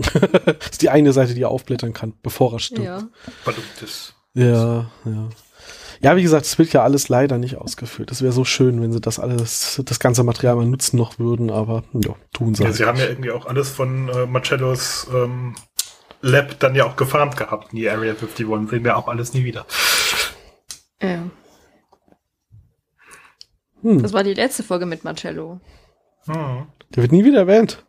Das 0.00 0.70
ist 0.72 0.82
die 0.82 0.90
eine 0.90 1.12
Seite, 1.12 1.34
die 1.34 1.42
er 1.42 1.50
aufblättern 1.50 1.92
kann, 1.92 2.14
bevor 2.22 2.52
er 2.54 2.58
stirbt. 2.58 2.84
Ja. 2.84 3.08
Verdummtes. 3.42 4.14
Ja, 4.34 4.90
ja. 5.04 5.28
Ja, 6.02 6.16
wie 6.16 6.22
gesagt, 6.22 6.46
es 6.46 6.58
wird 6.58 6.72
ja 6.72 6.82
alles 6.82 7.10
leider 7.10 7.36
nicht 7.36 7.56
ausgeführt. 7.56 8.10
Es 8.10 8.22
wäre 8.22 8.32
so 8.32 8.44
schön, 8.46 8.80
wenn 8.80 8.90
sie 8.90 9.00
das 9.02 9.18
alles, 9.18 9.82
das 9.84 10.00
ganze 10.00 10.24
Material 10.24 10.56
mal 10.56 10.64
nutzen 10.64 10.96
noch 10.96 11.18
würden, 11.18 11.50
aber 11.50 11.84
ja, 11.92 12.14
tun 12.32 12.54
sie. 12.54 12.62
Ja, 12.62 12.68
halt. 12.68 12.76
sie 12.76 12.84
haben 12.86 12.98
ja 12.98 13.06
irgendwie 13.06 13.30
auch 13.32 13.44
alles 13.44 13.68
von 13.68 14.08
äh, 14.08 14.24
Marcellos 14.26 15.06
ähm, 15.12 15.54
Lab 16.22 16.58
dann 16.60 16.74
ja 16.74 16.84
auch 16.86 16.96
gefarmt 16.96 17.36
gehabt 17.36 17.72
in 17.72 17.78
die 17.78 17.88
Area 17.90 18.12
51. 18.12 18.46
Sehen 18.70 18.84
wir 18.84 18.96
auch 18.96 19.08
alles 19.08 19.34
nie 19.34 19.44
wieder. 19.44 19.66
ja. 21.02 21.22
Hm, 23.82 24.02
Das 24.02 24.12
war 24.12 24.22
die 24.22 24.34
letzte 24.34 24.62
Folge 24.62 24.86
mit 24.86 25.04
Marcello. 25.04 25.60
Hm. 26.26 26.66
der 26.94 27.02
wird 27.02 27.12
nie 27.12 27.24
wieder 27.24 27.40
erwähnt. 27.40 27.84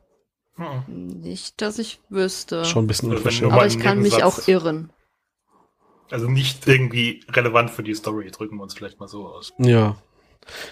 Hm. 0.62 1.08
Nicht, 1.22 1.62
dass 1.62 1.80
ich 1.80 2.00
wüsste. 2.10 2.66
Schon 2.66 2.86
ein 2.86 2.88
bisschen 2.88 3.10
Also 3.10 3.18
unverschämt. 3.18 3.52
Aber 3.52 3.66
ich 3.66 3.80
kann 3.80 4.00
mich 4.00 4.14
Nebensatz. 4.14 4.44
auch 4.44 4.48
irren. 4.48 4.92
Also 6.12 6.30
nicht 6.30 6.68
irgendwie 6.68 7.24
relevant 7.30 7.72
für 7.72 7.84
die 7.84 7.96
Story, 7.96 8.30
drücken 8.32 8.58
wir 8.58 8.64
uns 8.64 8.74
vielleicht 8.74 9.00
mal 9.00 9.08
so 9.08 9.28
aus. 9.28 9.54
Ja. 9.58 9.96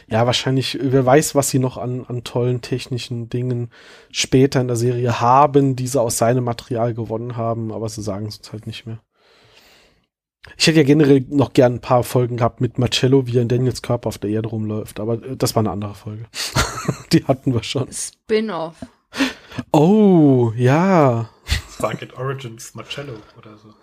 Ja, 0.08 0.26
wahrscheinlich, 0.26 0.78
wer 0.82 1.06
weiß, 1.06 1.36
was 1.36 1.50
sie 1.50 1.60
noch 1.60 1.78
an, 1.78 2.04
an 2.08 2.24
tollen 2.24 2.62
technischen 2.62 3.30
Dingen 3.30 3.70
später 4.12 4.60
in 4.60 4.68
der 4.68 4.76
Serie 4.76 5.22
haben, 5.22 5.76
die 5.76 5.88
sie 5.88 6.02
aus 6.02 6.18
seinem 6.18 6.44
Material 6.44 6.94
gewonnen 6.94 7.38
haben, 7.38 7.72
aber 7.72 7.88
sie 7.88 8.02
sagen 8.02 8.26
es 8.26 8.38
uns 8.38 8.52
halt 8.52 8.68
nicht 8.68 8.86
mehr. 8.88 9.00
Ich 10.58 10.68
hätte 10.68 10.80
ja 10.80 10.86
generell 10.86 11.24
noch 11.30 11.54
gern 11.54 11.76
ein 11.76 11.82
paar 11.82 12.04
Folgen 12.04 12.38
gehabt 12.38 12.62
mit 12.62 12.80
Marcello, 12.80 13.28
wie 13.28 13.38
er 13.38 13.44
in 13.44 13.48
Daniels 13.48 13.82
Körper 13.82 14.08
auf 14.08 14.18
der 14.18 14.32
Erde 14.32 14.50
rumläuft, 14.50 15.00
aber 15.00 15.24
äh, 15.24 15.38
das 15.38 15.56
war 15.56 15.62
eine 15.62 15.72
andere 15.72 15.96
Folge. 15.96 16.26
die 17.14 17.24
hatten 17.26 17.54
wir 17.54 17.64
schon. 17.64 17.88
Spin-off. 17.92 18.76
Oh, 19.72 20.52
ja. 20.56 21.30
Stargate 21.74 22.16
Origins 22.18 22.76
Marcello 22.76 23.14
oder 23.38 23.58
so. 23.58 23.74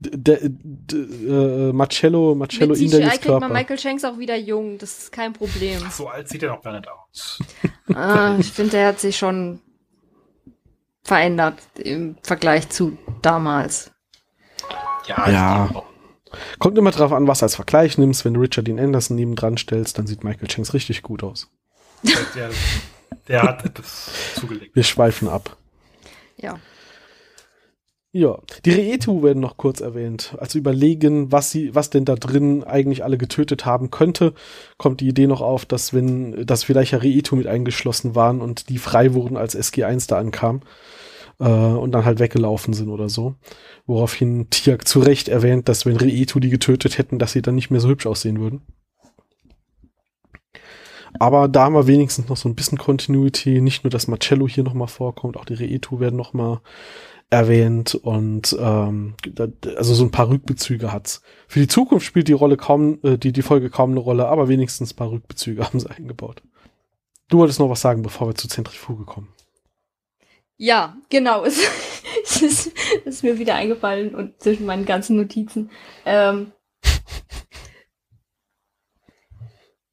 D 0.00 0.38
d 0.42 0.96
äh, 0.96 1.72
Marcello, 1.72 2.34
Marcello 2.34 2.72
Mit 2.72 2.80
in 2.80 2.88
CGI 2.88 3.02
kriegt 3.02 3.24
man 3.28 3.40
Körper. 3.40 3.54
Michael 3.54 3.78
Shanks 3.78 4.04
auch 4.04 4.18
wieder 4.18 4.36
jung. 4.36 4.78
Das 4.78 4.98
ist 4.98 5.12
kein 5.12 5.32
Problem. 5.32 5.80
Ach, 5.86 5.92
so 5.92 6.08
alt 6.08 6.28
sieht 6.28 6.42
er 6.42 6.50
noch 6.50 6.62
gar 6.62 6.72
nicht 6.72 6.88
aus. 6.88 7.38
ah, 7.94 8.36
ich 8.38 8.50
finde, 8.50 8.72
der 8.72 8.88
hat 8.88 9.00
sich 9.00 9.16
schon 9.16 9.60
verändert 11.04 11.58
im 11.78 12.16
Vergleich 12.22 12.68
zu 12.68 12.98
damals. 13.22 13.92
Ja, 15.06 15.30
Ja. 15.30 15.82
Kommt 16.58 16.78
immer 16.78 16.92
drauf 16.92 17.12
an, 17.12 17.26
was 17.28 17.40
du 17.40 17.44
als 17.44 17.56
Vergleich 17.56 17.98
nimmst. 17.98 18.24
Wenn 18.24 18.34
du 18.34 18.40
Richard 18.40 18.66
Dean 18.66 18.80
Anderson 18.80 19.16
neben 19.16 19.36
dran 19.36 19.58
stellst, 19.58 19.98
dann 19.98 20.06
sieht 20.06 20.24
Michael 20.24 20.50
Shanks 20.50 20.72
richtig 20.72 21.02
gut 21.02 21.22
aus. 21.22 21.50
Der, 22.34 22.50
der 23.28 23.42
hat 23.42 23.64
etwas 23.64 24.10
zugelegt. 24.34 24.74
Wir 24.74 24.82
schweifen 24.82 25.28
ab. 25.28 25.56
Ja. 26.36 26.58
Ja, 28.14 28.38
die 28.66 28.72
Reetu 28.72 29.22
werden 29.22 29.40
noch 29.40 29.56
kurz 29.56 29.80
erwähnt. 29.80 30.34
Als 30.38 30.54
wir 30.54 30.58
überlegen, 30.58 31.32
was 31.32 31.50
sie, 31.50 31.74
was 31.74 31.88
denn 31.88 32.04
da 32.04 32.14
drin 32.14 32.62
eigentlich 32.62 33.04
alle 33.04 33.16
getötet 33.16 33.64
haben 33.64 33.90
könnte, 33.90 34.34
kommt 34.76 35.00
die 35.00 35.08
Idee 35.08 35.26
noch 35.26 35.40
auf, 35.40 35.64
dass 35.64 35.94
wenn, 35.94 36.44
dass 36.44 36.62
vielleicht 36.62 36.92
ja 36.92 36.98
Reetu 36.98 37.36
mit 37.36 37.46
eingeschlossen 37.46 38.14
waren 38.14 38.42
und 38.42 38.68
die 38.68 38.76
frei 38.76 39.14
wurden, 39.14 39.38
als 39.38 39.56
SG1 39.58 40.08
da 40.08 40.18
ankam 40.18 40.60
äh, 41.40 41.44
und 41.44 41.92
dann 41.92 42.04
halt 42.04 42.18
weggelaufen 42.18 42.74
sind 42.74 42.90
oder 42.90 43.08
so. 43.08 43.34
Woraufhin 43.86 44.50
Tiak 44.50 44.86
zu 44.86 45.00
Recht 45.00 45.28
erwähnt, 45.28 45.70
dass 45.70 45.86
wenn 45.86 45.96
Reetu 45.96 46.38
die 46.38 46.50
getötet 46.50 46.98
hätten, 46.98 47.18
dass 47.18 47.32
sie 47.32 47.40
dann 47.40 47.54
nicht 47.54 47.70
mehr 47.70 47.80
so 47.80 47.88
hübsch 47.88 48.06
aussehen 48.06 48.40
würden. 48.40 48.60
Aber 51.18 51.48
da 51.48 51.64
haben 51.64 51.74
wir 51.74 51.86
wenigstens 51.86 52.28
noch 52.28 52.36
so 52.36 52.48
ein 52.48 52.54
bisschen 52.54 52.78
Continuity. 52.78 53.60
Nicht 53.60 53.84
nur, 53.84 53.90
dass 53.90 54.08
Marcello 54.08 54.48
hier 54.48 54.64
nochmal 54.64 54.88
vorkommt, 54.88 55.36
auch 55.36 55.44
die 55.44 55.54
Reetu 55.54 56.00
werden 56.00 56.16
nochmal 56.16 56.60
erwähnt 57.32 57.94
und 57.94 58.54
ähm, 58.60 59.14
also 59.76 59.94
so 59.94 60.04
ein 60.04 60.10
paar 60.10 60.28
Rückbezüge 60.28 60.92
hat's. 60.92 61.22
Für 61.48 61.60
die 61.60 61.66
Zukunft 61.66 62.04
spielt 62.04 62.28
die 62.28 62.34
Rolle 62.34 62.58
kaum, 62.58 62.98
äh, 63.02 63.16
die, 63.16 63.32
die 63.32 63.40
Folge 63.40 63.70
kaum 63.70 63.92
eine 63.92 64.00
Rolle, 64.00 64.28
aber 64.28 64.48
wenigstens 64.48 64.92
ein 64.92 64.96
paar 64.96 65.10
Rückbezüge 65.10 65.64
haben 65.64 65.80
sie 65.80 65.90
eingebaut. 65.90 66.42
Du 67.28 67.38
wolltest 67.38 67.58
noch 67.58 67.70
was 67.70 67.80
sagen, 67.80 68.02
bevor 68.02 68.28
wir 68.28 68.34
zur 68.34 68.50
Zentrifuge 68.50 69.04
kommen. 69.04 69.28
Ja, 70.58 70.96
genau. 71.08 71.44
Es, 71.44 71.58
es 72.24 72.42
ist, 72.42 72.72
ist 73.06 73.24
mir 73.24 73.38
wieder 73.38 73.54
eingefallen 73.54 74.14
und 74.14 74.38
zwischen 74.42 74.66
meinen 74.66 74.84
ganzen 74.84 75.16
Notizen. 75.16 75.70
Ähm, 76.04 76.52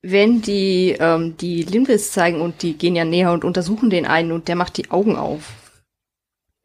wenn 0.01 0.41
die 0.41 0.95
ähm, 0.99 1.35
die 1.37 1.63
Limbis 1.63 2.11
zeigen 2.11 2.41
und 2.41 2.61
die 2.61 2.77
gehen 2.77 2.95
ja 2.95 3.05
näher 3.05 3.31
und 3.31 3.43
untersuchen 3.43 3.89
den 3.89 4.05
einen 4.05 4.31
und 4.31 4.47
der 4.47 4.55
macht 4.55 4.77
die 4.77 4.91
Augen 4.91 5.15
auf. 5.15 5.43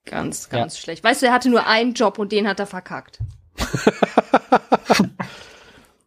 Ganz, 0.05 0.49
Ja. 0.53 0.59
ganz 0.59 0.79
schlecht. 0.79 1.03
Weißt 1.03 1.23
du, 1.23 1.27
er 1.27 1.33
hatte 1.33 1.49
nur 1.51 1.67
einen 1.67 1.95
Job 1.95 2.19
und 2.19 2.31
den 2.33 2.47
hat 2.47 2.61
er 2.61 2.67
verkackt. 2.67 3.19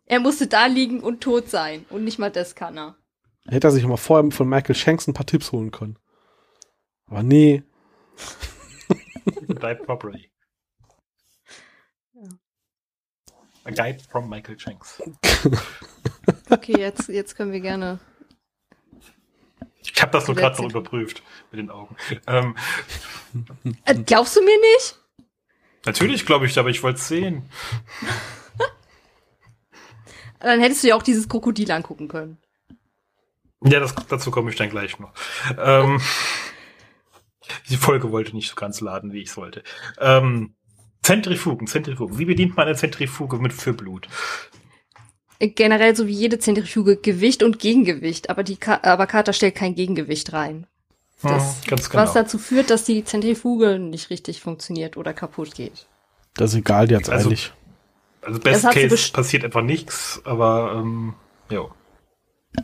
er 0.05 0.19
musste 0.19 0.47
da 0.47 0.67
liegen 0.67 0.99
und 1.01 1.21
tot 1.21 1.49
sein 1.49 1.85
und 1.89 2.03
nicht 2.03 2.19
mal 2.19 2.31
das 2.31 2.55
kann 2.55 2.77
er. 2.77 2.95
Hätte 3.47 3.67
er 3.67 3.71
sich 3.71 3.85
mal 3.85 3.97
vorher 3.97 4.29
von 4.31 4.47
Michael 4.47 4.75
Shanks 4.75 5.07
ein 5.07 5.13
paar 5.13 5.25
Tipps 5.25 5.51
holen 5.51 5.71
können. 5.71 5.97
Aber 7.07 7.23
nee, 7.23 7.63
Die 9.47 9.75
properly. 9.85 10.29
Ja. 12.13 12.29
A 13.65 13.71
Guide 13.71 13.99
from 14.09 14.29
Michael 14.29 14.57
Shanks. 14.59 15.01
Okay, 16.49 16.79
jetzt, 16.79 17.09
jetzt 17.09 17.35
können 17.35 17.51
wir 17.51 17.59
gerne. 17.59 17.99
Ich 19.81 20.01
habe 20.01 20.11
das 20.11 20.27
nur 20.27 20.35
gerade 20.35 20.61
noch 20.61 20.69
überprüft 20.69 21.23
mit 21.51 21.59
den 21.59 21.69
Augen. 21.69 21.95
Ähm, 22.27 22.55
Äh, 23.85 23.95
glaubst 24.05 24.35
du 24.35 24.41
mir 24.41 24.57
nicht? 24.75 24.99
natürlich 25.85 26.25
glaube 26.25 26.45
ich, 26.45 26.57
aber 26.59 26.69
ich 26.69 26.83
wollte 26.83 26.99
es 26.99 27.07
sehen. 27.07 27.49
Dann 30.39 30.59
hättest 30.59 30.83
du 30.83 30.89
ja 30.89 30.95
auch 30.95 31.03
dieses 31.03 31.27
Krokodil 31.29 31.71
angucken 31.71 32.07
können. 32.07 32.37
Ja, 33.63 33.79
das, 33.79 33.95
dazu 34.07 34.29
komme 34.29 34.51
ich 34.51 34.55
dann 34.55 34.69
gleich 34.69 34.99
noch. 34.99 35.11
Ähm, 35.57 35.99
die 37.69 37.77
Folge 37.77 38.11
wollte 38.11 38.35
nicht 38.35 38.49
so 38.49 38.55
ganz 38.55 38.81
laden, 38.81 39.13
wie 39.13 39.21
ich 39.21 39.29
es 39.29 39.37
wollte. 39.37 39.63
Ähm, 39.99 40.53
Zentrifugen, 41.01 41.67
Zentrifugen. 41.67 42.19
Wie 42.19 42.25
bedient 42.25 42.55
man 42.55 42.67
eine 42.67 42.75
Zentrifuge 42.75 43.39
mit 43.39 43.53
für 43.53 43.73
Blut? 43.73 44.07
Generell 45.39 45.95
so 45.95 46.07
wie 46.07 46.13
jede 46.13 46.39
Zentrifuge 46.39 46.97
Gewicht 46.97 47.43
und 47.43 47.59
Gegengewicht, 47.59 48.29
aber 48.29 48.43
die 48.43 48.57
Ka 48.57 48.79
aber 48.83 49.05
Carter 49.07 49.33
stellt 49.33 49.55
kein 49.55 49.75
Gegengewicht 49.75 50.33
rein. 50.33 50.65
Das, 51.21 51.31
Hm, 51.63 51.69
ganz 51.69 51.89
genau. 51.89 52.03
Was 52.03 52.13
dazu 52.13 52.37
führt, 52.37 52.69
dass 52.69 52.83
die 52.83 53.03
Zentrifuge 53.03 53.79
nicht 53.79 54.09
richtig 54.09 54.41
funktioniert 54.41 54.97
oder 54.97 55.13
kaputt 55.13 55.53
geht. 55.55 55.85
das 56.35 56.51
ist 56.53 56.59
egal, 56.59 56.87
die 56.87 56.95
hat's 56.95 57.09
Also- 57.09 57.29
eilig. 57.29 57.51
Also 58.21 58.39
Best 58.39 58.63
Case 58.69 58.87
best- 58.89 59.13
passiert 59.13 59.43
etwa 59.43 59.61
nichts, 59.61 60.21
aber 60.25 60.73
ähm, 60.75 61.13
jo. 61.49 61.71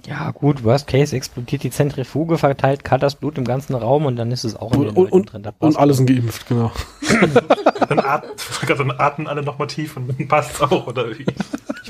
Ja, 0.05 0.31
gut, 0.31 0.63
Worst 0.63 0.87
Case 0.87 1.15
explodiert 1.15 1.63
die 1.63 1.69
Zentrifuge, 1.71 2.37
verteilt 2.37 2.83
Cutters 2.83 3.15
Blut 3.15 3.37
im 3.37 3.45
ganzen 3.45 3.73
Raum 3.75 4.05
und 4.05 4.15
dann 4.15 4.31
ist 4.31 4.43
es 4.43 4.55
auch 4.55 4.73
in 4.73 4.79
Und, 4.79 4.85
den 4.87 4.95
und, 4.97 5.11
und, 5.11 5.31
drin. 5.33 5.45
Und 5.45 5.59
passt. 5.59 5.77
alle 5.77 5.93
sind 5.93 6.07
geimpft, 6.07 6.47
genau. 6.47 6.71
Dann, 7.89 7.99
at 7.99 8.23
dann 8.67 8.91
atmen 8.91 9.27
alle 9.27 9.43
nochmal 9.43 9.67
tief 9.67 9.97
und 9.97 10.07
dann 10.07 10.27
passt's 10.27 10.61
auch, 10.61 10.87
oder 10.87 11.17
wie? 11.17 11.25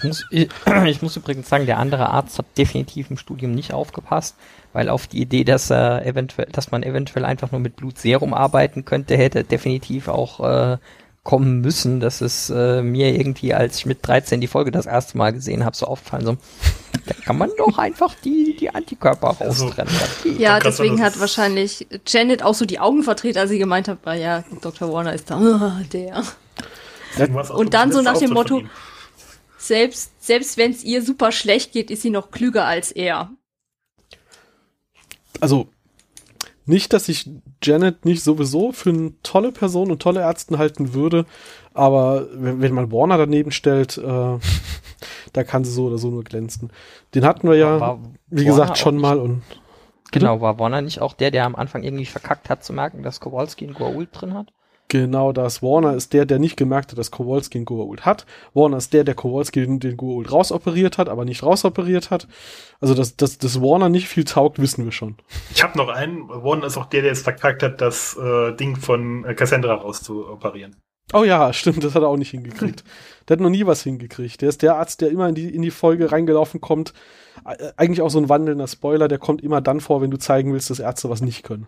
Ich 0.03 0.07
muss, 0.07 0.25
ich, 0.31 0.49
ich 0.85 1.01
muss 1.01 1.15
übrigens 1.17 1.49
sagen, 1.49 1.65
der 1.65 1.79
andere 1.79 2.09
Arzt 2.09 2.37
hat 2.37 2.45
definitiv 2.57 3.09
im 3.09 3.17
Studium 3.17 3.51
nicht 3.53 3.73
aufgepasst, 3.73 4.35
weil 4.73 4.89
auf 4.89 5.07
die 5.07 5.21
Idee, 5.21 5.43
dass 5.43 5.69
er 5.69 6.05
eventuell, 6.05 6.47
dass 6.51 6.71
man 6.71 6.83
eventuell 6.83 7.25
einfach 7.25 7.51
nur 7.51 7.61
mit 7.61 7.75
Blutserum 7.75 8.33
arbeiten 8.33 8.85
könnte, 8.85 9.15
hätte 9.17 9.43
definitiv 9.43 10.07
auch 10.07 10.39
äh, 10.73 10.77
kommen 11.23 11.61
müssen. 11.61 11.99
Das 12.01 12.21
ist 12.21 12.49
äh, 12.49 12.81
mir 12.81 13.15
irgendwie, 13.17 13.53
als 13.53 13.77
ich 13.77 13.85
mit 13.85 13.99
13 14.05 14.41
die 14.41 14.47
Folge 14.47 14.71
das 14.71 14.85
erste 14.85 15.17
Mal 15.17 15.31
gesehen 15.31 15.63
habe, 15.63 15.75
so 15.75 15.85
aufgefallen. 15.85 16.25
So, 16.25 16.37
da 17.05 17.13
kann 17.25 17.37
man 17.37 17.49
doch 17.57 17.77
einfach 17.77 18.13
die, 18.25 18.57
die 18.59 18.73
Antikörper 18.75 19.35
Also- 19.39 19.65
raustrennen. 19.67 19.93
Geht. 20.23 20.39
Ja, 20.39 20.59
deswegen 20.59 21.01
hat 21.01 21.17
wahrscheinlich 21.19 21.87
Janet 22.05 22.43
auch 22.43 22.55
so 22.55 22.65
die 22.65 22.79
Augen 22.79 23.03
verdreht, 23.03 23.37
als 23.37 23.51
sie 23.51 23.59
gemeint 23.59 23.87
hat, 23.87 23.99
ja, 24.17 24.43
Dr. 24.61 24.91
Warner 24.91 25.13
ist 25.13 25.29
da. 25.31 25.79
Der. 25.93 26.23
Und 27.55 27.73
dann 27.73 27.91
so 27.91 28.01
nach 28.01 28.17
dem 28.17 28.31
Motto- 28.31 28.59
ihm. 28.59 28.69
Selbst, 29.63 30.11
selbst 30.21 30.57
wenn 30.57 30.71
es 30.71 30.83
ihr 30.83 31.01
super 31.01 31.31
schlecht 31.31 31.71
geht, 31.71 31.89
ist 31.89 32.01
sie 32.01 32.09
noch 32.09 32.31
klüger 32.31 32.65
als 32.65 32.91
er. 32.91 33.31
Also, 35.39 35.69
nicht, 36.65 36.91
dass 36.91 37.07
ich 37.07 37.29
Janet 37.61 38.03
nicht 38.03 38.23
sowieso 38.23 38.73
für 38.73 38.89
eine 38.89 39.13
tolle 39.23 39.53
Person 39.53 39.89
und 39.89 40.01
tolle 40.01 40.19
Ärztin 40.19 40.57
halten 40.57 40.93
würde, 40.93 41.25
aber 41.73 42.27
wenn, 42.33 42.61
wenn 42.61 42.73
man 42.73 42.91
Warner 42.91 43.17
daneben 43.17 43.51
stellt, 43.51 43.97
äh, 43.97 44.01
da 45.33 45.43
kann 45.45 45.63
sie 45.63 45.71
so 45.71 45.87
oder 45.87 45.97
so 45.97 46.09
nur 46.09 46.25
glänzen. 46.25 46.71
Den 47.15 47.25
hatten 47.25 47.47
wir 47.47 47.55
ja, 47.55 47.79
War 47.79 47.99
wie 48.27 48.45
Warner 48.45 48.45
gesagt, 48.45 48.77
schon 48.77 48.97
mal 48.97 49.17
und 49.17 49.43
Genau, 50.11 50.41
war 50.41 50.59
Warner 50.59 50.81
nicht 50.81 51.01
auch 51.01 51.13
der, 51.13 51.31
der 51.31 51.45
am 51.45 51.55
Anfang 51.55 51.83
irgendwie 51.83 52.05
verkackt 52.05 52.49
hat 52.49 52.63
zu 52.63 52.71
merken, 52.71 53.01
dass 53.01 53.19
Kowalski 53.19 53.65
einen 53.65 53.75
Goa'uld 53.75 54.09
drin 54.11 54.33
hat? 54.35 54.53
Genau 54.93 55.31
das. 55.31 55.63
Warner 55.63 55.95
ist 55.95 56.13
der, 56.13 56.27
der 56.27 56.37
nicht 56.37 56.55
gemerkt 56.55 56.91
hat, 56.91 56.99
dass 56.99 57.09
Kowalski 57.09 57.57
einen 57.57 57.65
Goa'uld 57.65 58.01
hat. 58.01 58.27
Warner 58.53 58.77
ist 58.77 58.93
der, 58.93 59.03
der 59.03 59.15
Kowalski 59.15 59.61
den, 59.61 59.79
den 59.79 59.97
Goa'uld 59.97 60.29
rausoperiert 60.29 60.99
hat, 60.99 61.09
aber 61.09 61.25
nicht 61.25 61.41
rausoperiert 61.41 62.11
hat. 62.11 62.27
Also, 62.79 62.93
dass, 62.93 63.17
dass, 63.17 63.39
dass 63.39 63.59
Warner 63.59 63.89
nicht 63.89 64.07
viel 64.07 64.23
taugt, 64.23 64.59
wissen 64.59 64.85
wir 64.85 64.91
schon. 64.91 65.15
Ich 65.51 65.63
habe 65.63 65.75
noch 65.79 65.87
einen. 65.87 66.29
Warren 66.29 66.61
ist 66.61 66.77
auch 66.77 66.85
der, 66.85 67.01
der 67.01 67.09
jetzt 67.09 67.23
verkackt 67.23 67.63
hat, 67.63 67.81
das 67.81 68.15
äh, 68.17 68.55
Ding 68.55 68.75
von 68.75 69.25
äh, 69.25 69.33
Cassandra 69.33 69.73
rauszuoperieren. 69.73 70.75
Oh 71.11 71.23
ja, 71.23 71.51
stimmt, 71.53 71.83
das 71.83 71.95
hat 71.95 72.03
er 72.03 72.09
auch 72.09 72.17
nicht 72.17 72.29
hingekriegt. 72.29 72.83
der 73.27 73.37
hat 73.37 73.41
noch 73.41 73.49
nie 73.49 73.65
was 73.65 73.81
hingekriegt. 73.81 74.43
Der 74.43 74.49
ist 74.49 74.61
der 74.61 74.75
Arzt, 74.75 75.01
der 75.01 75.09
immer 75.09 75.27
in 75.27 75.33
die, 75.33 75.49
in 75.49 75.63
die 75.63 75.71
Folge 75.71 76.11
reingelaufen 76.11 76.61
kommt. 76.61 76.93
Äh, 77.45 77.71
Eigentlich 77.77 78.03
auch 78.03 78.11
so 78.11 78.19
ein 78.19 78.29
wandelnder 78.29 78.67
Spoiler, 78.67 79.07
der 79.07 79.17
kommt 79.17 79.41
immer 79.41 79.59
dann 79.59 79.79
vor, 79.79 80.03
wenn 80.03 80.11
du 80.11 80.17
zeigen 80.17 80.53
willst, 80.53 80.69
dass 80.69 80.77
Ärzte 80.77 81.09
was 81.09 81.21
nicht 81.21 81.41
können. 81.41 81.65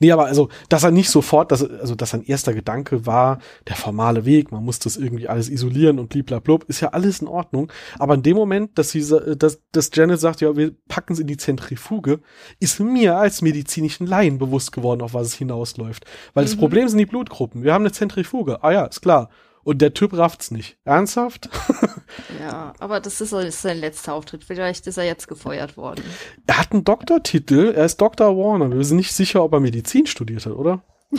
Nee, 0.00 0.12
aber 0.12 0.26
also, 0.26 0.48
dass 0.68 0.84
er 0.84 0.90
nicht 0.90 1.10
sofort, 1.10 1.52
dass, 1.52 1.62
also, 1.68 1.94
dass 1.94 2.10
sein 2.10 2.22
erster 2.24 2.54
Gedanke 2.54 3.06
war, 3.06 3.38
der 3.68 3.76
formale 3.76 4.24
Weg, 4.24 4.52
man 4.52 4.64
muss 4.64 4.78
das 4.78 4.96
irgendwie 4.96 5.28
alles 5.28 5.48
isolieren 5.48 5.98
und 5.98 6.08
bliblablub, 6.08 6.64
ist 6.68 6.80
ja 6.80 6.88
alles 6.90 7.20
in 7.20 7.28
Ordnung. 7.28 7.70
Aber 7.98 8.14
in 8.14 8.22
dem 8.22 8.36
Moment, 8.36 8.78
dass 8.78 8.90
sie, 8.90 9.02
sa- 9.02 9.34
dass, 9.34 9.60
dass 9.72 9.90
Janet 9.92 10.20
sagt, 10.20 10.40
ja, 10.40 10.56
wir 10.56 10.72
packen 10.88 11.12
es 11.14 11.18
in 11.20 11.26
die 11.26 11.36
Zentrifuge, 11.36 12.20
ist 12.60 12.80
mir 12.80 13.16
als 13.16 13.42
medizinischen 13.42 14.06
Laien 14.06 14.38
bewusst 14.38 14.72
geworden, 14.72 15.02
auf 15.02 15.14
was 15.14 15.28
es 15.28 15.34
hinausläuft. 15.34 16.04
Weil 16.34 16.44
das 16.44 16.56
Mhm. 16.56 16.60
Problem 16.60 16.88
sind 16.88 16.98
die 16.98 17.06
Blutgruppen. 17.06 17.62
Wir 17.62 17.72
haben 17.74 17.82
eine 17.82 17.92
Zentrifuge. 17.92 18.62
Ah 18.62 18.72
ja, 18.72 18.84
ist 18.84 19.00
klar. 19.02 19.28
Und 19.64 19.80
der 19.80 19.94
Typ 19.94 20.12
rafft's 20.16 20.50
nicht. 20.50 20.76
Ernsthaft? 20.84 21.48
Ja, 22.40 22.72
aber 22.78 23.00
das 23.00 23.20
ist, 23.20 23.32
ist 23.32 23.62
sein 23.62 23.78
letzter 23.78 24.14
Auftritt. 24.14 24.44
Vielleicht 24.44 24.86
ist 24.86 24.96
er 24.96 25.04
jetzt 25.04 25.28
gefeuert 25.28 25.76
worden. 25.76 26.04
er 26.46 26.58
hat 26.58 26.72
einen 26.72 26.84
Doktortitel, 26.84 27.72
er 27.74 27.84
ist 27.84 28.00
Dr. 28.00 28.36
Warner. 28.36 28.70
Wir 28.70 28.84
sind 28.84 28.98
nicht 28.98 29.12
sicher, 29.12 29.42
ob 29.42 29.52
er 29.52 29.60
Medizin 29.60 30.06
studiert 30.06 30.46
hat, 30.46 30.52
oder? 30.52 30.82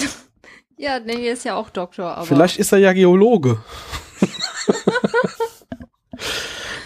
Ja, 0.75 0.99
nee, 0.99 1.27
er 1.27 1.33
ist 1.33 1.45
ja 1.45 1.55
auch 1.55 1.69
Doktor, 1.69 2.17
aber. 2.17 2.25
Vielleicht 2.25 2.57
ist 2.57 2.71
er 2.73 2.79
ja 2.79 2.91
Geologe. 2.93 3.59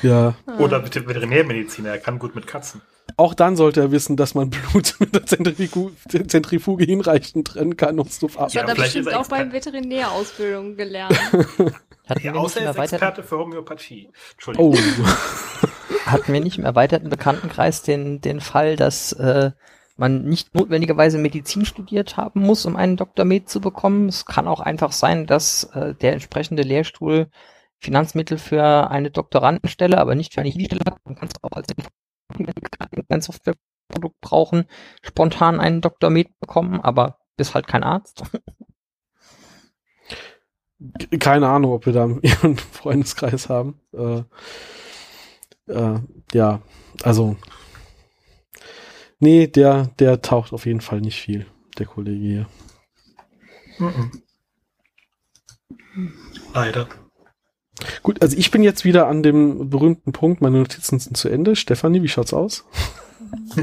ja. 0.03 0.35
Oder 0.59 0.83
Veterinärmediziner, 0.83 1.89
er 1.91 1.97
kann 1.97 2.19
gut 2.19 2.35
mit 2.35 2.45
Katzen. 2.45 2.81
auch 3.15 3.33
dann 3.33 3.55
sollte 3.55 3.79
er 3.79 3.91
wissen, 3.91 4.15
dass 4.17 4.35
man 4.35 4.49
Blut 4.51 4.95
mit 4.99 5.15
der 5.15 5.25
Zentrifuge, 5.25 5.93
Zentrifuge 6.27 6.83
hinreichend 6.85 7.47
trennen 7.47 7.77
kann, 7.77 7.97
um 7.99 8.05
es 8.07 8.19
zu 8.19 8.27
Das 8.27 8.53
Ja, 8.53 8.61
hat 8.63 8.69
er 8.69 8.75
vielleicht 8.75 8.93
bestimmt 8.93 9.15
auch 9.15 9.27
bei 9.27 9.39
Experte. 9.41 9.73
Veterinärausbildung 9.73 10.75
gelernt. 10.75 11.17
Hatten, 12.07 12.19
Ja, 12.19 12.25
wir 12.25 12.31
nicht 12.33 12.39
außer 12.39 12.61
er 12.61 12.71
ist 12.71 12.75
erweiterten, 12.75 12.95
Experte 12.95 13.23
für 13.23 13.37
Homöopathie. 13.37 14.09
Entschuldigung. 14.33 14.75
Oh. 14.75 15.67
hatten 16.05 16.33
wir 16.33 16.39
nicht 16.39 16.57
im 16.57 16.65
erweiterten 16.65 17.09
Bekanntenkreis 17.09 17.81
den, 17.83 18.21
den 18.21 18.39
Fall, 18.39 18.75
dass 18.75 19.11
äh, 19.13 19.51
man 19.97 20.23
nicht 20.23 20.53
notwendigerweise 20.55 21.17
Medizin 21.17 21.65
studiert 21.65 22.17
haben 22.17 22.41
muss, 22.41 22.65
um 22.65 22.75
einen 22.75 22.97
Dr. 22.97 23.25
Med 23.25 23.49
zu 23.49 23.59
bekommen. 23.59 24.07
Es 24.07 24.25
kann 24.25 24.47
auch 24.47 24.59
einfach 24.59 24.91
sein, 24.91 25.25
dass 25.25 25.65
äh, 25.73 25.95
der 25.95 26.13
entsprechende 26.13 26.63
Lehrstuhl 26.63 27.29
Finanzmittel 27.79 28.37
für 28.37 28.89
eine 28.89 29.11
Doktorandenstelle, 29.11 29.97
aber 29.97 30.15
nicht 30.15 30.33
für 30.33 30.41
eine 30.41 30.49
Hiwi-Stelle 30.49 30.81
hat. 30.85 30.97
Man 31.05 31.15
kann 31.15 31.27
es 31.27 31.43
auch 31.43 31.55
als 31.55 31.67
ein 33.09 33.21
Softwareprodukt 33.21 34.19
brauchen, 34.21 34.65
spontan 35.03 35.59
einen 35.59 35.81
Dr. 35.81 36.09
Med 36.09 36.27
bekommen, 36.39 36.81
aber 36.81 37.19
bist 37.35 37.53
halt 37.53 37.67
kein 37.67 37.83
Arzt. 37.83 38.23
Keine 41.19 41.47
Ahnung, 41.47 41.71
ob 41.73 41.85
wir 41.85 41.93
da 41.93 42.07
ihren 42.21 42.57
Freundeskreis 42.57 43.49
haben. 43.49 43.79
Äh, 43.93 44.23
äh, 45.71 45.99
ja, 46.33 46.61
also. 47.03 47.35
Nee, 49.19 49.47
der, 49.47 49.87
der 49.99 50.21
taucht 50.21 50.53
auf 50.53 50.67
jeden 50.67 50.81
Fall 50.81 51.01
nicht 51.01 51.19
viel, 51.19 51.47
der 51.79 51.87
Kollege 51.87 52.19
hier. 52.19 52.47
Mhm. 53.79 54.11
Leider. 56.53 56.87
Gut, 58.03 58.21
also 58.21 58.37
ich 58.37 58.51
bin 58.51 58.63
jetzt 58.63 58.85
wieder 58.85 59.07
an 59.07 59.23
dem 59.23 59.69
berühmten 59.69 60.11
Punkt, 60.11 60.41
meine 60.41 60.59
Notizen 60.59 60.99
sind 60.99 61.17
zu 61.17 61.29
Ende. 61.29 61.55
Stefanie, 61.55 62.03
wie 62.03 62.07
schaut's 62.07 62.33
aus? 62.33 62.65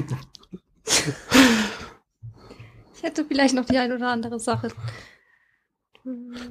ich 2.95 3.03
hätte 3.03 3.25
vielleicht 3.25 3.55
noch 3.55 3.65
die 3.65 3.79
ein 3.79 3.93
oder 3.93 4.09
andere 4.09 4.39
Sache. 4.39 4.69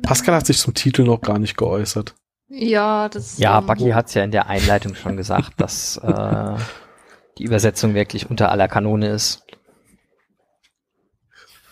Pascal 0.02 0.36
hat 0.36 0.46
sich 0.46 0.58
zum 0.58 0.74
Titel 0.74 1.04
noch 1.04 1.22
gar 1.22 1.40
nicht 1.40 1.58
geäußert. 1.58 2.16
Ja, 2.48 3.10
das 3.10 3.38
Ja, 3.38 3.60
ähm, 3.60 3.68
Bucky 3.68 3.90
hat's 3.92 4.14
ja 4.14 4.24
in 4.24 4.32
der 4.32 4.48
Einleitung 4.48 4.96
schon 4.96 5.18
gesagt, 5.18 5.54
dass 5.58 5.98
äh, 5.98 6.56
die 7.38 7.44
Übersetzung 7.44 7.94
wirklich 7.94 8.30
unter 8.30 8.52
aller 8.52 8.68
Kanone 8.68 9.10
ist. 9.10 9.44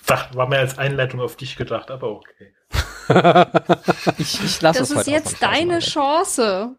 Sag, 0.04 0.36
war 0.36 0.48
mehr 0.48 0.60
als 0.60 0.78
Einleitung 0.78 1.22
auf 1.22 1.36
dich 1.36 1.56
gedacht, 1.56 1.92
aber 1.92 2.12
okay. 2.12 2.54
Ich, 4.18 4.44
ich 4.44 4.62
lasse 4.62 4.80
Das 4.80 4.90
es 4.90 4.92
ist 4.92 4.98
heute 4.98 5.12
jetzt 5.12 5.42
deine 5.42 5.80
Chance. 5.80 6.42
Chance. 6.42 6.76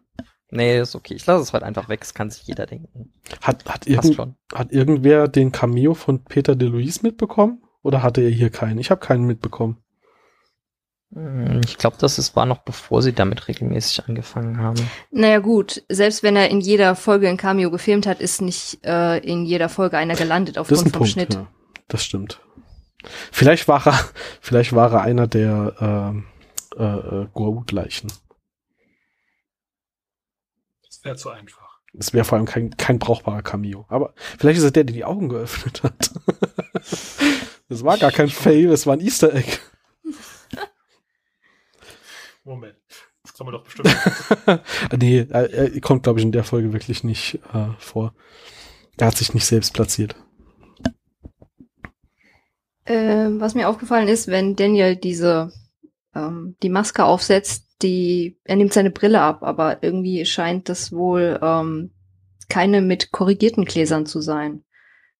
Nee, 0.49 0.79
ist 0.79 0.95
okay. 0.95 1.15
Ich 1.15 1.25
lasse 1.25 1.41
es 1.41 1.53
heute 1.53 1.65
einfach 1.65 1.89
weg. 1.89 2.01
Das 2.01 2.13
kann 2.13 2.29
sich 2.29 2.43
jeder 2.43 2.65
denken. 2.65 3.11
Hat, 3.41 3.65
hat, 3.65 3.87
irgend, 3.87 4.15
schon. 4.15 4.35
hat 4.53 4.71
irgendwer 4.71 5.27
den 5.27 5.51
Cameo 5.51 5.93
von 5.95 6.23
Peter 6.23 6.55
DeLuise 6.55 6.99
mitbekommen? 7.01 7.63
Oder 7.81 8.03
hatte 8.03 8.21
er 8.21 8.29
hier 8.29 8.49
keinen? 8.49 8.77
Ich 8.77 8.91
habe 8.91 9.01
keinen 9.01 9.25
mitbekommen. 9.25 9.82
Hm, 11.13 11.61
Ich 11.65 11.77
glaube, 11.77 11.97
das 11.99 12.17
ist, 12.17 12.35
war 12.35 12.45
noch 12.45 12.59
bevor 12.59 13.01
sie 13.01 13.13
damit 13.13 13.47
regelmäßig 13.47 14.05
angefangen 14.07 14.57
haben. 14.57 14.89
Naja 15.11 15.39
gut, 15.39 15.83
selbst 15.89 16.23
wenn 16.23 16.35
er 16.35 16.49
in 16.49 16.59
jeder 16.61 16.95
Folge 16.95 17.27
ein 17.29 17.37
Cameo 17.37 17.71
gefilmt 17.71 18.07
hat, 18.07 18.19
ist 18.19 18.41
nicht 18.41 18.79
äh, 18.83 19.17
in 19.19 19.45
jeder 19.45 19.69
Folge 19.69 19.97
einer 19.97 20.15
gelandet 20.15 20.57
Das 20.57 20.61
aufgrund 20.61 20.81
ein 20.87 20.91
vom 20.91 20.99
Punkt. 20.99 21.11
Schnitt. 21.11 21.33
Ja, 21.35 21.47
das 21.87 22.03
stimmt. 22.03 22.39
Vielleicht 23.31 23.67
war 23.67 23.85
er, 23.85 23.99
vielleicht 24.41 24.73
war 24.73 24.91
er 24.93 25.01
einer 25.01 25.27
der 25.27 25.75
ähm, 25.79 26.25
äh, 26.77 26.83
äh, 26.83 27.27
Goa'uld-Leichen. 27.33 28.11
Das 30.85 31.03
wäre 31.03 31.15
zu 31.15 31.29
einfach. 31.29 31.61
Es 31.95 32.11
wäre 32.13 32.25
vor 32.25 32.37
allem 32.39 32.47
kein, 32.47 32.75
kein 32.75 32.97
brauchbarer 32.97 33.43
Cameo. 33.43 33.85
Aber 33.87 34.13
vielleicht 34.39 34.57
ist 34.57 34.63
er 34.63 34.71
der, 34.71 34.83
der 34.85 34.95
die 34.95 35.05
Augen 35.05 35.29
geöffnet 35.29 35.83
hat. 35.83 36.11
das 37.69 37.83
war 37.83 37.99
gar 37.99 38.11
kein 38.11 38.29
Fail, 38.29 38.71
es 38.71 38.87
war 38.87 38.93
ein 38.95 39.01
Easter 39.01 39.31
Egg. 39.35 39.59
Moment. 42.43 42.75
Das 43.23 43.33
kann 43.33 43.45
man 43.45 43.53
doch 43.53 43.63
bestimmt. 43.63 43.95
nee, 44.97 45.25
er, 45.29 45.49
er 45.49 45.81
kommt, 45.81 46.03
glaube 46.03 46.19
ich, 46.19 46.25
in 46.25 46.33
der 46.33 46.43
Folge 46.43 46.73
wirklich 46.73 47.03
nicht 47.03 47.39
äh, 47.53 47.69
vor. 47.77 48.13
Er 48.97 49.07
hat 49.07 49.17
sich 49.17 49.33
nicht 49.33 49.45
selbst 49.45 49.73
platziert. 49.73 50.15
Ähm, 52.85 53.39
was 53.39 53.55
mir 53.55 53.69
aufgefallen 53.69 54.09
ist, 54.09 54.27
wenn 54.27 54.57
Daniel 54.57 54.97
diese 54.97 55.53
ähm, 56.13 56.57
die 56.61 56.69
Maske 56.69 57.05
aufsetzt, 57.05 57.77
die 57.81 58.37
er 58.43 58.57
nimmt 58.57 58.73
seine 58.73 58.91
Brille 58.91 59.21
ab, 59.21 59.41
aber 59.41 59.81
irgendwie 59.83 60.25
scheint 60.25 60.67
das 60.67 60.91
wohl 60.91 61.39
ähm, 61.41 61.91
keine 62.49 62.81
mit 62.81 63.11
korrigierten 63.11 63.63
Gläsern 63.63 64.05
zu 64.05 64.19
sein, 64.19 64.63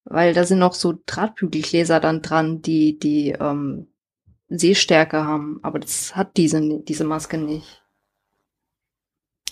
weil 0.04 0.34
da 0.34 0.44
sind 0.44 0.60
noch 0.60 0.74
so 0.74 0.94
Drahtbügelgläser 1.06 2.02
dann 2.02 2.22
dran, 2.22 2.62
die 2.62 3.00
die 3.00 3.30
ähm, 3.40 3.93
Sehstärke 4.58 5.26
haben, 5.26 5.60
aber 5.64 5.80
das 5.80 6.16
hat 6.16 6.38
diese 6.38 6.62
diese 6.84 7.04
Maske 7.04 7.38
nicht. 7.38 7.82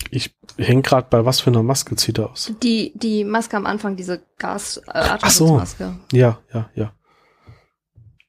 Ich 0.09 0.35
hänge 0.57 0.81
gerade 0.81 1.07
bei 1.09 1.25
was 1.25 1.39
für 1.39 1.49
einer 1.49 1.63
Maske 1.63 1.95
zieht 1.95 2.17
er 2.19 2.31
aus. 2.31 2.53
Die 2.61 2.91
die 2.95 3.23
Maske 3.23 3.55
am 3.57 3.65
Anfang, 3.65 3.95
diese 3.95 4.21
Gas 4.37 4.77
äh, 4.77 4.81
so. 4.83 4.91
Atemschutzmaske. 4.93 5.99
Ja, 6.11 6.39
ja, 6.53 6.69
ja. 6.75 6.93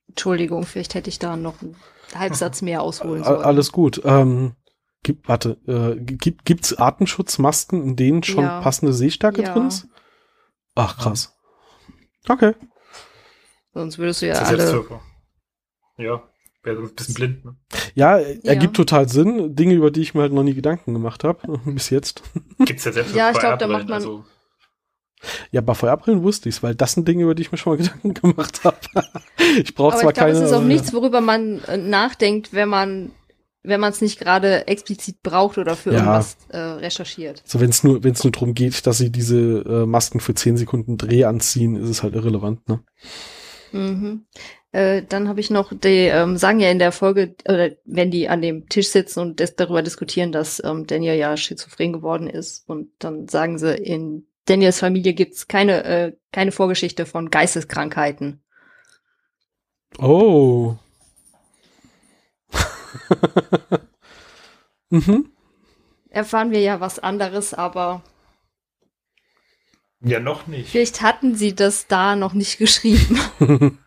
Entschuldigung, 0.09 0.65
vielleicht 0.65 0.95
hätte 0.95 1.09
ich 1.09 1.19
da 1.19 1.37
noch 1.37 1.61
einen 1.63 1.77
Halbsatz 2.15 2.63
mehr 2.63 2.83
ausholen 2.83 3.25
sollen. 3.25 3.43
Alles 3.43 3.73
gut. 3.73 4.03
Ähm, 4.05 4.55
gibt, 5.03 5.27
warte, 5.29 5.59
äh, 5.67 5.99
gibt, 6.01 6.45
gibt's 6.45 6.75
Artenschutzmasken, 6.75 7.83
in 7.83 7.97
denen 7.97 8.23
schon 8.23 8.45
Ja. 8.45 8.61
passende 8.61 8.93
Sehstärke 8.93 9.43
Ja. 9.43 9.55
drin 9.55 9.69
ist? 9.69 9.89
Ach, 10.75 10.99
krass. 10.99 11.35
Okay. 12.29 12.55
Sonst 13.73 13.99
würdest 13.99 14.23
du 14.23 14.27
ja 14.29 14.35
alle. 14.35 14.85
Ja, 15.97 16.23
wäre 16.63 16.79
ein 16.83 16.95
bisschen 16.95 17.15
blind, 17.15 17.45
ne? 17.45 17.57
Ja, 17.95 18.19
Ja. 18.19 18.27
ergibt 18.45 18.77
total 18.77 19.09
Sinn. 19.09 19.55
Dinge, 19.57 19.75
über 19.75 19.91
die 19.91 20.01
ich 20.03 20.15
mir 20.15 20.23
halt 20.23 20.33
noch 20.33 20.43
nie 20.45 20.55
Gedanken 20.55 20.93
gemacht 20.95 21.25
habe, 21.25 21.41
bis 21.67 21.91
jetzt. 21.91 22.23
Gibt's 22.65 22.85
ja 22.85 22.93
selbst 22.93 23.15
Ja, 23.15 23.31
ich 23.31 23.39
glaub, 23.39 23.59
da 23.59 23.67
macht 23.67 23.85
man- 23.89 23.95
Also, 23.95 24.25
Ja, 25.53 25.61
bei 25.61 25.75
Feuerbrillen 25.75 26.23
wusste 26.23 26.49
ich's, 26.49 26.63
weil 26.63 26.75
das 26.75 26.93
sind 26.93 27.07
Dinge, 27.07 27.25
über 27.25 27.35
die 27.35 27.43
ich 27.43 27.53
mir 27.53 27.59
schon 27.59 27.73
mal 27.73 27.77
Gedanken 27.83 28.15
gemacht 28.15 28.65
habe. 28.65 28.77
ich 29.63 29.75
brauche 29.75 29.93
Aber 29.93 30.01
zwar 30.03 30.11
ich 30.11 30.15
glaube, 30.17 30.31
keine. 30.33 30.39
es 30.45 30.47
ist 30.51 30.53
auch 30.53 30.59
aber- 30.59 30.67
nichts, 30.67 30.93
worüber 30.93 31.21
man 31.21 31.61
äh, 31.65 31.77
nachdenkt, 31.77 32.53
wenn 32.53 32.69
man 32.69 33.13
wenn 33.65 33.79
man 33.79 33.93
es 33.93 34.01
nicht 34.01 34.19
gerade 34.19 34.67
explizit 34.67 35.23
braucht 35.23 35.57
oder 35.57 35.77
für 35.77 35.91
Ja. 35.93 35.99
irgendwas 35.99 36.37
äh, 36.49 36.59
recherchiert. 36.59 37.45
So, 37.47 37.61
wenn 37.61 37.71
es 37.71 37.85
nur, 37.85 38.03
wenn 38.03 38.11
es 38.11 38.25
nur 38.25 38.33
darum 38.33 38.55
geht, 38.55 38.85
dass 38.89 38.99
sie 38.99 39.11
diese 39.13 39.39
äh, 39.61 39.87
Masken 39.87 40.19
für 40.19 40.35
10 40.35 40.57
Sekunden 40.57 40.99
Dreh 40.99 41.27
anziehen, 41.27 41.77
ist 41.77 41.89
es 41.89 42.03
halt 42.03 42.17
irrelevant, 42.17 42.69
ne? 42.69 42.81
Mhm. 43.73 44.27
Äh, 44.73 45.03
dann 45.07 45.29
habe 45.29 45.41
ich 45.41 45.51
noch, 45.51 45.73
die 45.73 46.07
ähm, 46.07 46.39
sagen 46.39 46.61
ja 46.61 46.71
in 46.71 46.79
der 46.79 46.93
Folge, 46.93 47.35
oder 47.47 47.71
wenn 47.85 48.11
die 48.11 48.29
an 48.29 48.41
dem 48.41 48.69
Tisch 48.69 48.89
sitzen 48.89 49.21
und 49.21 49.41
das, 49.41 49.55
darüber 49.55 49.83
diskutieren, 49.83 50.33
dass 50.33 50.63
ähm, 50.65 50.87
Daniel 50.87 51.17
ja 51.17 51.37
schizophren 51.37 51.93
geworden 51.93 52.27
ist. 52.27 52.69
Und 52.69 52.89
dann 52.99 53.29
sagen 53.29 53.59
sie, 53.59 53.75
in 53.75 54.27
Daniels 54.47 54.81
Familie 54.81 55.13
gibt's 55.13 55.47
keine, 55.47 55.85
äh, 55.85 56.13
keine 56.33 56.53
Vorgeschichte 56.53 57.05
von 57.05 57.31
Geisteskrankheiten. 57.31 58.43
Oh. 59.99 60.77
mhm. 64.91 65.31
Erfahren 66.09 66.51
wir 66.51 66.61
ja 66.61 66.81
was 66.81 66.99
anderes, 66.99 67.53
aber 67.53 68.03
Ja, 70.05 70.19
noch 70.21 70.47
nicht. 70.49 70.71
vielleicht 70.71 71.01
hatten 71.03 71.37
sie 71.37 71.55
das 71.55 71.87
da 71.87 72.17
noch 72.17 72.33
nicht 72.33 72.59
geschrieben, 72.59 73.21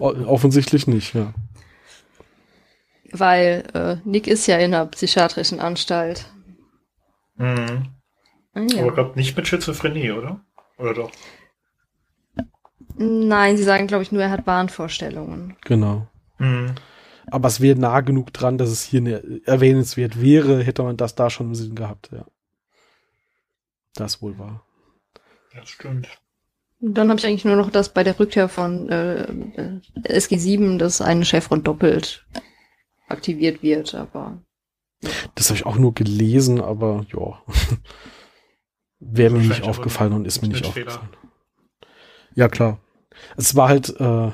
Offensichtlich 0.00 0.86
nicht, 0.86 1.14
ja. 1.14 1.34
weil 3.12 3.64
äh, 3.74 3.96
Nick 4.08 4.26
ist 4.28 4.46
ja 4.46 4.58
in 4.58 4.74
einer 4.74 4.86
psychiatrischen 4.86 5.58
Anstalt. 5.58 6.26
Mhm. 7.36 7.88
Ah, 8.54 8.60
Aber 8.60 8.86
ja. 8.86 8.90
glaub 8.90 9.16
nicht 9.16 9.36
mit 9.36 9.48
Schizophrenie, 9.48 10.12
oder? 10.12 10.40
Oder 10.78 10.94
doch? 10.94 11.10
Nein, 12.98 13.56
sie 13.56 13.64
sagen, 13.64 13.86
glaube 13.86 14.02
ich, 14.04 14.12
nur, 14.12 14.22
er 14.22 14.30
hat 14.30 14.46
Wahnvorstellungen. 14.46 15.56
Genau. 15.62 16.06
Mhm. 16.38 16.74
Aber 17.30 17.48
es 17.48 17.60
wäre 17.60 17.78
nah 17.78 18.00
genug 18.00 18.32
dran, 18.32 18.56
dass 18.56 18.70
es 18.70 18.82
hier 18.84 19.00
ne, 19.00 19.40
erwähnenswert 19.44 20.20
wäre, 20.20 20.62
hätte 20.62 20.82
man 20.82 20.96
das 20.96 21.14
da 21.14 21.28
schon 21.28 21.48
im 21.48 21.54
Sinn 21.54 21.74
gehabt, 21.74 22.10
ja. 22.12 22.24
Das 23.94 24.22
wohl 24.22 24.38
war. 24.38 24.65
Das 25.56 25.68
stimmt. 25.70 26.08
Dann 26.80 27.08
habe 27.08 27.18
ich 27.18 27.26
eigentlich 27.26 27.44
nur 27.44 27.56
noch 27.56 27.70
das 27.70 27.88
bei 27.92 28.04
der 28.04 28.18
Rückkehr 28.18 28.48
von 28.48 28.88
äh, 28.90 29.22
äh, 29.22 29.80
SG7, 30.04 30.76
dass 30.78 31.00
eine 31.00 31.24
Chevron 31.24 31.62
doppelt 31.62 32.26
aktiviert 33.08 33.62
wird, 33.62 33.94
aber 33.94 34.42
Das 35.34 35.48
habe 35.48 35.58
ich 35.58 35.66
auch 35.66 35.76
nur 35.76 35.94
gelesen, 35.94 36.60
aber 36.60 37.06
ja. 37.12 37.42
Wäre 38.98 39.32
mir 39.32 39.40
nicht 39.40 39.62
aufgefallen 39.62 40.12
und 40.12 40.26
ist 40.26 40.42
mir 40.42 40.48
nicht 40.48 40.66
aufgefallen. 40.66 41.08
Ja, 42.34 42.48
klar. 42.48 42.78
Es 43.36 43.54
war 43.54 43.68
halt, 43.68 43.88
äh, 43.98 44.30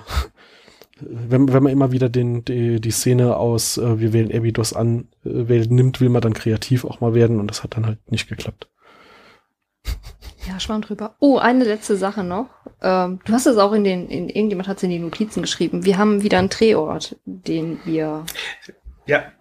wenn, 1.00 1.52
wenn 1.52 1.62
man 1.62 1.72
immer 1.72 1.92
wieder 1.92 2.08
den, 2.08 2.44
die, 2.44 2.80
die 2.80 2.90
Szene 2.90 3.36
aus 3.36 3.78
äh, 3.78 4.00
Wir 4.00 4.12
wählen 4.12 4.32
Abydos 4.32 4.72
an 4.72 5.08
äh, 5.24 5.48
wählt, 5.48 5.70
nimmt, 5.70 6.00
will 6.00 6.08
man 6.08 6.22
dann 6.22 6.34
kreativ 6.34 6.84
auch 6.84 7.00
mal 7.00 7.14
werden 7.14 7.38
und 7.38 7.48
das 7.48 7.62
hat 7.62 7.76
dann 7.76 7.86
halt 7.86 8.10
nicht 8.10 8.28
geklappt. 8.28 8.68
Ja, 10.48 10.58
schwamm 10.58 10.82
drüber. 10.82 11.14
Oh, 11.20 11.38
eine 11.38 11.64
letzte 11.64 11.96
Sache 11.96 12.24
noch. 12.24 12.48
Ähm, 12.80 13.20
du 13.24 13.32
hast 13.32 13.46
es 13.46 13.58
auch 13.58 13.72
in 13.72 13.84
den, 13.84 14.08
in, 14.08 14.28
irgendjemand 14.28 14.68
hat 14.68 14.78
es 14.78 14.82
in 14.82 14.90
die 14.90 14.98
Notizen 14.98 15.42
geschrieben. 15.42 15.84
Wir 15.84 15.98
haben 15.98 16.22
wieder 16.22 16.38
einen 16.38 16.48
Drehort, 16.48 17.16
den 17.24 17.80
wir. 17.84 18.24
Ja. 19.06 19.32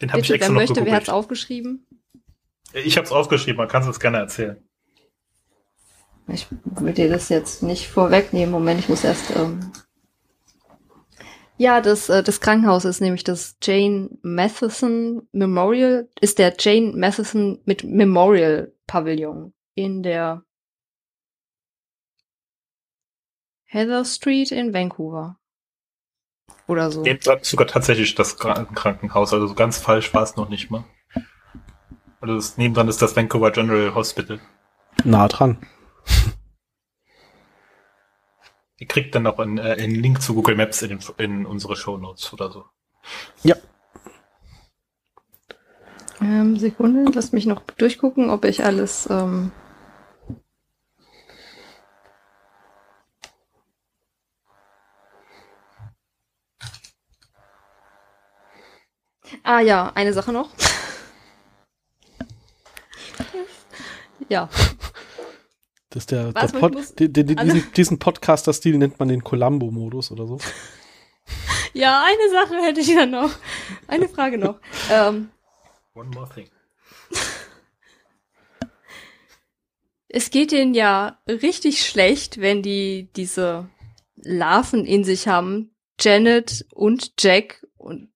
Den 0.00 0.10
habe 0.12 0.20
ich 0.20 0.28
Bitte, 0.28 0.28
wer 0.28 0.34
extra 0.36 0.52
noch 0.52 0.60
möchte, 0.60 0.76
wer 0.76 0.84
gegoogelt. 0.84 1.10
aufgeschrieben? 1.10 1.86
Ich 2.72 2.96
habe 2.96 3.04
es 3.04 3.12
aufgeschrieben, 3.12 3.58
man 3.58 3.68
kann 3.68 3.86
es 3.86 4.00
gerne 4.00 4.18
erzählen. 4.18 4.56
Ich 6.28 6.46
will 6.64 6.94
dir 6.94 7.10
das 7.10 7.28
jetzt 7.28 7.62
nicht 7.62 7.88
vorwegnehmen. 7.88 8.50
Moment, 8.50 8.80
ich 8.80 8.88
muss 8.88 9.04
erst. 9.04 9.36
Ähm 9.36 9.72
ja, 11.58 11.80
das, 11.80 12.08
äh, 12.08 12.22
das 12.22 12.40
Krankenhaus 12.40 12.86
ist 12.86 13.00
nämlich 13.00 13.24
das 13.24 13.56
Jane 13.62 14.08
Matheson 14.22 15.28
Memorial, 15.32 16.08
ist 16.20 16.38
der 16.38 16.54
Jane 16.58 16.92
Matheson 16.96 17.60
mit 17.66 17.84
Memorial 17.84 18.72
Pavillon 18.86 19.52
in 19.74 20.02
der 20.02 20.44
Heather 23.64 24.04
Street 24.04 24.52
in 24.52 24.74
Vancouver. 24.74 25.38
Oder 26.68 26.90
so. 26.90 27.02
Neben 27.02 27.20
dran 27.20 27.38
ist 27.38 27.50
sogar 27.50 27.66
tatsächlich 27.66 28.14
das 28.14 28.36
Kran- 28.38 28.74
Krankenhaus, 28.74 29.32
also 29.32 29.46
so 29.46 29.54
ganz 29.54 29.78
falsch 29.78 30.12
war 30.14 30.22
es 30.22 30.36
noch 30.36 30.48
nicht 30.48 30.70
mal. 30.70 30.84
Also 32.20 32.34
das, 32.36 32.56
nebendran 32.58 32.88
ist 32.88 33.02
das 33.02 33.16
Vancouver 33.16 33.50
General 33.50 33.94
Hospital. 33.94 34.40
Nah 35.04 35.26
dran. 35.28 35.58
Ihr 38.76 38.86
kriegt 38.86 39.14
dann 39.14 39.22
noch 39.24 39.38
einen, 39.38 39.58
äh, 39.58 39.76
einen 39.78 39.94
Link 39.94 40.20
zu 40.22 40.34
Google 40.34 40.56
Maps 40.56 40.82
in, 40.82 40.90
den, 40.90 41.00
in 41.18 41.46
unsere 41.46 41.76
Show 41.76 41.96
Notes 41.96 42.32
oder 42.32 42.50
so. 42.50 42.66
Ja. 43.42 43.56
Ähm, 46.20 46.56
Sekunde, 46.56 47.10
lass 47.12 47.32
mich 47.32 47.46
noch 47.46 47.62
durchgucken, 47.62 48.30
ob 48.30 48.44
ich 48.44 48.64
alles. 48.64 49.08
Ähm 49.10 49.50
ah 59.42 59.60
ja, 59.60 59.90
eine 59.94 60.12
Sache 60.12 60.32
noch. 60.32 60.50
ja, 64.28 64.48
Das 65.90 66.02
ist 66.04 66.10
der, 66.10 66.34
Was, 66.34 66.52
der 66.52 66.58
Pod, 66.58 66.74
muss- 66.74 66.94
die, 66.94 67.12
die, 67.12 67.24
die, 67.24 67.36
alle- 67.36 67.52
diesen, 67.52 67.72
diesen 67.74 67.98
Podcaster-Stil 67.98 68.78
nennt 68.78 68.98
man 68.98 69.08
den 69.08 69.22
Columbo-Modus 69.24 70.10
oder 70.10 70.26
so. 70.26 70.38
ja, 71.74 72.04
eine 72.06 72.30
Sache 72.30 72.56
hätte 72.62 72.80
ich 72.80 72.88
ja 72.88 73.04
noch. 73.06 73.30
Eine 73.88 74.08
Frage 74.08 74.38
noch. 74.38 74.58
Ähm, 74.90 75.30
One 75.94 76.08
more 76.14 76.28
thing. 76.34 76.48
es 80.08 80.30
geht 80.30 80.52
denen 80.52 80.74
ja 80.74 81.18
richtig 81.28 81.86
schlecht, 81.86 82.40
wenn 82.40 82.62
die 82.62 83.10
diese 83.16 83.68
Larven 84.16 84.84
in 84.86 85.04
sich 85.04 85.28
haben. 85.28 85.74
Janet 86.00 86.64
und 86.72 87.12
Jack 87.18 87.66
und 87.76 88.11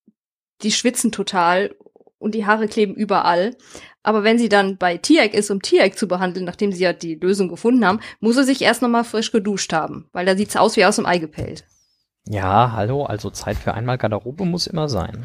die 0.66 0.72
schwitzen 0.72 1.12
total 1.12 1.74
und 2.18 2.34
die 2.34 2.44
Haare 2.44 2.66
kleben 2.68 2.94
überall. 2.94 3.56
Aber 4.02 4.22
wenn 4.24 4.38
sie 4.38 4.48
dann 4.48 4.76
bei 4.76 4.96
Tiag 4.98 5.32
ist, 5.34 5.50
um 5.50 5.62
Tiag 5.62 5.96
zu 5.98 6.06
behandeln, 6.08 6.44
nachdem 6.44 6.72
sie 6.72 6.82
ja 6.82 6.92
die 6.92 7.14
Lösung 7.14 7.48
gefunden 7.48 7.84
haben, 7.86 8.00
muss 8.20 8.36
er 8.36 8.44
sich 8.44 8.60
erst 8.62 8.82
nochmal 8.82 9.04
frisch 9.04 9.32
geduscht 9.32 9.72
haben, 9.72 10.08
weil 10.12 10.26
da 10.26 10.36
sieht's 10.36 10.56
aus 10.56 10.76
wie 10.76 10.84
aus 10.84 10.96
dem 10.96 11.06
Ei 11.06 11.18
gepellt. 11.18 11.64
Ja, 12.28 12.72
hallo, 12.72 13.04
also 13.04 13.30
Zeit 13.30 13.56
für 13.56 13.74
einmal 13.74 13.98
Garderobe 13.98 14.44
muss 14.44 14.66
immer 14.66 14.88
sein. 14.88 15.24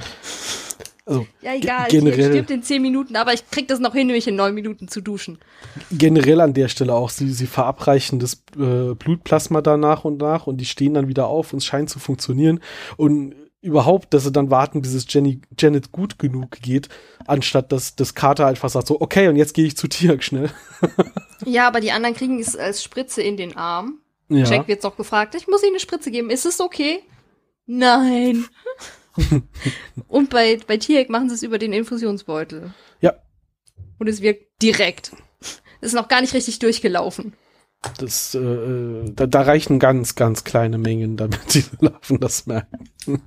Also 1.05 1.25
Ja, 1.41 1.53
egal, 1.55 1.87
generell- 1.89 2.15
Tiag 2.17 2.29
stirbt 2.31 2.51
in 2.51 2.63
zehn 2.63 2.81
Minuten, 2.81 3.15
aber 3.15 3.33
ich 3.33 3.49
krieg 3.49 3.67
das 3.67 3.79
noch 3.79 3.93
hin, 3.93 4.07
mich 4.07 4.27
in 4.27 4.35
neun 4.35 4.53
Minuten 4.53 4.87
zu 4.87 5.01
duschen. 5.01 5.39
generell 5.91 6.41
an 6.41 6.53
der 6.53 6.67
Stelle 6.67 6.93
auch, 6.93 7.09
sie, 7.09 7.29
sie 7.31 7.47
verabreichen 7.47 8.19
das 8.19 8.43
äh, 8.55 8.93
Blutplasma 8.93 9.61
da 9.61 9.77
nach 9.77 10.05
und 10.05 10.19
nach 10.19 10.45
und 10.45 10.57
die 10.57 10.65
stehen 10.65 10.93
dann 10.93 11.07
wieder 11.07 11.25
auf 11.27 11.53
und 11.53 11.57
es 11.57 11.65
scheint 11.65 11.89
zu 11.89 11.97
funktionieren. 11.99 12.59
Und 12.97 13.33
überhaupt, 13.61 14.13
dass 14.13 14.23
sie 14.23 14.31
dann 14.31 14.49
warten, 14.49 14.81
bis 14.81 14.93
es 14.93 15.05
Jenny, 15.07 15.41
Janet 15.57 15.91
gut 15.91 16.17
genug 16.17 16.51
geht, 16.61 16.89
anstatt 17.27 17.71
dass 17.71 17.95
das 17.95 18.15
Carter 18.15 18.47
einfach 18.47 18.69
sagt 18.69 18.87
so, 18.87 18.99
okay, 18.99 19.27
und 19.27 19.35
jetzt 19.35 19.53
gehe 19.53 19.65
ich 19.65 19.77
zu 19.77 19.87
Tiag 19.87 20.23
schnell. 20.23 20.49
Ja, 21.43 21.67
aber 21.67 21.79
die 21.79 21.91
anderen 21.91 22.13
kriegen 22.13 22.39
es 22.39 22.55
als 22.55 22.83
Spritze 22.83 23.23
in 23.23 23.35
den 23.35 23.57
Arm. 23.57 23.97
Ja. 24.29 24.45
Jack 24.45 24.67
wird 24.67 24.83
doch 24.83 24.95
gefragt, 24.95 25.33
ich 25.33 25.47
muss 25.47 25.63
Ihnen 25.63 25.71
eine 25.71 25.79
Spritze 25.79 26.11
geben, 26.11 26.29
ist 26.29 26.45
es 26.45 26.61
okay? 26.61 26.99
Nein. 27.65 28.45
Und 30.07 30.29
bei, 30.29 30.59
bei 30.67 30.77
Tiag 30.77 31.09
machen 31.09 31.29
sie 31.29 31.35
es 31.35 31.41
über 31.41 31.57
den 31.57 31.73
Infusionsbeutel. 31.73 32.75
Ja. 33.01 33.15
Und 33.97 34.07
es 34.07 34.21
wirkt 34.21 34.61
direkt. 34.61 35.13
Es 35.81 35.87
ist 35.87 35.95
noch 35.95 36.09
gar 36.09 36.21
nicht 36.21 36.35
richtig 36.35 36.59
durchgelaufen. 36.59 37.33
Das, 37.97 38.35
äh, 38.35 39.11
da, 39.15 39.25
da 39.25 39.41
reichen 39.41 39.79
ganz, 39.79 40.13
ganz 40.13 40.43
kleine 40.43 40.77
Mengen, 40.77 41.17
damit 41.17 41.55
die 41.55 41.63
Larven 41.79 42.19
das 42.19 42.45
merken. 42.45 43.21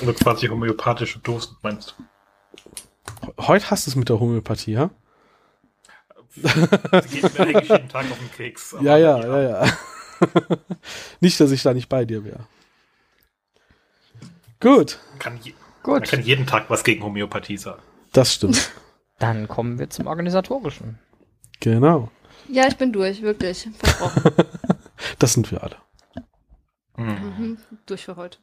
Also 0.00 0.12
quasi 0.14 0.46
homöopathische 0.48 1.18
Dosen, 1.20 1.56
meinst 1.62 1.94
du? 1.98 3.32
Heute 3.38 3.70
hast 3.70 3.86
du 3.86 3.90
es 3.90 3.96
mit 3.96 4.08
der 4.08 4.18
Homöopathie, 4.18 4.72
ja? 4.72 4.90
Das 6.36 7.08
geht 7.10 7.22
mir 7.38 7.40
eigentlich 7.40 7.68
jeden 7.68 7.88
Tag 7.88 8.10
auf 8.10 8.18
den 8.18 8.32
Keks. 8.32 8.74
Ja, 8.80 8.96
ja, 8.96 9.18
ja, 9.20 9.42
ja. 9.42 9.72
nicht, 11.20 11.38
dass 11.40 11.50
ich 11.50 11.62
da 11.62 11.74
nicht 11.74 11.88
bei 11.88 12.04
dir 12.04 12.24
wäre. 12.24 12.46
Gut, 14.60 14.98
Kann 15.18 15.38
je, 15.42 15.52
man 15.84 16.00
Gut, 16.00 16.08
kann 16.08 16.22
jeden 16.22 16.46
Tag 16.46 16.70
was 16.70 16.84
gegen 16.84 17.02
Homöopathie 17.02 17.56
sagen. 17.56 17.82
das 18.12 18.32
stimmt. 18.34 18.70
dann 19.18 19.48
kommen 19.48 19.78
wir 19.78 19.90
zum 19.90 20.06
Organisatorischen. 20.06 20.98
genau. 21.60 22.10
Ja, 22.48 22.66
ich 22.66 22.76
bin 22.76 22.92
durch, 22.92 23.22
wirklich. 23.22 23.68
Versprochen. 23.78 24.32
Das 25.18 25.32
sind 25.32 25.50
wir 25.50 25.62
alle. 25.64 25.76
mhm. 26.96 27.58
Durch 27.86 28.04
für 28.04 28.14
heute. 28.16 28.38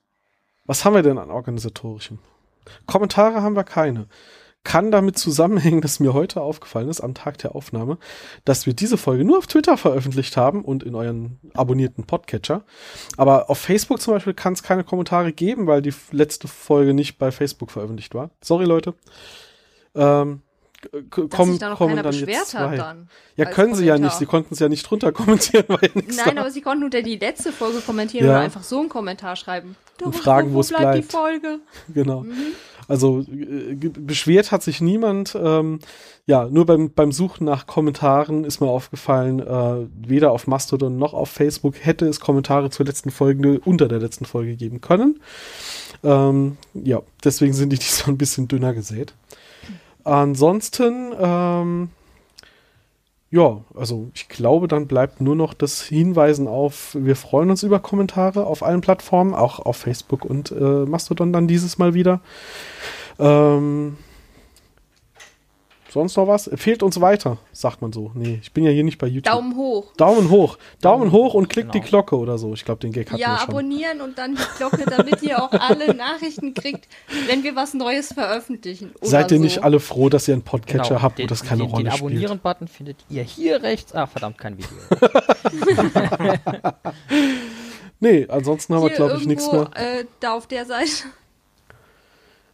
Was 0.70 0.86
haben 0.86 0.94
wir 0.94 1.02
denn 1.02 1.18
an 1.18 1.32
organisatorischem? 1.32 2.20
Kommentare 2.86 3.42
haben 3.42 3.56
wir 3.56 3.64
keine. 3.64 4.06
Kann 4.64 4.92
damit 4.92 5.18
zusammenhängen, 5.18 5.82
dass 5.82 6.00
mir 6.00 6.14
heute 6.14 6.42
aufgefallen 6.42 6.90
ist, 6.90 7.02
am 7.02 7.16
Tag 7.16 7.40
der 7.40 7.56
Aufnahme, 7.56 7.98
dass 8.46 8.68
wir 8.68 8.76
diese 8.76 9.00
Folge 9.00 9.26
nur 9.26 9.40
auf 9.40 9.48
Twitter 9.48 9.78
veröffentlicht 9.78 10.38
haben 10.38 10.64
und 10.64 10.84
in 10.84 10.94
euren 10.94 11.40
abonnierten 11.56 12.04
Podcatcher. 12.04 12.66
Aber 13.18 13.50
auf 13.50 13.58
Facebook 13.58 14.00
zum 14.00 14.14
Beispiel 14.14 14.36
kann 14.36 14.54
es 14.54 14.62
keine 14.62 14.84
Kommentare 14.84 15.34
geben, 15.34 15.66
weil 15.66 15.82
die 15.82 15.94
letzte 16.12 16.48
Folge 16.48 16.94
nicht 16.94 17.18
bei 17.18 17.32
Facebook 17.32 17.72
veröffentlicht 17.72 18.14
war. 18.14 18.30
Sorry, 18.40 18.66
Leute. 18.66 18.94
Ähm, 19.96 20.44
kommen, 21.10 21.52
sich 21.52 21.60
da 21.60 21.70
noch 21.70 21.78
kommen 21.78 21.90
keiner 21.96 22.04
dann 22.04 22.12
beschwert 22.12 22.30
jetzt 22.38 22.54
hat 22.54 22.70
zwei. 22.70 22.78
dann. 22.78 23.10
Ja, 23.36 23.46
können 23.46 23.76
sie 23.76 23.86
ja 23.86 23.98
nicht. 23.98 24.14
Sie 24.14 24.26
konnten 24.26 24.54
es 24.54 24.60
ja 24.60 24.70
nicht 24.70 24.84
drunter 24.90 25.12
kommentieren, 25.14 25.66
weil 25.68 25.90
ja 25.94 26.02
Nein, 26.26 26.36
da. 26.36 26.42
aber 26.42 26.52
sie 26.52 26.62
konnten 26.62 26.84
unter 26.84 27.02
die 27.02 27.18
letzte 27.18 27.52
Folge 27.52 27.80
kommentieren 27.82 28.26
Ja. 28.26 28.32
oder 28.34 28.40
einfach 28.42 28.64
so 28.64 28.80
einen 28.80 28.90
Kommentar 28.90 29.36
schreiben. 29.36 29.76
Und 30.04 30.16
fragen, 30.16 30.52
wo 30.54 30.58
wo's 30.60 30.70
bleibt 30.70 30.84
bleibt. 30.84 30.98
die 30.98 31.12
Folge? 31.12 31.60
Genau. 31.94 32.22
Mhm. 32.22 32.34
Also 32.88 33.20
äh, 33.30 33.76
beschwert 33.76 34.52
hat 34.52 34.64
sich 34.64 34.82
niemand. 34.82 35.38
Ähm, 35.40 35.80
ja, 36.26 36.46
nur 36.48 36.66
beim, 36.66 36.92
beim 36.92 37.12
Suchen 37.12 37.44
nach 37.46 37.66
Kommentaren 37.68 38.44
ist 38.46 38.62
mir 38.62 38.68
aufgefallen, 38.68 39.40
äh, 39.40 39.88
weder 40.08 40.32
auf 40.32 40.48
Mastodon 40.48 40.98
noch 40.98 41.14
auf 41.14 41.30
Facebook 41.30 41.76
hätte 41.80 42.08
es 42.08 42.20
Kommentare 42.20 42.70
zur 42.70 42.86
letzten 42.86 43.12
Folge 43.12 43.60
unter 43.66 43.88
der 43.88 44.00
letzten 44.00 44.26
Folge 44.26 44.56
geben 44.56 44.80
können. 44.80 45.20
Ähm, 46.04 46.58
ja, 46.74 47.02
deswegen 47.24 47.54
sind 47.54 47.72
die 47.72 47.80
diesmal 47.80 48.14
ein 48.14 48.18
bisschen 48.18 48.48
dünner 48.48 48.74
gesät. 48.74 49.14
Ansonsten, 50.10 51.14
ähm, 51.20 51.90
ja, 53.30 53.62
also 53.76 54.10
ich 54.16 54.28
glaube, 54.28 54.68
dann 54.68 54.88
bleibt 54.88 55.22
nur 55.22 55.36
noch 55.36 55.54
das 55.54 55.84
Hinweisen 55.84 56.48
auf, 56.48 56.96
wir 57.00 57.16
freuen 57.16 57.52
uns 57.52 57.62
über 57.62 57.80
Kommentare 57.80 58.48
auf 58.48 58.64
allen 58.64 58.82
Plattformen, 58.82 59.36
auch 59.36 59.60
auf 59.60 59.78
Facebook 59.78 60.26
und 60.26 60.52
äh, 60.52 60.86
Mastodon 60.86 61.32
dann 61.32 61.48
dieses 61.48 61.78
Mal 61.78 61.94
wieder. 61.94 62.22
Ähm, 63.20 63.98
sonst 65.92 66.16
noch 66.18 66.28
was? 66.28 66.50
Fehlt 66.56 66.84
uns 66.84 67.02
weiter, 67.02 67.38
sagt 67.52 67.82
man 67.82 67.92
so. 67.92 68.12
Nee, 68.14 68.40
ich 68.42 68.52
bin 68.54 68.64
ja 68.64 68.72
hier 68.72 68.84
nicht 68.84 68.98
bei 68.98 69.08
YouTube. 69.08 69.34
Daumen 69.34 69.56
hoch. 69.56 69.94
Daumen 69.98 70.30
hoch. 70.30 70.58
Daumen 70.82 71.12
hoch 71.12 71.34
und 71.34 71.50
klickt 71.50 71.72
genau. 71.72 71.84
die 71.84 71.90
Glocke 71.90 72.18
oder 72.18 72.38
so. 72.38 72.54
Ich 72.54 72.66
glaube, 72.66 72.80
den 72.82 72.92
Gag 72.92 73.10
hatten 73.12 73.20
Ja, 73.20 73.34
wir 73.36 73.40
schon. 73.40 73.50
abonnieren 73.50 74.02
und 74.02 74.18
dann 74.18 74.36
die 74.36 74.42
Glocke, 74.58 74.84
damit 74.90 75.22
ihr 75.22 75.42
auch 75.42 75.52
alle 75.52 75.94
Nachrichten 75.96 76.54
kriegt, 76.54 76.88
wenn 77.28 77.44
wir 77.44 77.56
was 77.56 77.74
Neues 77.74 78.14
veröffentlichen. 78.14 78.92
Oder 79.02 79.10
Seid 79.10 79.32
ihr 79.32 79.38
so. 79.38 79.44
nicht 79.44 79.64
alle 79.64 79.80
froh, 79.80 80.10
dass 80.10 80.28
ihr 80.28 80.34
einen 80.36 80.44
Podcatcher 80.44 80.90
Genau, 80.90 81.02
habt, 81.02 81.20
den, 81.20 81.24
wo 81.26 81.28
das 81.28 81.44
keine 81.44 81.64
den, 81.64 81.72
Rolle 81.72 81.84
Den 81.84 81.92
spielt? 81.92 82.12
Abonnieren-Button 82.12 82.68
findet 82.68 82.98
ihr 83.10 83.24
hier 83.24 83.62
rechts. 83.64 83.94
Ah, 83.96 84.08
verdammt, 84.08 84.38
kein 84.38 84.58
Video. 84.58 84.70
Nee, 88.02 88.28
ansonsten 88.30 88.74
haben 88.74 88.84
wir, 88.84 88.88
Hier 88.90 88.96
glaube 88.96 89.18
ich, 89.18 89.28
nichts 89.28 89.52
mehr. 89.52 89.70
Äh, 89.76 90.06
da 90.22 90.34
auf 90.34 90.48
der 90.48 90.66
Seite. 90.66 90.90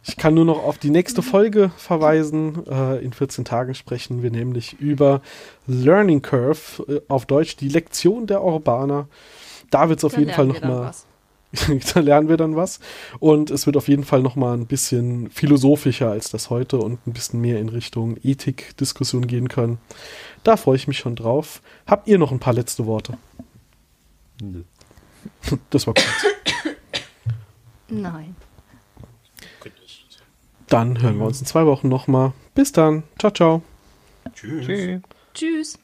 Ich 0.08 0.18
kann 0.18 0.36
nur 0.36 0.45
noch 0.45 0.64
auf 0.64 0.78
die 0.78 0.91
nächste 0.91 1.24
Folge 1.24 1.72
verweisen. 1.78 2.66
Äh, 2.68 3.03
in 3.03 3.12
14 3.12 3.43
Tagen 3.43 3.74
sprechen 3.74 4.22
wir 4.22 4.30
nämlich 4.30 4.80
über 4.80 5.22
Learning 5.66 6.22
Curve, 6.22 6.86
äh, 6.88 7.01
auf 7.08 7.26
Deutsch 7.26 7.56
die 7.56 7.70
Lektion 7.70 8.28
der 8.28 8.43
Urbaner. 8.43 9.08
Da 9.72 9.89
wird 9.89 9.99
es 9.99 10.06
auf 10.06 10.14
Da 10.14 10.20
jeden 10.20 10.32
Fall 10.32 10.45
lernen 10.45 10.53
wir 10.53 10.62
dann 10.62 10.70
nochmal, 10.70 10.89
was. 10.89 11.93
da 11.93 11.99
lernen 12.01 12.30
wir 12.30 12.38
dann 12.38 12.56
was. 12.56 12.80
Und 13.20 13.49
es 13.49 13.66
wird 13.66 13.78
auf 13.78 13.88
jeden 13.88 14.03
Fall 14.03 14.22
nochmal 14.22 14.56
ein 14.56 14.68
bisschen 14.68 15.32
philosophischer 15.32 16.12
als 16.12 16.30
das 16.30 16.51
heute 16.51 16.78
und 16.78 17.06
ein 17.08 17.14
bisschen 17.14 17.41
mehr 17.41 17.60
in 17.60 17.70
Richtung 17.70 18.18
Ethik-Diskussion 18.24 19.26
gehen 19.26 19.47
können. 19.47 19.80
Da 20.43 20.56
freue 20.56 20.76
ich 20.76 20.88
mich 20.88 20.99
schon 20.99 21.16
drauf. 21.16 21.64
Habt 21.88 22.08
ihr 22.08 22.20
noch 22.20 22.32
ein 22.32 22.39
paar 22.39 22.53
letzte 22.53 22.86
Worte? 22.86 23.18
Nö. 24.39 24.62
Das 25.72 25.88
war 25.88 25.95
kurz. 25.95 26.76
Nein. 27.89 28.36
Dann 30.68 31.01
hören 31.01 31.20
wir 31.20 31.26
uns 31.26 31.39
in 31.39 31.45
zwei 31.45 31.66
Wochen 31.66 31.89
nochmal. 31.89 32.34
Bis 32.53 32.72
dann. 32.72 33.03
Ciao, 33.20 33.32
ciao. 33.32 33.61
Tschüss. 34.34 34.66
Tschüss. 34.66 35.01
Tschüss. 35.34 35.80